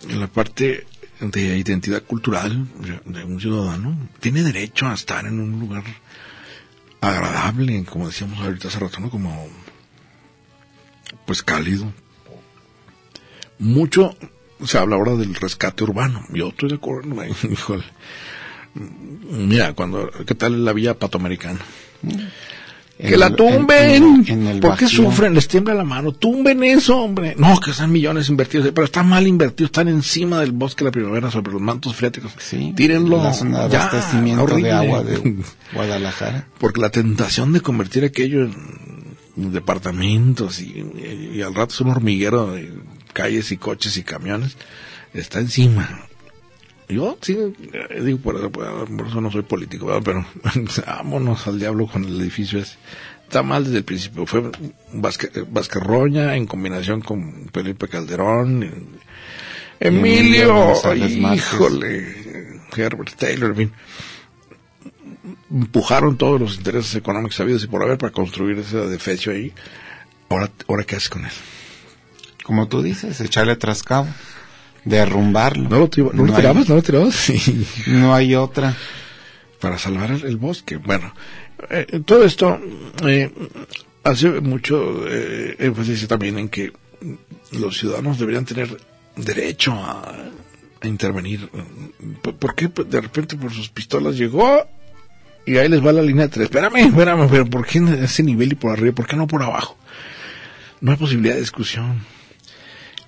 en 0.09 0.21
la 0.21 0.27
parte 0.27 0.87
de 1.21 1.59
identidad 1.59 2.03
cultural 2.03 2.67
de 3.05 3.25
un 3.25 3.41
ciudadano. 3.41 4.09
Tiene 4.21 4.43
derecho 4.43 4.87
a 4.87 4.95
estar 4.95 5.27
en 5.27 5.41
un 5.41 5.59
lugar 5.59 5.85
agradable, 7.01 7.85
como 7.85 8.09
decíamos 8.09 8.39
ahorita 8.41 8.69
hace 8.69 8.79
rato, 8.79 9.01
¿no? 9.01 9.11
Como, 9.11 9.49
pues 11.27 11.43
cálido. 11.43 11.93
Mucho 13.59 14.17
se 14.65 14.79
habla 14.79 14.97
ahora 14.97 15.15
del 15.17 15.35
rescate 15.35 15.85
urbano. 15.85 16.25
Yo 16.33 16.49
estoy 16.49 16.69
de 16.71 16.75
acuerdo, 16.77 17.15
híjole. 17.51 17.85
Mira, 19.31 19.73
cuando, 19.75 20.11
¿qué 20.27 20.35
tal 20.35 20.65
la 20.65 20.73
villa 20.73 20.95
patoamericana? 20.99 21.61
Que 22.99 23.17
la 23.17 23.35
tumben. 23.35 24.25
en- 24.27 24.61
¿Por 24.61 24.77
qué 24.77 24.87
sufren? 24.89 25.35
Les 25.35 25.49
tiembla 25.49 25.75
la 25.75 25.83
mano. 25.85 26.13
Tumben 26.13 26.63
eso, 26.63 26.99
hombre. 26.99 27.35
No, 27.37 27.59
que 27.59 27.73
están 27.73 27.91
millones 27.91 28.29
invertidos. 28.29 28.71
Pero 28.73 28.85
están 28.85 29.09
mal 29.09 29.27
invertidos. 29.27 29.69
Están 29.71 29.89
encima 29.89 30.41
del 30.41 30.53
bosque 30.53 30.85
de 30.85 30.91
la 30.91 30.93
primavera 30.93 31.31
sobre 31.31 31.53
los 31.53 31.61
mantos 31.61 31.95
freáticos. 31.97 32.33
Sí. 32.39 32.73
Tírenlo. 32.77 33.23
La 33.23 33.33
zona 33.33 33.65
de 33.65 33.71
Ya, 33.73 33.89
abastecimiento 33.89 34.45
horrible. 34.45 34.69
de 34.69 34.73
agua 34.75 35.03
de 35.03 35.37
Guadalajara. 35.73 36.47
Porque 36.59 36.81
la 36.81 36.91
tentación 36.91 37.53
de 37.53 37.61
convertir 37.61 38.05
aquello 38.05 38.45
en 39.37 39.53
departamentos 39.53 40.61
y, 40.61 40.85
y 41.35 41.43
al 41.43 41.55
rato 41.55 41.75
es 41.75 41.81
un 41.81 41.91
hormiguero 41.91 42.53
de 42.53 42.73
calles 43.15 43.51
y 43.51 43.57
coches 43.57 43.97
y 43.97 44.03
camiones 44.03 44.59
está 45.15 45.41
encima. 45.41 46.07
Yo 46.89 47.17
sí, 47.23 47.39
eh, 47.73 48.03
digo, 48.03 48.19
por 48.19 48.37
eso, 48.37 48.51
por 48.51 49.07
eso 49.07 49.21
no 49.23 49.31
soy 49.31 49.43
político, 49.43 49.87
¿verdad? 49.87 50.03
pero 50.05 50.27
vámonos 50.87 51.47
al 51.47 51.59
diablo 51.59 51.87
con 51.87 52.05
el 52.05 52.21
edificio 52.21 52.59
ese. 52.59 52.77
Está 53.23 53.43
mal 53.43 53.65
desde 53.65 53.79
el 53.79 53.85
principio. 53.85 54.27
Fue 54.27 54.51
Vázquez, 54.93 55.31
Vázquez 55.49 55.83
Roña 55.83 56.37
en 56.37 56.47
combinación 56.47 57.01
con 57.01 57.49
Felipe 57.53 57.89
Calderón. 57.89 58.71
Emilio, 59.81 60.75
híjole. 61.35 62.25
Herbert 62.77 63.15
Taylor, 63.15 63.51
en 63.51 63.57
fin, 63.57 63.73
empujaron 65.51 66.19
todos 66.19 66.41
los 66.41 66.57
intereses 66.57 66.95
económicos 66.97 67.39
habidos 67.41 67.65
y 67.65 67.69
por 67.69 67.83
haber 67.83 67.99
para 67.99 68.13
construir 68.13 68.59
ese 68.59 68.79
defecio 68.79 69.33
ahí. 69.33 69.53
Ahora, 70.29 70.51
ahora 70.69 70.85
¿qué 70.85 70.97
haces 70.97 71.09
con 71.09 71.25
él? 71.25 71.31
Como 72.45 72.69
tú 72.69 72.83
dices, 72.83 73.21
echarle 73.21 73.57
trascabo, 73.57 74.07
derrumbarlo. 74.85 75.69
¿No 75.69 75.79
lo, 75.81 75.89
tira- 75.91 76.11
no 76.13 76.25
lo 76.25 76.33
hay- 76.33 76.37
tirabas? 76.41 76.69
¿No 76.69 76.75
lo 76.77 76.83
tirabas? 76.83 77.15
Sí. 77.15 77.67
No 77.89 78.15
hay 78.15 78.35
otra. 78.35 78.77
para 79.61 79.79
salvar 79.79 80.11
el, 80.13 80.25
el 80.25 80.37
bosque. 80.37 80.77
Bueno, 80.77 81.13
eh, 81.71 82.01
todo 82.05 82.25
esto 82.25 82.61
eh, 83.07 83.33
hace 84.05 84.29
mucho 84.41 85.07
eh, 85.09 85.57
énfasis 85.59 86.07
también 86.07 86.39
en 86.39 86.49
que 86.51 86.73
los 87.53 87.79
ciudadanos 87.79 88.19
deberían 88.19 88.45
tener 88.45 88.77
derecho 89.17 89.73
a, 89.73 90.15
a 90.83 90.87
intervenir. 90.87 91.49
¿Por, 92.21 92.37
por 92.37 92.55
qué 92.55 92.69
de 92.69 93.01
repente 93.01 93.37
por 93.37 93.53
sus 93.53 93.71
pistolas 93.71 94.17
llegó 94.19 94.67
y 95.47 95.57
ahí 95.57 95.69
les 95.71 95.85
va 95.85 95.93
la 95.93 96.03
línea 96.03 96.29
3? 96.29 96.45
Espérame, 96.45 96.77
espérame, 96.89 97.27
pero 97.31 97.47
¿por 97.47 97.67
qué 97.67 97.79
en 97.79 97.89
ese 98.05 98.23
nivel 98.23 98.53
y 98.53 98.55
por 98.57 98.73
arriba? 98.73 98.95
¿Por 98.95 99.07
qué 99.07 99.17
no 99.17 99.27
por 99.27 99.43
abajo? 99.43 99.79
No 100.83 100.91
hay 100.91 100.99
posibilidad 100.99 101.35
de 101.35 101.41
discusión. 101.41 102.03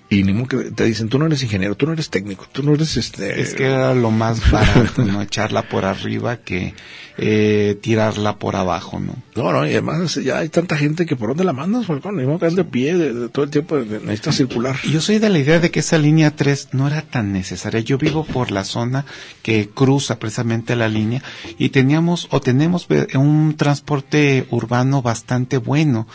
Y 0.09 0.23
ni 0.23 0.45
que 0.45 0.57
te 0.71 0.85
dicen, 0.85 1.09
tú 1.09 1.19
no 1.19 1.25
eres 1.25 1.43
ingeniero, 1.43 1.75
tú 1.75 1.85
no 1.85 1.91
eres 1.91 2.09
técnico, 2.09 2.45
tú 2.51 2.63
no 2.63 2.73
eres 2.73 2.95
este... 2.95 3.41
Es 3.41 3.53
que 3.53 3.65
era 3.65 3.93
lo 3.93 4.09
más 4.09 4.49
barato, 4.49 5.03
¿no? 5.03 5.21
Echarla 5.27 5.67
por 5.67 5.83
arriba 5.83 6.37
que 6.37 6.73
eh, 7.17 7.77
tirarla 7.81 8.37
por 8.37 8.55
abajo, 8.55 9.01
¿no? 9.01 9.15
No, 9.35 9.51
no, 9.51 9.65
y 9.65 9.71
además 9.71 10.15
ya 10.15 10.37
hay 10.37 10.47
tanta 10.49 10.77
gente 10.77 11.05
que 11.05 11.17
por 11.17 11.29
dónde 11.29 11.43
la 11.43 11.51
mandas, 11.51 11.87
Falcón, 11.87 12.15
ni 12.15 12.23
modo 12.25 12.39
que 12.39 12.49
de 12.55 12.63
pie 12.63 12.95
de, 12.97 13.13
de 13.13 13.27
todo 13.29 13.43
el 13.43 13.51
tiempo, 13.51 13.75
de- 13.77 13.99
necesita 13.99 14.31
circular. 14.31 14.77
Yo 14.89 15.01
soy 15.01 15.19
de 15.19 15.29
la 15.29 15.39
idea 15.39 15.59
de 15.59 15.71
que 15.71 15.79
esa 15.81 15.97
línea 15.97 16.33
3 16.35 16.69
no 16.71 16.87
era 16.87 17.01
tan 17.01 17.33
necesaria. 17.33 17.81
Yo 17.81 17.97
vivo 17.97 18.23
por 18.23 18.51
la 18.51 18.63
zona 18.63 19.03
que 19.41 19.67
cruza 19.69 20.19
precisamente 20.19 20.75
la 20.77 20.87
línea 20.87 21.21
y 21.57 21.69
teníamos 21.69 22.27
o 22.31 22.39
tenemos 22.39 22.87
ve- 22.87 23.07
un 23.15 23.55
transporte 23.57 24.47
urbano 24.51 25.01
bastante 25.01 25.57
bueno. 25.57 26.07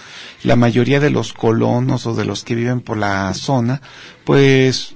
La 0.45 0.57
mayoría 0.57 0.99
de 0.99 1.11
los 1.11 1.33
colonos 1.35 2.07
o 2.07 2.15
de 2.15 2.25
los 2.25 2.43
que 2.45 2.55
viven 2.55 2.81
por 2.81 2.97
la 2.97 3.35
zona, 3.35 3.82
pues 4.25 4.93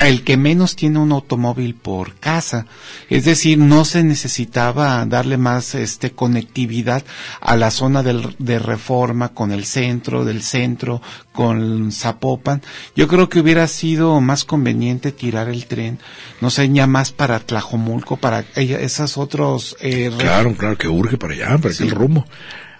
el 0.00 0.24
que 0.24 0.36
menos 0.36 0.74
tiene 0.74 0.98
un 0.98 1.12
automóvil 1.12 1.76
por 1.76 2.16
casa. 2.16 2.66
Es 3.08 3.24
decir, 3.24 3.58
no 3.58 3.84
se 3.84 4.02
necesitaba 4.02 5.06
darle 5.06 5.36
más 5.38 5.76
este 5.76 6.10
conectividad 6.10 7.04
a 7.40 7.56
la 7.56 7.70
zona 7.70 8.02
del- 8.02 8.34
de 8.40 8.58
reforma 8.58 9.28
con 9.30 9.52
el 9.52 9.64
centro, 9.64 10.24
del 10.24 10.42
centro, 10.42 11.00
con 11.32 11.92
Zapopan. 11.92 12.60
Yo 12.96 13.06
creo 13.06 13.28
que 13.28 13.38
hubiera 13.38 13.68
sido 13.68 14.20
más 14.20 14.44
conveniente 14.44 15.12
tirar 15.12 15.48
el 15.48 15.66
tren, 15.66 16.00
no 16.40 16.50
sé, 16.50 16.68
ya 16.72 16.88
más 16.88 17.12
para 17.12 17.38
Tlajomulco, 17.38 18.16
para 18.16 18.44
ella- 18.56 18.80
esas 18.80 19.16
otros 19.16 19.76
eh, 19.80 20.10
Claro, 20.18 20.54
claro, 20.54 20.76
que 20.76 20.88
urge 20.88 21.16
para 21.16 21.34
allá, 21.34 21.56
para 21.58 21.72
aquel 21.72 21.90
rumbo. 21.92 22.26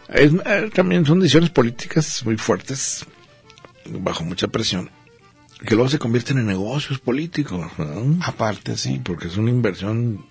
Es, 0.09 0.33
eh, 0.45 0.69
también 0.75 1.07
son 1.07 1.21
decisiones 1.21 1.51
políticas 1.51 2.23
muy 2.25 2.37
fuertes, 2.37 3.07
bajo 3.89 4.25
mucha 4.25 4.49
presión, 4.49 4.91
que 5.67 5.75
luego 5.75 5.91
se 5.91 5.99
convierten 5.99 6.39
en 6.39 6.47
negocios 6.47 6.99
políticos, 6.99 7.71
¿no? 7.79 8.19
aparte, 8.23 8.77
sí. 8.77 9.01
porque 9.03 9.29
es 9.29 9.37
una 9.37 9.51
inversión 9.51 10.25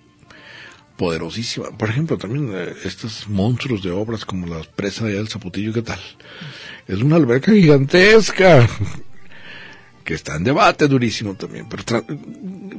poderosísima. 0.96 1.70
Por 1.76 1.88
ejemplo, 1.90 2.16
también 2.18 2.50
eh, 2.54 2.72
estos 2.84 3.28
monstruos 3.28 3.82
de 3.82 3.90
obras 3.90 4.24
como 4.24 4.46
la 4.46 4.62
presa 4.62 5.06
de 5.06 5.18
El 5.18 5.28
Zapotillo, 5.28 5.72
¿qué 5.72 5.82
tal? 5.82 6.00
Es 6.86 7.00
una 7.00 7.16
alberca 7.16 7.52
gigantesca 7.52 8.68
que 10.04 10.14
está 10.14 10.36
en 10.36 10.44
debate 10.44 10.86
durísimo 10.86 11.34
también. 11.34 11.68
Pero 11.68 12.04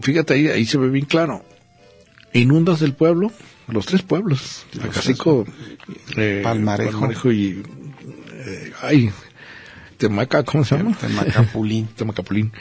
fíjate 0.01 0.34
ahí, 0.36 0.47
ahí 0.47 0.66
se 0.66 0.78
ve 0.78 0.89
bien 0.89 1.06
claro. 1.06 1.43
Inundas 2.34 2.82
el 2.82 2.93
pueblo, 2.93 3.32
los 3.68 3.86
tres 3.86 4.01
pueblos, 4.01 4.66
Acacico, 4.82 5.45
eh, 6.18 6.41
Palmarejo. 6.43 7.32
y 7.32 7.64
eh, 8.34 8.72
ay, 8.82 9.12
Temaca, 9.97 10.43
¿cómo 10.43 10.63
se 10.65 10.77
llama? 10.77 10.95
Temacapulín. 10.97 11.87
Temacapulín. 11.95 12.51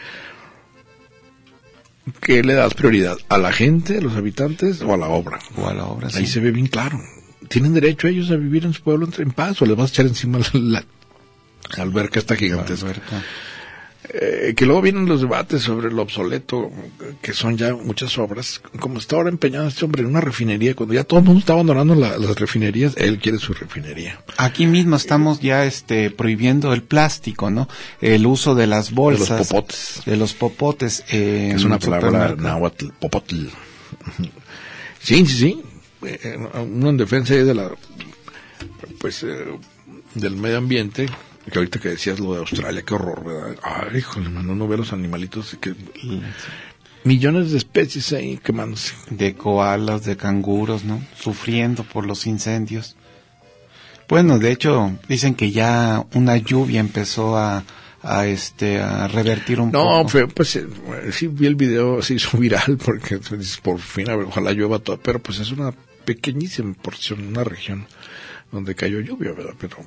¿Qué 2.20 2.43
le 2.43 2.55
das 2.55 2.74
prioridad? 2.74 3.16
¿A 3.28 3.39
la 3.39 3.51
gente, 3.53 3.99
a 3.99 4.01
los 4.01 4.14
habitantes 4.14 4.82
o 4.82 4.93
a 4.93 4.97
la 4.97 5.09
obra? 5.09 5.39
O 5.57 5.66
a 5.68 5.74
la 5.74 5.85
obra, 5.87 6.09
Ahí 6.09 6.26
sí. 6.26 6.32
se 6.35 6.41
ve 6.41 6.51
bien 6.51 6.66
claro. 6.66 7.01
¿Tienen 7.49 7.72
derecho 7.74 8.09
ellos 8.09 8.30
a 8.30 8.37
vivir 8.37 8.64
en 8.66 8.74
su 8.74 8.82
pueblo 8.82 9.09
en 9.18 9.30
paz 9.32 9.61
o 9.62 9.66
les 9.66 9.76
vas 9.76 9.91
a 9.91 9.93
echar 9.93 10.07
encima 10.07 10.39
la, 10.53 10.85
la 11.76 11.82
alberca 11.82 12.18
esta 12.18 12.37
gigantesca? 12.37 12.87
Alberca. 12.89 13.22
Eh, 14.13 14.53
que 14.55 14.67
luego 14.67 14.83
vienen 14.83 15.07
los 15.07 15.23
debates 15.23 15.63
sobre 15.63 15.91
lo 15.91 16.03
obsoleto, 16.03 16.71
que 17.23 17.33
son 17.33 17.57
ya 17.57 17.75
muchas 17.75 18.19
obras. 18.19 18.61
Como 18.79 18.99
está 18.99 19.17
ahora 19.17 19.31
empeñado 19.31 19.67
este 19.67 19.85
hombre 19.87 20.03
en 20.03 20.09
una 20.09 20.21
refinería, 20.21 20.75
cuando 20.75 20.95
ya 20.95 21.05
todo 21.05 21.21
el 21.21 21.25
mundo 21.25 21.41
está 21.41 21.55
abandonando 21.55 21.95
la- 21.95 22.19
las 22.19 22.37
refinerías, 22.39 22.93
él 22.99 23.19
quiere 23.19 23.39
su 23.39 23.55
refinería. 23.55 24.23
Aquí 24.37 24.67
mismo 24.67 24.97
estamos 24.97 25.41
ya 25.41 25.65
este 25.65 26.11
prohibiendo 26.11 26.75
el 26.75 26.83
plástico, 26.83 27.51
¿no? 27.51 27.67
El 28.03 28.27
uso 28.27 28.55
de 28.55 28.67
las 28.67 28.91
bolsas. 28.93 29.49
popotes. 29.49 30.03
De 30.05 30.17
los 30.19 30.35
popotes. 30.35 31.01
eh, 31.11 31.49
que 31.51 31.57
es 31.57 31.65
una 31.65 31.79
palabra 31.79 32.37
náhuatl, 32.37 32.89
popotl. 33.01 33.47
Sí, 35.01 35.25
sí, 35.27 35.37
sí. 35.39 35.63
Eh, 36.07 36.37
uno 36.63 36.91
en 36.91 36.97
defensa 36.99 37.35
de 37.35 37.55
la, 37.55 37.71
pues, 39.01 39.23
eh, 39.23 39.47
del 40.15 40.37
medio 40.37 40.59
ambiente, 40.59 41.07
que 41.51 41.59
ahorita 41.59 41.79
que 41.79 41.91
decías 41.91 42.19
lo 42.21 42.33
de 42.35 42.41
Australia, 42.41 42.83
qué 42.87 42.95
horror, 42.95 43.25
¿verdad? 43.25 43.57
Ay, 43.63 43.99
híjole, 43.99 44.29
mano, 44.29 44.55
no 44.55 44.67
ver 44.69 44.79
los 44.79 44.93
animalitos, 44.93 45.57
que 45.61 45.75
millones 47.05 47.51
de 47.53 47.59
especies 47.59 48.13
ahí 48.13 48.39
quemándose. 48.39 48.95
de 49.11 49.35
koalas, 49.35 50.05
de 50.05 50.17
canguros, 50.17 50.85
¿no? 50.85 51.03
Sufriendo 51.19 51.85
por 51.85 52.07
los 52.07 52.27
incendios. 52.27 52.97
Bueno, 54.09 54.39
de 54.39 54.53
hecho, 54.53 54.99
dicen 55.09 55.35
que 55.35 55.51
ya 55.51 56.05
una 56.15 56.37
lluvia 56.37 56.81
empezó 56.81 57.37
a, 57.39 57.65
a 58.03 58.27
este, 58.27 58.81
a 58.81 59.09
revertir 59.09 59.61
un 59.61 59.71
No, 59.71 59.85
poco. 59.85 60.09
fue, 60.09 60.29
pues 60.29 60.57
eh, 60.57 60.67
sí 61.11 61.27
vi 61.27 61.47
el 61.47 61.55
video, 61.57 62.03
se 62.03 62.15
hizo 62.15 62.37
viral 62.39 62.79
porque 62.85 63.19
pues, 63.19 63.59
por 63.63 63.79
fin, 63.81 64.11
a 64.11 64.17
ver, 64.17 64.27
ojalá 64.27 64.53
llueva 64.53 64.79
todo, 64.79 64.99
pero 64.99 65.21
pues 65.21 65.39
es 65.41 65.51
una 65.53 65.73
pequeñísima 66.05 66.75
porción, 66.75 67.27
una 67.27 67.45
región 67.45 67.87
donde 68.53 68.75
cayó 68.75 69.01
lluvia, 69.01 69.33
¿verdad? 69.33 69.55
Pero 69.59 69.79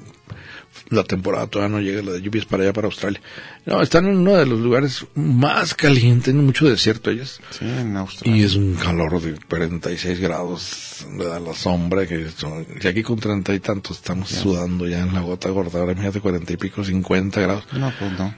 la 0.89 1.03
temporada 1.03 1.47
todavía 1.47 1.75
no 1.78 1.82
llega, 1.82 2.01
la 2.01 2.11
de 2.13 2.21
lluvias 2.21 2.45
para 2.45 2.63
allá, 2.63 2.73
para 2.73 2.88
Australia. 2.88 3.21
No, 3.65 3.82
están 3.82 4.05
en 4.07 4.17
uno 4.17 4.34
de 4.36 4.45
los 4.45 4.59
lugares 4.59 5.05
más 5.15 5.73
calientes, 5.73 6.34
mucho 6.34 6.67
desierto 6.69 7.11
ellos. 7.11 7.39
Sí, 7.51 7.65
en 7.65 7.95
Australia. 7.97 8.38
Y 8.41 8.43
es 8.43 8.55
un 8.55 8.75
calor 8.75 9.21
de 9.21 9.38
46 9.49 10.19
grados, 10.19 11.05
le 11.17 11.25
da 11.25 11.39
la 11.39 11.53
sombra, 11.53 12.07
que 12.07 12.30
son- 12.30 12.65
y 12.82 12.88
aquí 12.88 13.03
con 13.03 13.19
treinta 13.19 13.53
y 13.53 13.59
tantos 13.59 13.97
estamos 13.97 14.30
sudando 14.30 14.88
ya 14.88 14.99
en 15.01 15.13
la 15.13 15.21
gota 15.21 15.49
gorda, 15.49 15.80
ahora 15.80 15.91
imagínate 15.91 16.21
cuarenta 16.21 16.53
y 16.53 16.57
pico, 16.57 16.84
50 16.84 17.41
grados. 17.41 17.63
No, 17.73 17.91
pues 17.99 18.11
no. 18.17 18.34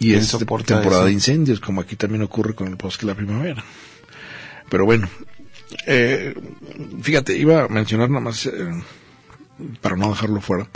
Y 0.00 0.10
¿Quién 0.10 0.20
es 0.20 0.30
temporada 0.30 0.82
eso? 0.82 1.04
de 1.06 1.12
incendios, 1.12 1.58
como 1.58 1.80
aquí 1.80 1.96
también 1.96 2.22
ocurre 2.22 2.54
con 2.54 2.68
el 2.68 2.76
bosque 2.76 3.04
de 3.04 3.12
la 3.12 3.16
primavera. 3.16 3.64
Pero 4.70 4.84
bueno, 4.84 5.08
eh, 5.86 6.34
fíjate, 7.02 7.36
iba 7.36 7.64
a 7.64 7.68
mencionar 7.68 8.08
nada 8.08 8.20
más, 8.20 8.46
eh, 8.46 8.50
para 9.80 9.96
no 9.96 10.10
dejarlo 10.10 10.40
fuera, 10.40 10.68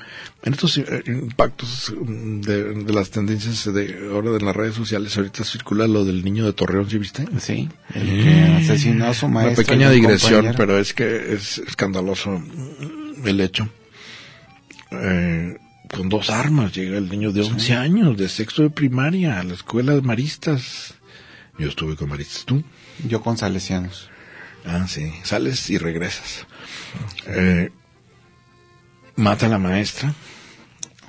en 0.42 0.52
estos 0.54 0.76
eh, 0.78 1.02
impactos 1.06 1.94
de, 2.04 2.74
de 2.74 2.92
las 2.92 3.10
tendencias 3.10 3.72
de 3.72 4.08
ahora 4.12 4.30
de 4.32 4.40
las 4.40 4.54
redes 4.56 4.74
sociales, 4.74 5.16
ahorita 5.16 5.44
circula 5.44 5.86
lo 5.86 6.04
del 6.04 6.24
niño 6.24 6.44
de 6.44 6.52
Torreón, 6.52 6.90
¿sí 6.90 6.98
viste? 6.98 7.26
Sí, 7.38 7.68
el 7.94 8.22
que 8.24 8.34
asesinó 8.58 9.06
a 9.06 9.14
su 9.14 9.26
Una 9.26 9.34
maestra. 9.42 9.64
pequeña 9.64 9.90
digresión, 9.90 10.32
compañero. 10.46 10.56
pero 10.58 10.78
es 10.78 10.92
que 10.94 11.32
es 11.34 11.58
escandaloso 11.58 12.42
el 13.24 13.40
hecho. 13.40 13.68
Eh, 14.90 15.56
con 15.90 16.08
dos 16.08 16.30
armas 16.30 16.72
llega 16.72 16.98
el 16.98 17.08
niño 17.08 17.32
de 17.32 17.42
11 17.42 17.74
años, 17.74 18.16
de 18.16 18.28
sexto 18.28 18.62
de 18.62 18.70
primaria, 18.70 19.38
a 19.40 19.44
la 19.44 19.54
escuela 19.54 19.94
de 19.94 20.02
maristas. 20.02 20.94
Yo 21.58 21.68
estuve 21.68 21.96
con 21.96 22.08
maristas, 22.08 22.44
¿tú? 22.46 22.62
Yo 23.06 23.20
con 23.22 23.36
salesianos. 23.36 24.08
Ah, 24.64 24.86
sí, 24.88 25.12
sales 25.22 25.68
y 25.70 25.78
regresas. 25.78 26.46
Eh, 27.26 27.70
mata 29.22 29.46
a 29.46 29.48
la 29.48 29.58
maestra 29.58 30.14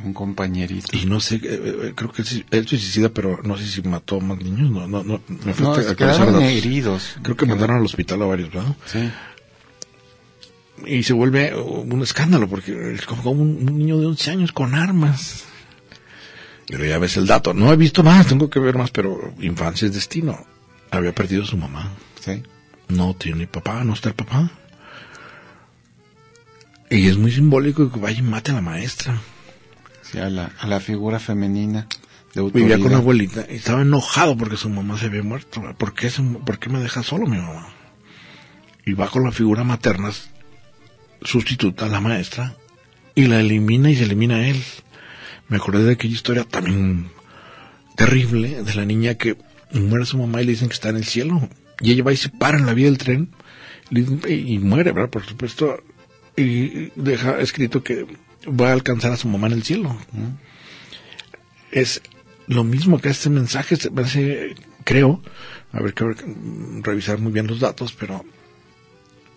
Un 0.04 0.14
compañerito. 0.14 0.96
y 0.96 1.06
no 1.06 1.20
sé, 1.20 1.36
eh, 1.36 1.42
eh, 1.44 1.94
creo 1.96 2.12
que 2.12 2.24
él, 2.52 2.68
suicida, 2.68 3.10
pero 3.10 3.42
no 3.44 3.58
sé 3.58 3.68
si 3.68 3.82
mató 3.82 4.18
a 4.18 4.20
más 4.20 4.38
niños, 4.40 4.70
no, 4.70 4.88
no, 4.88 5.04
no, 5.04 5.22
me 5.28 5.54
falta 5.54 5.96
quedaron 5.96 6.42
heridos. 6.42 7.16
Creo 7.22 7.36
que 7.36 7.46
mandaron 7.46 7.78
al 7.78 7.86
hospital 7.86 8.22
a 8.22 8.26
varios, 8.26 8.52
¿verdad? 8.52 8.76
Sí. 8.86 9.10
y 10.86 11.04
se 11.04 11.14
vuelve 11.14 11.56
un 11.56 12.02
escándalo 12.02 12.48
porque 12.48 12.94
es 12.94 13.06
como 13.06 13.32
un, 13.32 13.70
un 13.70 13.78
niño 13.78 14.00
de 14.00 14.06
11 14.08 14.32
años 14.32 14.52
con 14.52 14.76
armas. 14.76 15.46
Pero 16.68 16.86
ya 16.86 16.98
ves 16.98 17.18
el 17.18 17.28
dato. 17.28 17.54
No 17.54 17.72
he 17.72 17.76
visto 17.76 18.04
más, 18.04 18.28
tengo 18.28 18.50
que 18.50 18.60
ver 18.60 18.78
más, 18.78 18.90
pero 18.92 19.34
infancia 19.40 19.86
es 19.86 19.94
destino. 19.94 20.46
Había 20.92 21.14
perdido 21.14 21.44
a 21.44 21.46
su 21.46 21.58
mamá. 21.58 21.92
Sí. 22.20 22.42
No 22.88 23.16
tiene 23.16 23.48
papá, 23.48 23.84
no 23.84 23.94
está 23.94 24.10
el 24.10 24.16
papá. 24.16 24.50
Y 26.94 27.08
es 27.08 27.18
muy 27.18 27.32
simbólico 27.32 27.92
que 27.92 28.00
vaya 28.00 28.20
y 28.20 28.22
mate 28.22 28.52
a 28.52 28.56
la 28.56 28.62
maestra. 28.62 29.20
Sí, 30.04 30.20
a 30.20 30.30
la, 30.30 30.52
a 30.60 30.68
la 30.68 30.80
figura 30.80 31.20
femenina 31.20 31.88
de 32.34 32.42
autoridad. 32.42 32.68
Vivía 32.68 32.84
con 32.84 32.92
la 32.92 32.98
abuelita 33.00 33.46
y 33.50 33.56
estaba 33.56 33.82
enojado 33.82 34.38
porque 34.38 34.58
su 34.58 34.70
mamá 34.70 34.98
se 34.98 35.08
había 35.08 35.24
muerto. 35.24 35.62
¿Por 35.78 35.94
qué, 35.94 36.10
se- 36.10 36.22
¿Por 36.22 36.60
qué 36.60 36.70
me 36.70 36.80
deja 36.80 37.04
solo 37.04 37.26
mi 37.28 37.38
mamá? 37.38 37.70
y 38.86 38.94
va 38.94 39.08
con 39.10 39.24
la 39.24 39.32
figura 39.32 39.64
materna 39.64 40.12
sustituta 41.22 41.86
a 41.86 41.90
la 41.90 42.02
maestra 42.02 42.58
y 43.16 43.28
la 43.28 43.40
elimina 43.40 43.90
y 43.90 43.96
se 43.96 44.04
elimina 44.04 44.36
a 44.36 44.48
él. 44.48 44.62
Me 45.48 45.56
acordé 45.58 45.86
de 45.86 45.94
aquella 45.94 46.14
historia 46.14 46.44
también 46.44 47.08
terrible 47.96 48.62
de 48.64 48.74
la 48.76 48.84
niña 48.86 49.16
que 49.16 49.38
muere 49.72 50.06
su 50.06 50.18
mamá 50.18 50.42
y 50.42 50.46
le 50.46 50.52
dicen 50.52 50.68
que 50.68 50.74
está 50.74 50.90
en 50.90 50.98
el 50.98 51.06
cielo. 51.06 51.48
Y 51.80 51.92
ella 51.92 52.04
va 52.04 52.12
y 52.12 52.18
se 52.18 52.28
para 52.30 52.58
en 52.58 52.66
la 52.66 52.74
vía 52.74 52.86
del 52.88 52.98
tren 52.98 53.30
y, 53.90 54.60
muere, 54.60 54.92
¿verdad? 54.92 55.10
Por 55.10 55.24
supuesto. 55.26 55.82
Y 56.36 56.92
deja 56.96 57.40
escrito 57.40 57.84
que 57.84 58.06
va 58.48 58.70
a 58.70 58.74
alcanzar 58.74 59.12
a 59.12 59.18
su 59.18 59.28
mamá 59.28 59.48
en 59.48 59.54
el 59.54 59.64
cielo. 59.64 59.96
Es 61.72 62.02
lo 62.48 62.64
mismo 62.64 63.00
que 63.00 63.10
este 63.10 63.30
mensaje, 63.30 63.76
creo, 64.84 65.22
a 65.72 65.82
ver, 65.82 65.94
que 65.94 66.16
revisar 66.82 67.20
muy 67.20 67.32
bien 67.32 67.48
los 67.48 67.60
datos, 67.60 67.94
pero 67.94 68.26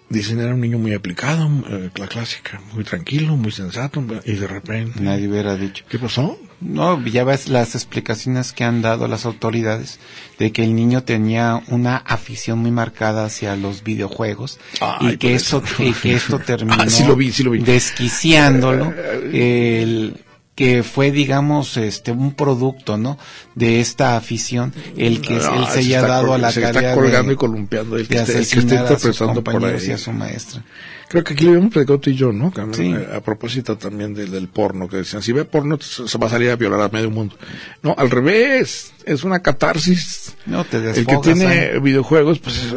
dicen 0.09 0.40
era 0.40 0.55
un 0.55 0.61
niño 0.61 0.78
muy 0.78 0.94
aplicado, 0.94 1.49
eh, 1.68 1.90
la 1.97 2.07
clásica, 2.07 2.61
muy 2.72 2.84
tranquilo, 2.84 3.36
muy 3.36 3.53
sensato, 3.53 4.05
y 4.24 4.32
de 4.32 4.47
repente... 4.47 5.01
Nadie 5.01 5.28
hubiera 5.28 5.57
dicho. 5.57 5.84
¿Qué 5.88 5.99
pasó? 5.99 6.38
No, 6.61 7.05
ya 7.05 7.23
ves 7.25 7.49
las 7.49 7.75
explicaciones 7.75 8.53
que 8.53 8.65
han 8.65 8.81
dado 8.81 9.09
las 9.09 9.27
autoridades 9.27 9.99
de 10.39 10.53
que 10.53 10.65
el 10.65 10.75
niño 10.75 11.03
tenía 11.03 11.63
una 11.69 11.97
afición 11.97 12.61
muy 12.61 12.71
marcada 12.71 13.27
hacia 13.27 13.57
los 13.57 13.83
videojuegos 13.83 14.59
y 15.01 15.19
que 15.19 15.35
esto, 15.35 15.63
que 16.03 16.15
esto 16.15 16.39
terminó 16.39 16.83
ah, 16.83 16.89
sí 16.89 17.05
lo 17.05 17.15
vi, 17.15 17.31
sí 17.31 17.43
lo 17.43 17.51
vi. 17.51 17.59
desquiciándolo. 17.59 18.93
el, 19.33 20.26
que 20.57 20.83
fue 20.83 21.13
digamos 21.13 21.77
este 21.77 22.11
un 22.13 22.33
producto 22.33 22.97
no 22.97 23.19
de 23.55 23.81
esta 23.81 24.17
afición 24.17 24.73
el 24.97 25.21
que 25.21 25.37
él 25.37 25.43
se 25.71 25.81
haya 25.81 26.03
dado 26.03 26.33
a 26.33 26.39
la 26.39 26.51
se 26.51 26.65
está 26.65 26.95
colgando 26.95 27.31
y 27.31 27.37
columpiando 27.37 27.97
el 27.97 28.09
que, 28.09 28.17
esté, 28.17 28.39
el 28.39 28.49
que 28.49 28.59
esté 28.61 28.75
interpretando 28.75 29.45
por 29.45 29.65
ahí 29.65 29.79
y 29.87 29.91
a 29.93 29.99
su 29.99 30.13
maestra. 30.13 30.65
Creo 31.09 31.23
que 31.23 31.35
aquí 31.35 31.45
lo 31.45 31.51
habíamos 31.51 31.73
platicado 31.73 32.01
tú 32.01 32.11
y 32.11 32.17
yo 32.17 32.33
no 32.33 32.53
sí. 32.73 32.93
a, 33.15 33.21
propósito 33.21 33.77
también 33.77 34.15
del, 34.15 34.49
porno 34.49 34.89
que 34.89 34.97
decían 34.97 35.23
si 35.23 35.33
ve 35.33 35.45
porno 35.45 35.79
se 35.79 36.19
va 36.19 36.27
a 36.27 36.31
salir 36.31 36.51
a 36.51 36.57
violar 36.57 36.81
a 36.81 36.89
medio 36.89 37.11
mundo. 37.11 37.37
No 37.83 37.95
al 37.97 38.11
revés 38.11 38.93
es 39.05 39.25
una 39.25 39.41
catarsis. 39.41 40.35
No 40.47 40.65
te 40.65 40.81
desfogas, 40.81 40.99
el 40.99 41.07
que 41.07 41.35
tiene 41.35 41.79
videojuegos 41.81 42.39
pues 42.39 42.75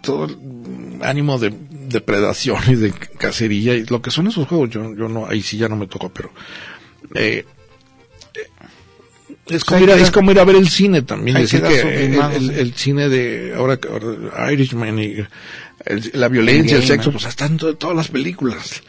todo 0.00 0.24
el 0.24 0.38
ánimo 1.02 1.38
de 1.38 1.54
depredación 1.70 2.58
y 2.66 2.76
de 2.76 2.92
cacería 2.92 3.74
y 3.74 3.84
lo 3.84 4.00
que 4.00 4.10
son 4.10 4.26
esos 4.26 4.48
juegos 4.48 4.70
yo 4.70 4.94
yo 4.94 5.08
no 5.08 5.26
ahí 5.26 5.42
sí 5.42 5.58
ya 5.58 5.68
no 5.68 5.76
me 5.76 5.86
tocó 5.86 6.08
pero 6.08 6.30
eh, 7.14 7.44
es 9.46 9.64
como, 9.64 9.82
ir 9.82 9.90
a, 9.90 9.96
es 9.96 10.10
como 10.10 10.30
ir 10.30 10.38
a 10.38 10.44
ver 10.44 10.56
el 10.56 10.68
cine 10.68 11.02
también. 11.02 11.36
Decir 11.36 11.62
que, 11.62 11.80
el, 11.80 12.74
cine 12.74 13.08
de 13.08 13.54
ahora, 13.56 13.78
Irishman 14.52 14.98
y 14.98 15.16
la 16.12 16.28
violencia, 16.28 16.76
el, 16.76 16.84
sexo, 16.84 17.10
pues 17.10 17.24
están 17.24 17.58
en 17.60 17.76
todas 17.76 17.96
las 17.96 18.08
películas. 18.08 18.82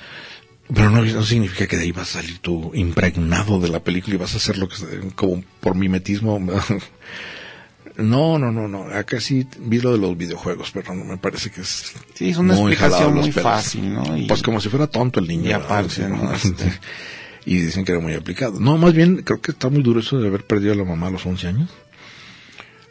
Pero 0.73 0.89
no, 0.89 1.01
no, 1.01 1.23
significa 1.23 1.67
que 1.67 1.75
de 1.75 1.83
ahí 1.83 1.91
vas 1.91 2.15
a 2.15 2.21
salir 2.21 2.39
tú 2.39 2.71
impregnado 2.73 3.59
de 3.59 3.69
la 3.69 3.83
película 3.83 4.15
y 4.15 4.17
vas 4.17 4.33
a 4.35 4.37
hacer 4.37 4.57
lo 4.57 4.69
que 4.69 4.75
como 5.15 5.43
por 5.59 5.75
mimetismo. 5.75 6.39
No, 7.97 8.39
no, 8.39 8.53
no, 8.53 8.69
no. 8.69 8.85
Acá 8.85 9.19
sí 9.19 9.45
vi 9.59 9.79
lo 9.81 9.91
de 9.91 9.97
los 9.97 10.17
videojuegos, 10.17 10.71
pero 10.73 10.95
no 10.95 11.03
me 11.03 11.17
parece 11.17 11.51
que 11.51 11.61
es. 11.61 11.93
Sí, 12.13 12.29
es 12.29 12.37
una 12.37 12.53
explicación 12.53 13.15
muy 13.15 13.31
fácil, 13.33 13.93
¿no? 13.93 14.03
pues 14.27 14.41
como 14.41 14.61
si 14.61 14.69
fuera 14.69 14.87
tonto 14.87 15.19
el 15.19 15.27
niño. 15.27 15.49
Y 15.49 15.51
aparte, 15.51 16.07
¿no? 16.07 16.33
Este, 16.33 16.71
y 17.45 17.59
dicen 17.59 17.85
que 17.85 17.91
era 17.91 18.01
muy 18.01 18.13
aplicado. 18.13 18.59
No, 18.59 18.77
más 18.77 18.93
bien 18.93 19.23
creo 19.23 19.41
que 19.41 19.51
está 19.51 19.69
muy 19.69 19.81
duro 19.81 19.99
eso 19.99 20.19
de 20.19 20.27
haber 20.27 20.45
perdido 20.45 20.73
a 20.73 20.75
la 20.75 20.83
mamá 20.83 21.07
a 21.07 21.11
los 21.11 21.25
11 21.25 21.47
años. 21.47 21.69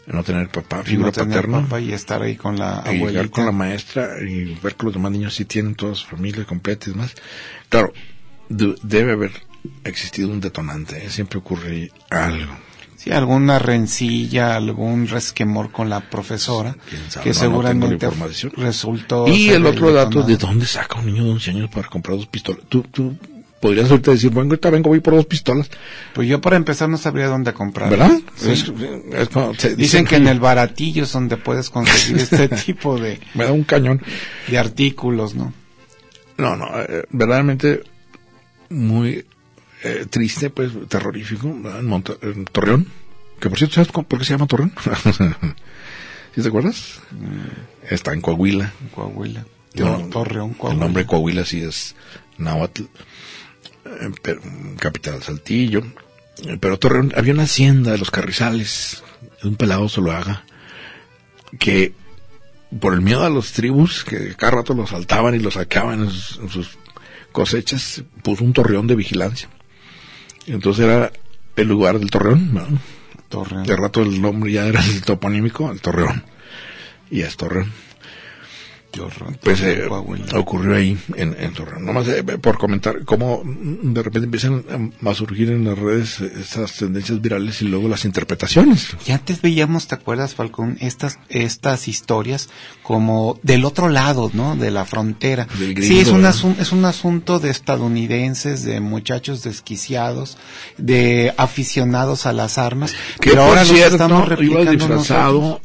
No 0.06 0.24
tener 0.24 0.48
papá, 0.48 0.82
figura 0.82 1.08
no 1.08 1.12
paterna. 1.12 1.62
Papá 1.62 1.80
y 1.80 1.92
estar 1.92 2.20
ahí 2.22 2.36
con 2.36 2.58
la 2.58 2.80
abuela. 2.80 3.22
Y 3.22 3.28
con 3.28 3.44
la 3.44 3.52
maestra 3.52 4.16
y 4.20 4.58
ver 4.60 4.74
que 4.74 4.86
los 4.86 4.94
demás 4.94 5.12
niños 5.12 5.34
sí 5.34 5.44
tienen 5.44 5.74
toda 5.76 5.94
su 5.94 6.06
familia 6.06 6.44
completa 6.44 6.88
y 6.88 6.92
demás. 6.92 7.14
Claro, 7.68 7.92
debe 8.48 9.12
haber 9.12 9.30
existido 9.84 10.30
un 10.30 10.40
detonante, 10.40 11.04
¿eh? 11.04 11.10
siempre 11.10 11.38
ocurre 11.38 11.92
algo. 12.08 12.52
Sí, 12.96 13.10
alguna 13.10 13.58
rencilla, 13.58 14.56
algún 14.56 15.06
resquemor 15.06 15.70
con 15.70 15.88
la 15.88 16.10
profesora, 16.10 16.76
que 17.22 17.32
seguramente 17.32 18.10
resultó. 18.56 19.26
Y 19.26 19.50
el 19.50 19.64
otro 19.64 19.92
dato, 19.92 20.22
¿de 20.22 20.36
dónde 20.36 20.66
saca 20.66 20.98
un 20.98 21.06
niño 21.06 21.24
de 21.24 21.30
11 21.30 21.50
años 21.50 21.70
para 21.70 21.88
comprar 21.88 22.16
dos 22.16 22.26
pistolas? 22.26 22.62
¿Tú, 22.68 22.82
tú 22.82 23.16
podrías 23.60 23.90
ahorita 23.90 24.12
decir, 24.12 24.30
bueno, 24.30 24.50
ahorita 24.50 24.70
vengo, 24.70 24.88
voy 24.88 25.00
por 25.00 25.14
dos 25.14 25.26
pistolas. 25.26 25.70
Pues 26.14 26.28
yo 26.28 26.40
para 26.40 26.56
empezar 26.56 26.88
no 26.88 26.96
sabría 26.96 27.28
dónde 27.28 27.52
comprar. 27.52 27.90
¿Verdad? 27.90 28.18
dicen, 29.76 30.06
que 30.06 30.16
en 30.16 30.26
el 30.26 30.40
baratillo 30.40 31.04
es 31.04 31.12
donde 31.12 31.36
puedes 31.36 31.70
conseguir 31.70 32.16
este 32.22 32.48
tipo 32.48 32.98
de... 32.98 33.20
Me 33.34 33.44
da 33.44 33.52
un 33.52 33.64
cañón. 33.64 34.02
De 34.48 34.58
artículos, 34.58 35.34
¿no? 35.34 35.52
No, 36.38 36.56
no, 36.56 36.66
eh, 36.80 37.04
verdaderamente 37.10 37.82
muy 38.70 39.26
eh, 39.82 40.06
triste, 40.08 40.48
pues 40.48 40.72
terrorífico, 40.88 41.48
en, 41.48 42.44
Torreón. 42.46 42.86
Que 43.38 43.50
por 43.50 43.58
cierto, 43.58 43.74
¿sabes 43.74 43.90
por 43.92 44.18
qué 44.18 44.24
se 44.24 44.32
llama 44.32 44.46
Torreón? 44.46 44.72
¿Sí 46.34 46.40
te 46.40 46.48
acuerdas? 46.48 47.00
Mm. 47.10 47.92
Está 47.92 48.14
en 48.14 48.22
Coahuila. 48.22 48.72
En 48.80 48.88
Coahuila. 48.88 49.44
Torreón, 50.10 50.54
Coahuila. 50.54 50.72
El 50.72 50.78
nombre 50.80 51.06
Coahuila 51.06 51.44
sí 51.44 51.62
es 51.62 51.94
náhuatl 52.38 52.84
capital 54.78 55.22
Saltillo, 55.22 55.82
pero 56.60 56.78
Torreón, 56.78 57.12
había 57.16 57.32
una 57.32 57.44
hacienda 57.44 57.92
de 57.92 57.98
los 57.98 58.10
Carrizales, 58.10 59.02
un 59.42 59.56
pelado 59.56 59.88
se 59.88 60.00
lo 60.00 60.12
haga, 60.12 60.44
que 61.58 61.92
por 62.80 62.94
el 62.94 63.00
miedo 63.00 63.24
a 63.24 63.30
los 63.30 63.52
tribus, 63.52 64.04
que 64.04 64.34
cada 64.36 64.52
rato 64.52 64.74
los 64.74 64.90
saltaban 64.90 65.34
y 65.34 65.40
los 65.40 65.54
sacaban 65.54 66.02
en 66.02 66.10
sus, 66.10 66.78
cosechas, 67.32 68.02
puso 68.22 68.44
un 68.44 68.52
torreón 68.52 68.86
de 68.86 68.96
vigilancia. 68.96 69.48
Entonces 70.46 70.84
era 70.84 71.12
el 71.56 71.68
lugar 71.68 71.98
del 71.98 72.10
torreón, 72.10 72.52
¿no? 72.52 72.66
Torreón. 73.28 73.64
De 73.64 73.76
rato 73.76 74.02
el 74.02 74.20
nombre 74.20 74.50
ya 74.50 74.66
era 74.66 74.84
el 74.84 75.02
toponímico, 75.02 75.70
el 75.70 75.80
torreón. 75.80 76.24
Y 77.08 77.20
es 77.20 77.36
torreón 77.36 77.72
pues 79.42 79.60
eh, 79.62 79.88
ocurrió 80.34 80.74
ahí 80.76 80.98
en, 81.16 81.36
en 81.38 81.52
Torreón. 81.52 81.84
Nomás 81.84 82.08
eh, 82.08 82.22
por 82.24 82.58
comentar 82.58 83.04
cómo 83.04 83.42
de 83.44 84.02
repente 84.02 84.26
empiezan 84.26 84.92
a 85.04 85.14
surgir 85.14 85.50
en 85.50 85.64
las 85.64 85.78
redes 85.78 86.20
estas 86.20 86.72
tendencias 86.74 87.20
virales 87.20 87.62
y 87.62 87.66
luego 87.66 87.88
las 87.88 88.04
interpretaciones. 88.04 88.88
Y 89.06 89.12
antes 89.12 89.42
veíamos, 89.42 89.86
¿te 89.86 89.94
acuerdas, 89.94 90.34
Falcón? 90.34 90.76
Estas, 90.80 91.18
estas 91.28 91.88
historias 91.88 92.48
como 92.82 93.38
del 93.42 93.64
otro 93.64 93.88
lado, 93.88 94.30
¿no? 94.32 94.56
De 94.56 94.70
la 94.70 94.84
frontera. 94.84 95.46
sí, 95.56 96.00
es 96.00 96.08
un, 96.08 96.24
es 96.24 96.72
un 96.72 96.84
asunto 96.84 97.38
de 97.38 97.50
estadounidenses, 97.50 98.64
de 98.64 98.80
muchachos 98.80 99.42
desquiciados, 99.42 100.36
de 100.78 101.32
aficionados 101.36 102.26
a 102.26 102.32
las 102.32 102.58
armas. 102.58 102.92
Que 103.20 103.30
pero 103.30 103.42
ahora 103.42 103.64
cierto, 103.64 103.94
estamos 103.94 104.28
replicando 104.28 104.72
disfrazado 104.72 105.60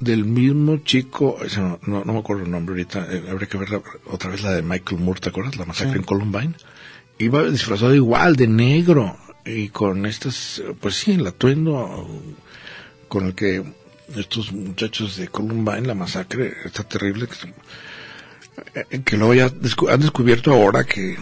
del 0.00 0.24
mismo 0.24 0.78
chico, 0.78 1.38
no, 1.86 2.04
no, 2.04 2.12
me 2.12 2.18
acuerdo 2.18 2.44
el 2.44 2.50
nombre 2.50 2.74
ahorita, 2.74 3.06
eh, 3.10 3.24
habría 3.30 3.48
que 3.48 3.58
ver 3.58 3.82
otra 4.06 4.30
vez 4.30 4.42
la 4.42 4.52
de 4.52 4.62
Michael 4.62 5.00
Moore, 5.00 5.20
¿te 5.20 5.28
acuerdas? 5.28 5.56
La 5.56 5.64
masacre 5.64 5.96
en 5.96 6.04
Columbine. 6.04 6.54
Iba 7.18 7.44
disfrazado 7.44 7.94
igual, 7.94 8.36
de 8.36 8.48
negro, 8.48 9.16
y 9.44 9.68
con 9.68 10.06
estas, 10.06 10.62
pues 10.80 10.96
sí, 10.96 11.12
el 11.12 11.26
atuendo 11.26 12.08
con 13.08 13.26
el 13.26 13.34
que 13.34 13.62
estos 14.16 14.52
muchachos 14.52 15.16
de 15.16 15.28
Columbine, 15.28 15.82
la 15.82 15.94
masacre, 15.94 16.54
está 16.64 16.82
terrible, 16.82 17.26
que, 17.26 18.80
eh, 18.80 19.02
que 19.02 19.16
luego 19.16 19.34
ya 19.34 19.46
han 19.46 20.00
descubierto 20.00 20.52
ahora 20.52 20.84
que 20.84 21.16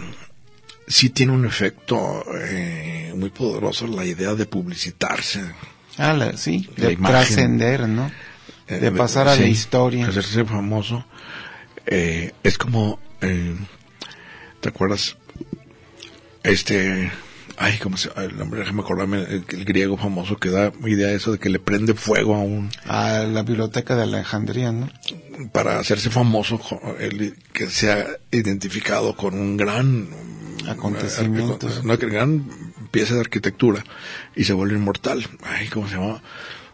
sí 0.87 1.09
tiene 1.09 1.31
un 1.31 1.45
efecto 1.45 2.23
eh, 2.35 3.13
muy 3.15 3.29
poderoso 3.29 3.87
la 3.87 4.05
idea 4.05 4.35
de 4.35 4.45
publicitarse. 4.45 5.41
Ah, 5.97 6.31
sí, 6.35 6.67
de 6.75 6.95
trascender, 6.95 7.87
¿no? 7.87 8.11
Eh, 8.67 8.79
de 8.79 8.91
pasar 8.91 9.27
a 9.27 9.35
la 9.35 9.47
historia. 9.47 10.07
Hacerse 10.07 10.45
famoso. 10.45 11.05
Eh, 11.85 12.31
es 12.43 12.57
como, 12.57 12.99
eh, 13.21 13.55
¿te 14.61 14.69
acuerdas? 14.69 15.17
Este, 16.43 17.11
ay, 17.57 17.77
¿cómo 17.79 17.97
se 17.97 18.09
el 18.15 18.37
nombre? 18.37 18.61
Déjame 18.61 18.81
acordarme, 18.81 19.23
el, 19.23 19.65
griego 19.65 19.97
famoso 19.97 20.37
que 20.37 20.49
da 20.49 20.71
idea 20.85 21.07
de 21.07 21.15
eso 21.15 21.33
de 21.33 21.39
que 21.39 21.49
le 21.49 21.59
prende 21.59 21.93
fuego 21.93 22.35
a 22.35 22.39
un... 22.39 22.69
A 22.85 23.19
la 23.19 23.43
biblioteca 23.43 23.95
de 23.95 24.03
Alejandría, 24.03 24.71
¿no? 24.71 24.89
Para 25.51 25.79
hacerse 25.79 26.09
famoso, 26.09 26.59
el, 26.99 27.35
que 27.51 27.67
sea 27.67 28.07
identificado 28.31 29.15
con 29.15 29.33
un 29.33 29.57
gran... 29.57 30.07
Acontecimiento. 30.67 31.67
Una, 31.67 31.81
una 31.81 31.95
gran 31.97 32.47
pieza 32.91 33.15
de 33.15 33.21
arquitectura 33.21 33.83
y 34.33 34.45
se 34.45 34.53
vuelve 34.53 34.75
inmortal. 34.75 35.27
Ay, 35.43 35.67
¿cómo 35.67 35.89
se 35.89 35.95
llama? 35.95 36.21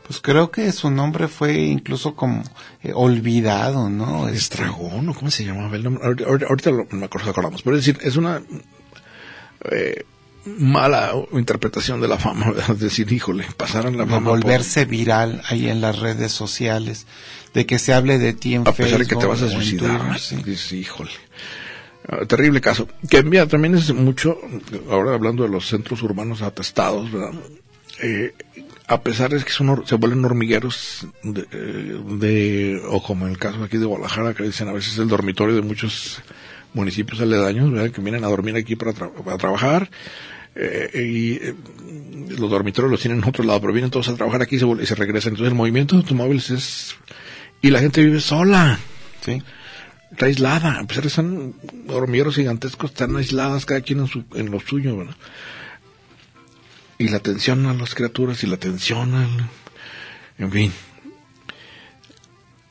Pues 0.09 0.21
creo 0.21 0.49
que 0.49 0.71
su 0.71 0.89
nombre 0.89 1.27
fue 1.27 1.53
incluso 1.55 2.15
como 2.15 2.41
eh, 2.81 2.93
olvidado, 2.95 3.91
¿no? 3.91 4.27
Estragón, 4.27 5.07
¿o 5.07 5.13
cómo 5.13 5.29
se 5.29 5.45
llamaba 5.45 5.75
el 5.75 5.83
nombre? 5.83 6.03
Ahorita, 6.25 6.71
lo, 6.71 6.87
me 6.89 7.05
acuerdo, 7.05 7.29
acordamos. 7.29 7.61
Pero 7.61 7.77
es 7.77 7.85
decir, 7.85 8.01
es 8.03 8.15
una... 8.15 8.41
Eh, 9.69 10.03
mala 10.57 11.11
interpretación 11.33 12.01
de 12.01 12.07
la 12.07 12.17
fama, 12.17 12.47
¿verdad? 12.51 12.71
Es 12.71 12.79
decir, 12.79 13.11
híjole, 13.13 13.45
pasaron 13.55 13.97
la 13.97 14.05
de 14.05 14.09
fama. 14.09 14.31
por- 14.31 14.39
volverse 14.39 14.85
viral 14.85 15.43
ahí 15.47 15.69
en 15.69 15.79
las 15.79 15.99
redes 15.99 16.31
sociales, 16.31 17.05
de 17.53 17.67
que 17.67 17.77
se 17.77 17.93
hable 17.93 18.17
de 18.17 18.33
ti 18.33 18.55
en 18.55 18.67
a 18.67 18.71
pesar 18.71 18.97
de 18.97 19.05
que 19.05 19.15
te 19.15 19.27
vas 19.27 19.43
a 19.43 19.49
suicidar. 19.49 19.99
Twitter, 19.99 20.19
sí. 20.19 20.35
Dices, 20.37 20.71
híjole. 20.71 21.11
Ah, 22.07 22.25
terrible 22.25 22.61
caso. 22.61 22.87
Que 23.11 23.21
mira, 23.21 23.45
también 23.45 23.75
es 23.75 23.93
mucho, 23.93 24.39
ahora 24.89 25.13
hablando 25.13 25.43
de 25.43 25.49
los 25.49 25.67
centros 25.67 26.01
urbanos 26.01 26.41
atestados, 26.41 27.11
¿verdad? 27.11 27.31
Eh, 28.01 28.33
a 28.89 29.01
pesar 29.01 29.29
de 29.31 29.41
que 29.43 29.51
son, 29.51 29.85
se 29.87 29.95
vuelven 29.95 30.25
hormigueros 30.25 31.07
de, 31.23 31.41
eh, 31.51 31.99
de- 32.19 32.81
o 32.89 33.01
como 33.01 33.25
en 33.25 33.31
el 33.33 33.37
caso 33.37 33.63
aquí 33.63 33.77
de 33.77 33.85
Guadalajara, 33.85 34.33
que 34.33 34.43
dicen 34.43 34.67
a 34.67 34.73
veces 34.73 34.97
el 34.97 35.07
dormitorio 35.07 35.55
de 35.55 35.61
muchos 35.61 36.21
municipios 36.73 37.21
aledaños, 37.21 37.91
que 37.91 38.01
vienen 38.01 38.23
a 38.23 38.27
dormir 38.27 38.55
aquí 38.55 38.75
para, 38.75 38.91
tra- 38.93 39.11
para 39.23 39.37
trabajar, 39.37 39.89
eh, 40.55 40.89
y 40.95 41.33
eh, 41.35 41.55
los 42.37 42.49
dormitorios 42.49 42.91
los 42.91 42.99
tienen 43.01 43.19
en 43.21 43.29
otro 43.29 43.43
lado, 43.43 43.61
pero 43.61 43.73
vienen 43.73 43.91
todos 43.91 44.09
a 44.09 44.15
trabajar 44.15 44.41
aquí 44.41 44.55
y 44.57 44.59
se, 44.59 44.65
y 44.67 44.85
se 44.85 44.95
regresan. 44.95 45.31
Entonces 45.33 45.51
el 45.51 45.57
movimiento 45.57 45.95
de 45.95 46.01
automóviles 46.01 46.49
es... 46.49 46.95
Y 47.61 47.69
la 47.71 47.79
gente 47.79 48.03
vive 48.03 48.19
sola 48.21 48.79
Sí. 49.25 49.41
está 50.11 50.25
aislada, 50.27 50.79
a 50.79 50.83
pesar 50.87 51.03
de 51.03 51.09
que 51.09 51.13
son 51.15 51.55
hormigueros 51.89 52.35
gigantescos, 52.35 52.91
están 52.91 53.15
aisladas 53.17 53.65
cada 53.65 53.81
quien 53.81 53.99
en, 53.99 54.07
su, 54.07 54.23
en 54.33 54.49
lo 54.49 54.59
suyo, 54.59 54.97
¿verdad? 54.97 55.15
Y 56.99 57.07
la 57.07 57.17
atención 57.17 57.65
a 57.65 57.73
las 57.73 57.95
criaturas 57.95 58.43
y 58.43 58.47
la 58.47 58.55
atención 58.55 59.15
al... 59.15 59.49
En 60.37 60.51
fin. 60.51 60.71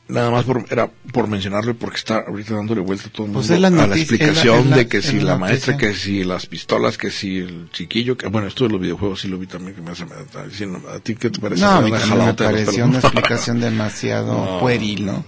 Nada 0.07 0.31
más 0.31 0.43
por, 0.43 0.65
era 0.71 0.89
por 1.13 1.27
mencionarlo 1.27 1.75
porque 1.75 1.97
está 1.97 2.19
ahorita 2.27 2.55
dándole 2.55 2.81
vuelta 2.81 3.09
a 3.09 3.11
todo 3.11 3.27
el 3.27 3.31
mundo 3.31 3.45
Pues 3.47 3.51
es 3.51 3.59
la 3.61 3.67
a 3.67 3.71
la 3.71 3.85
noticia- 3.87 4.01
explicación 4.15 4.57
es 4.59 4.63
la- 4.65 4.69
la- 4.71 4.77
de 4.77 4.87
que 4.87 5.01
si 5.03 5.19
la 5.19 5.37
maestra, 5.37 5.77
que 5.77 5.93
si 5.93 6.23
las 6.23 6.47
pistolas, 6.47 6.97
que 6.97 7.11
si 7.11 7.37
el 7.37 7.69
chiquillo, 7.71 8.17
que 8.17 8.27
bueno, 8.27 8.47
esto 8.47 8.63
de 8.63 8.71
los 8.71 8.81
videojuegos 8.81 9.21
sí 9.21 9.27
lo 9.27 9.37
vi 9.37 9.45
también, 9.45 9.75
que 9.75 9.81
me 9.83 9.91
hace, 9.91 10.05
diciendo, 10.49 10.81
¿a 10.89 10.99
ti 10.99 11.13
qué 11.15 11.29
te 11.29 11.39
parece? 11.39 11.61
No, 11.61 11.69
a 11.69 11.81
mí 11.81 11.91
me 11.91 12.33
pareció 12.33 12.85
una 12.85 12.97
explicación 12.99 13.59
demasiado 13.61 14.33
No. 14.45 14.59
pueril, 14.59 15.05
¿no? 15.05 15.25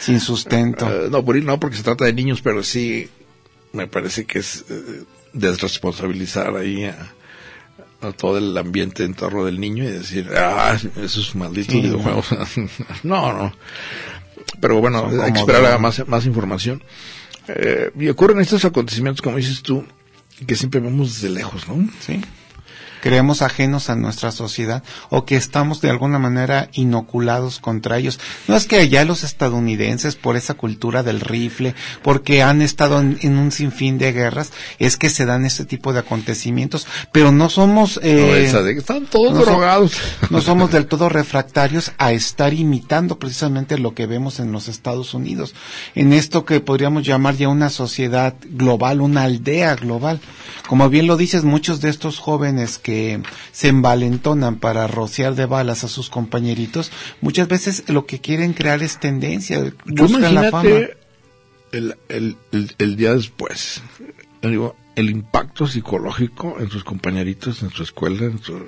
Sin 0.00 0.18
sustento. 0.18 0.88
Eh, 0.88 1.08
no, 1.08 1.24
por 1.24 1.36
ir 1.36 1.44
no, 1.44 1.60
porque 1.60 1.76
se 1.76 1.84
trata 1.84 2.04
de 2.04 2.12
niños, 2.12 2.40
pero 2.42 2.64
sí 2.64 3.08
me 3.72 3.86
parece 3.86 4.24
que 4.24 4.40
es 4.40 4.64
eh, 4.68 5.04
desresponsabilizar 5.34 6.56
ahí 6.56 6.84
a, 6.84 7.12
a 8.08 8.12
todo 8.12 8.38
el 8.38 8.56
ambiente 8.56 9.04
en 9.04 9.14
torno 9.14 9.44
del 9.44 9.60
niño 9.60 9.84
y 9.84 9.88
decir, 9.88 10.28
ah, 10.36 10.76
esos 11.02 11.34
malditos 11.34 11.72
Sí, 11.72 11.80
videojuegos. 11.82 12.26
no, 13.02 13.32
no. 13.32 13.52
Pero 14.60 14.80
bueno, 14.80 15.10
hay 15.22 15.32
que 15.32 15.40
esperar 15.40 15.66
a 15.66 15.78
más, 15.78 16.06
más 16.08 16.26
información. 16.26 16.82
Eh, 17.48 17.90
y 17.98 18.08
ocurren 18.08 18.40
estos 18.40 18.64
acontecimientos, 18.64 19.22
como 19.22 19.36
dices 19.36 19.62
tú, 19.62 19.84
que 20.46 20.56
siempre 20.56 20.80
vemos 20.80 21.14
desde 21.14 21.34
lejos, 21.34 21.68
¿no? 21.68 21.88
¿sí? 22.00 22.20
Creemos 23.06 23.40
ajenos 23.40 23.88
a 23.88 23.94
nuestra 23.94 24.32
sociedad 24.32 24.82
o 25.10 25.24
que 25.24 25.36
estamos 25.36 25.80
de 25.80 25.90
alguna 25.90 26.18
manera 26.18 26.70
inoculados 26.72 27.60
contra 27.60 27.98
ellos. 27.98 28.18
No 28.48 28.56
es 28.56 28.66
que 28.66 28.80
allá 28.80 29.04
los 29.04 29.22
estadounidenses, 29.22 30.16
por 30.16 30.36
esa 30.36 30.54
cultura 30.54 31.04
del 31.04 31.20
rifle, 31.20 31.76
porque 32.02 32.42
han 32.42 32.62
estado 32.62 32.98
en, 32.98 33.16
en 33.22 33.38
un 33.38 33.52
sinfín 33.52 33.96
de 33.98 34.10
guerras, 34.10 34.50
es 34.80 34.96
que 34.96 35.08
se 35.08 35.24
dan 35.24 35.46
este 35.46 35.64
tipo 35.64 35.92
de 35.92 36.00
acontecimientos, 36.00 36.88
pero 37.12 37.30
no 37.30 37.48
somos... 37.48 37.94
No, 38.02 38.02
eh, 38.02 38.50
de 38.50 38.72
que 38.74 38.80
están 38.80 39.06
todos 39.06 39.34
no 39.34 39.44
drogados. 39.44 39.92
no 40.30 40.40
somos 40.40 40.72
del 40.72 40.86
todo 40.88 41.08
refractarios 41.08 41.92
a 41.98 42.10
estar 42.10 42.54
imitando 42.54 43.20
precisamente 43.20 43.78
lo 43.78 43.94
que 43.94 44.06
vemos 44.06 44.40
en 44.40 44.50
los 44.50 44.66
Estados 44.66 45.14
Unidos, 45.14 45.54
en 45.94 46.12
esto 46.12 46.44
que 46.44 46.58
podríamos 46.58 47.04
llamar 47.06 47.36
ya 47.36 47.46
una 47.46 47.70
sociedad 47.70 48.34
global, 48.50 49.00
una 49.00 49.22
aldea 49.22 49.76
global. 49.76 50.18
Como 50.66 50.88
bien 50.90 51.06
lo 51.06 51.16
dices, 51.16 51.44
muchos 51.44 51.80
de 51.80 51.90
estos 51.90 52.18
jóvenes 52.18 52.78
que 52.78 52.95
se 53.52 53.68
envalentonan 53.68 54.56
para 54.56 54.86
rociar 54.86 55.34
de 55.34 55.46
balas 55.46 55.84
a 55.84 55.88
sus 55.88 56.10
compañeritos, 56.10 56.90
muchas 57.20 57.48
veces 57.48 57.84
lo 57.88 58.06
que 58.06 58.20
quieren 58.20 58.52
crear 58.52 58.82
es 58.82 58.98
tendencia, 59.00 59.72
buscan 59.86 60.34
la 60.34 60.50
fama. 60.50 60.68
el, 61.72 61.96
el, 62.08 62.36
el, 62.52 62.74
el 62.78 62.96
día 62.96 63.14
después, 63.14 63.82
digo, 64.42 64.76
el 64.94 65.10
impacto 65.10 65.66
psicológico 65.66 66.56
en 66.60 66.70
sus 66.70 66.84
compañeritos, 66.84 67.62
en 67.62 67.70
su 67.70 67.82
escuela, 67.82 68.24
en 68.24 68.42
su, 68.42 68.58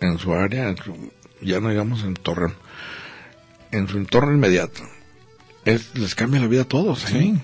en 0.00 0.18
su 0.18 0.32
área, 0.34 0.68
en 0.70 0.76
su- 0.76 1.12
ya 1.40 1.60
no 1.60 1.68
digamos 1.70 2.02
en 2.02 2.14
Torreón, 2.14 2.54
en 3.70 3.86
su 3.88 3.96
entorno 3.98 4.32
inmediato. 4.32 4.82
Es, 5.64 5.94
les 5.96 6.14
cambia 6.14 6.40
la 6.40 6.46
vida 6.46 6.62
a 6.62 6.68
todos, 6.68 7.04
¿eh? 7.04 7.08
Sí. 7.20 7.34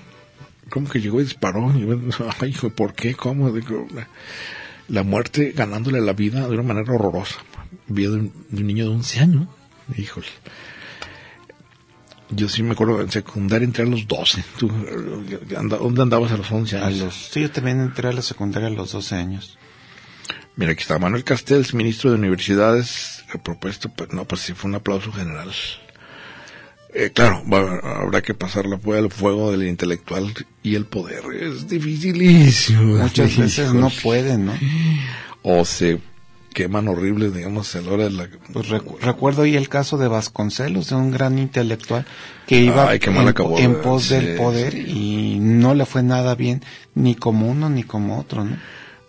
Como 0.70 0.88
que 0.88 1.00
llegó 1.00 1.20
y 1.20 1.24
disparó, 1.24 1.70
y 1.76 1.86
ay, 2.40 2.56
¿por 2.74 2.94
qué? 2.94 3.14
¿Cómo? 3.14 3.52
La, 4.88 5.02
muerte 5.02 5.52
ganándole 5.54 6.00
la 6.00 6.12
vida 6.12 6.46
de 6.48 6.54
una 6.54 6.62
manera 6.62 6.92
horrorosa. 6.92 7.36
Vida 7.86 8.10
de 8.10 8.16
un, 8.16 8.46
de 8.50 8.60
un 8.60 8.66
niño 8.66 8.84
de 8.84 8.90
11 8.90 9.20
años, 9.20 9.48
híjole. 9.96 10.26
Yo 12.30 12.48
sí 12.48 12.62
me 12.62 12.72
acuerdo, 12.72 13.00
en 13.00 13.10
secundaria 13.10 13.64
entré 13.64 13.84
a 13.84 13.86
los 13.86 14.06
12. 14.08 14.44
¿Tú, 14.58 14.68
eh, 14.68 15.38
¿Dónde 15.68 16.02
andabas 16.02 16.32
a 16.32 16.36
los 16.36 16.50
11 16.50 16.78
A 16.78 16.86
años? 16.86 16.98
los, 16.98 17.14
sí, 17.14 17.42
yo 17.42 17.50
también 17.50 17.80
entré 17.80 18.08
a 18.08 18.12
la 18.12 18.22
secundaria 18.22 18.68
a 18.68 18.72
los 18.72 18.92
12 18.92 19.14
años. 19.14 19.58
Mira, 20.56 20.72
aquí 20.72 20.82
está 20.82 20.98
Manuel 20.98 21.24
Castells, 21.24 21.74
ministro 21.74 22.10
de 22.10 22.16
Universidades, 22.16 23.24
ha 23.32 23.42
propuesto, 23.42 23.88
pues 23.88 24.12
no, 24.12 24.24
pues 24.24 24.40
sí 24.42 24.54
fue 24.54 24.70
un 24.70 24.76
aplauso 24.76 25.12
general. 25.12 25.52
Eh, 26.94 27.10
claro, 27.12 27.42
va- 27.52 27.80
habrá 28.02 28.22
que 28.22 28.34
pasar 28.34 28.66
la 28.66 28.78
prueba 28.78 29.02
del 29.02 29.10
fuego 29.10 29.50
del 29.50 29.66
intelectual 29.66 30.32
y 30.62 30.76
el 30.76 30.86
poder. 30.86 31.22
Es 31.40 31.68
dificilísimo. 31.68 32.98
Muchas 32.98 33.36
veces 33.36 33.72
no 33.74 33.90
pueden, 34.02 34.46
¿no? 34.46 34.52
O 35.42 35.64
se 35.64 35.98
queman 36.52 36.86
horribles, 36.86 37.34
digamos, 37.34 37.74
a 37.74 37.80
la 37.80 37.90
hora 37.92 38.04
de 38.04 38.10
la... 38.10 38.28
Pues 38.52 38.68
recu- 38.68 38.96
recuerdo 39.00 39.42
ahí 39.42 39.56
el 39.56 39.68
caso 39.68 39.98
de 39.98 40.06
Vasconcelos, 40.06 40.88
de 40.90 40.94
un 40.94 41.10
gran 41.10 41.36
intelectual 41.38 42.06
que 42.46 42.60
iba 42.60 42.88
Ay, 42.88 43.00
en, 43.02 43.28
acabó, 43.28 43.58
en 43.58 43.74
pos 43.82 44.08
del 44.10 44.36
poder 44.36 44.72
sí. 44.72 44.84
y 44.86 45.38
no 45.40 45.74
le 45.74 45.84
fue 45.86 46.04
nada 46.04 46.36
bien, 46.36 46.62
ni 46.94 47.16
como 47.16 47.48
uno 47.50 47.68
ni 47.70 47.82
como 47.82 48.20
otro, 48.20 48.44
¿no? 48.44 48.56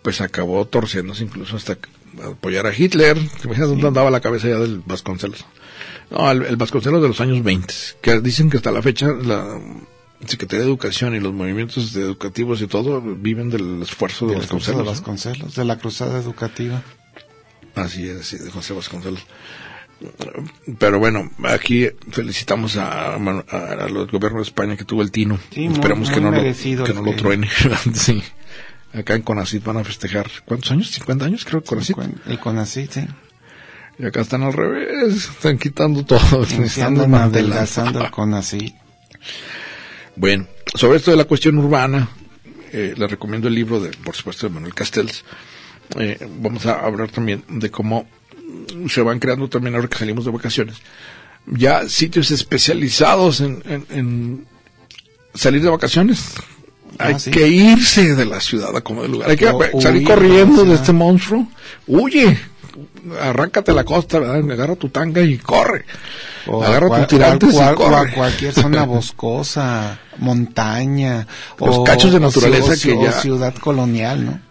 Pues 0.02 0.20
acabó 0.20 0.64
torciéndose 0.66 1.22
incluso 1.22 1.56
hasta 1.56 1.78
apoyar 2.24 2.66
a 2.66 2.74
Hitler. 2.76 3.16
¿Te 3.16 3.46
imaginas 3.46 3.68
dónde 3.68 3.86
andaba 3.86 4.10
la 4.10 4.20
cabeza 4.20 4.48
ya 4.48 4.58
del 4.58 4.82
Vasconcelos? 4.84 5.44
No, 6.10 6.30
el, 6.30 6.42
el 6.42 6.56
Vasconcelos 6.56 7.02
de 7.02 7.08
los 7.08 7.20
años 7.20 7.42
20, 7.42 7.74
que 8.00 8.20
dicen 8.20 8.48
que 8.50 8.58
hasta 8.58 8.70
la 8.70 8.80
fecha 8.82 9.08
la 9.08 9.60
Secretaría 10.26 10.64
de 10.64 10.70
Educación 10.70 11.14
y 11.14 11.20
los 11.20 11.32
movimientos 11.32 11.94
educativos 11.96 12.62
y 12.62 12.66
todo 12.68 13.00
viven 13.02 13.50
del 13.50 13.82
esfuerzo 13.82 14.26
de 14.26 14.34
de 14.34 14.38
Vasconcelos. 14.40 14.84
¿no? 14.84 14.90
Vasconcelos, 14.90 15.54
de 15.56 15.64
la 15.64 15.78
cruzada 15.78 16.18
educativa. 16.20 16.82
Así 17.74 18.08
es, 18.08 18.26
sí, 18.26 18.38
de 18.38 18.50
José 18.50 18.72
Vasconcelos. 18.72 19.20
Pero 20.78 20.98
bueno, 20.98 21.30
aquí 21.44 21.88
felicitamos 22.10 22.76
a, 22.76 23.14
a, 23.14 23.16
a 23.16 23.88
los 23.88 24.10
gobiernos 24.10 24.42
de 24.42 24.48
España 24.50 24.76
que 24.76 24.84
tuvo 24.84 25.02
el 25.02 25.10
tino. 25.10 25.38
Sí, 25.50 25.62
muy- 25.68 25.74
Esperamos 25.74 26.08
que 26.10 26.20
muy 26.20 26.24
no, 26.30 26.30
lo, 26.36 26.42
merecido 26.42 26.84
que 26.84 26.92
no 26.94 27.02
lo 27.02 27.10
que- 27.12 27.16
truene. 27.16 27.48
sí. 27.94 28.22
Acá 28.92 29.14
en 29.14 29.22
Conacit 29.22 29.62
van 29.64 29.78
a 29.78 29.84
festejar, 29.84 30.30
¿cuántos 30.44 30.70
años? 30.70 30.98
¿50 30.98 31.22
años 31.24 31.44
creo 31.44 31.62
Conacit? 31.62 31.96
El 32.26 32.38
CONACYT, 32.40 32.90
sí. 32.92 33.00
Y 33.98 34.04
acá 34.06 34.20
están 34.20 34.42
al 34.42 34.52
revés, 34.52 35.14
están 35.30 35.58
quitando 35.58 36.04
todo. 36.04 36.42
Están 36.42 37.14
adelgazando 37.14 38.04
el 38.04 38.10
CONACYT. 38.10 38.74
Bueno, 40.16 40.46
sobre 40.74 40.98
esto 40.98 41.10
de 41.10 41.16
la 41.16 41.24
cuestión 41.24 41.58
urbana, 41.58 42.08
eh, 42.72 42.94
les 42.96 43.10
recomiendo 43.10 43.48
el 43.48 43.54
libro 43.54 43.80
de, 43.80 43.90
por 43.90 44.14
supuesto, 44.14 44.46
de 44.48 44.54
Manuel 44.54 44.74
Castells. 44.74 45.24
Eh, 45.98 46.18
vamos 46.40 46.66
a 46.66 46.80
hablar 46.80 47.10
también 47.10 47.42
de 47.48 47.70
cómo 47.70 48.06
se 48.88 49.00
van 49.02 49.18
creando 49.18 49.48
también 49.48 49.74
ahora 49.74 49.88
que 49.88 49.98
salimos 49.98 50.24
de 50.24 50.30
vacaciones. 50.30 50.76
Ya 51.46 51.88
sitios 51.88 52.30
especializados 52.30 53.40
en, 53.40 53.62
en- 53.66 53.86
en 53.90 54.46
salir 55.34 55.62
de 55.62 55.70
vacaciones. 55.70 56.34
Ah, 56.98 57.08
Hay 57.08 57.20
sí. 57.20 57.30
que 57.30 57.46
irse 57.48 58.14
de 58.14 58.24
la 58.24 58.40
ciudad 58.40 58.74
a 58.76 58.80
como 58.80 59.02
de 59.02 59.08
lugar. 59.08 59.30
Hay 59.30 59.36
que 59.36 59.46
O 59.48 59.80
salir 59.80 59.98
huir 60.00 60.08
corriendo 60.08 60.64
de 60.64 60.74
este 60.74 60.92
monstruo. 60.92 61.46
Huye. 61.86 62.38
Arráncate 63.20 63.72
la 63.72 63.84
costa, 63.84 64.18
¿verdad? 64.18 64.36
agarra 64.50 64.76
tu 64.76 64.88
tanga 64.88 65.22
y 65.22 65.38
corre. 65.38 65.84
O 66.46 66.62
agarra 66.62 66.88
cual- 66.88 67.00
tus 67.06 67.08
tirantes 67.18 67.54
a- 67.56 67.56
y 67.56 67.58
o 67.58 67.62
a 67.70 67.74
corre. 67.74 68.12
cualquier 68.12 68.52
zona 68.52 68.84
boscosa, 68.86 69.98
montaña. 70.18 71.26
Los 71.58 71.76
o- 71.78 71.84
cachos 71.84 72.12
de 72.12 72.20
naturaleza 72.20 72.74
que 72.82 72.96
ya- 73.02 73.12
ciudad 73.12 73.54
colonial, 73.54 74.24
¿no? 74.24 74.46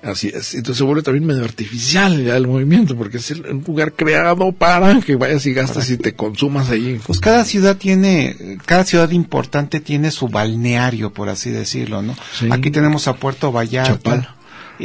Así 0.00 0.28
es. 0.28 0.54
Entonces 0.54 0.78
se 0.78 0.84
vuelve 0.84 1.02
también 1.02 1.26
medio 1.26 1.42
artificial 1.44 2.22
ya 2.24 2.36
el 2.36 2.46
movimiento, 2.46 2.96
porque 2.96 3.16
es 3.16 3.32
un 3.32 3.64
lugar 3.66 3.94
creado 3.94 4.52
para 4.52 5.00
que 5.00 5.16
vayas 5.16 5.44
y 5.46 5.52
gastas 5.52 5.90
y 5.90 5.96
te 5.96 6.14
consumas 6.14 6.70
ahí. 6.70 7.00
Pues 7.04 7.18
cada 7.18 7.44
ciudad 7.44 7.76
tiene, 7.76 8.58
cada 8.64 8.84
ciudad 8.84 9.10
importante 9.10 9.80
tiene 9.80 10.12
su 10.12 10.28
balneario, 10.28 11.12
por 11.12 11.28
así 11.28 11.50
decirlo, 11.50 12.00
¿no? 12.02 12.14
Sí. 12.38 12.46
Aquí 12.52 12.70
tenemos 12.70 13.08
a 13.08 13.14
Puerto 13.16 13.50
Vallarta. 13.50 13.94
Chapala. 13.94 14.34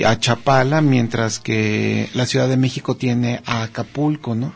A 0.06 0.20
Chapala, 0.20 0.82
mientras 0.82 1.40
que 1.40 2.10
la 2.14 2.26
Ciudad 2.26 2.48
de 2.50 2.58
México 2.58 2.96
tiene 2.96 3.42
a 3.46 3.64
Acapulco, 3.64 4.34
¿no? 4.36 4.52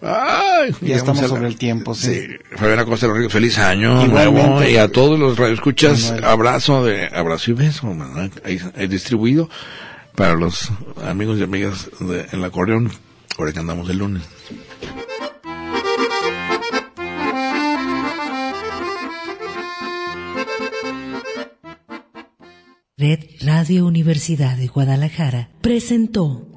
Ay, 0.00 0.74
Ya 0.80 0.94
estamos 0.96 1.22
a 1.24 1.28
sobre 1.28 1.48
el 1.48 1.56
tiempo, 1.56 1.94
sí. 1.94 2.20
Fabiana 2.56 2.84
Costa 2.84 3.08
Rodríguez, 3.08 3.32
feliz 3.32 3.58
año 3.58 4.04
Igualmente. 4.04 4.42
nuevo. 4.48 4.64
Y 4.64 4.76
a 4.76 4.88
todos 4.88 5.18
los 5.18 5.36
radioescuchas, 5.36 6.04
Manuel. 6.12 6.24
abrazo 6.24 6.84
de, 6.84 7.06
abrazo 7.12 7.50
y 7.50 7.54
beso. 7.54 7.94
Ahí, 8.44 8.60
ahí 8.76 8.86
distribuido. 8.86 9.50
para 10.14 10.34
los 10.34 10.70
amigos 11.04 11.38
y 11.38 11.42
amigas 11.42 11.90
de, 12.00 12.26
en 12.32 12.40
la 12.40 12.46
acordeón, 12.46 12.90
ahora 13.36 13.52
que 13.52 13.58
andamos 13.58 13.88
el 13.90 13.98
lunes. 13.98 14.22
Red 22.98 23.20
Radio 23.42 23.86
Universidad 23.86 24.56
de 24.56 24.66
Guadalajara 24.66 25.50
presentó 25.60 26.48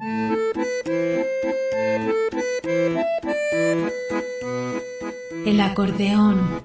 El 5.46 5.60
acordeón. 5.60 6.64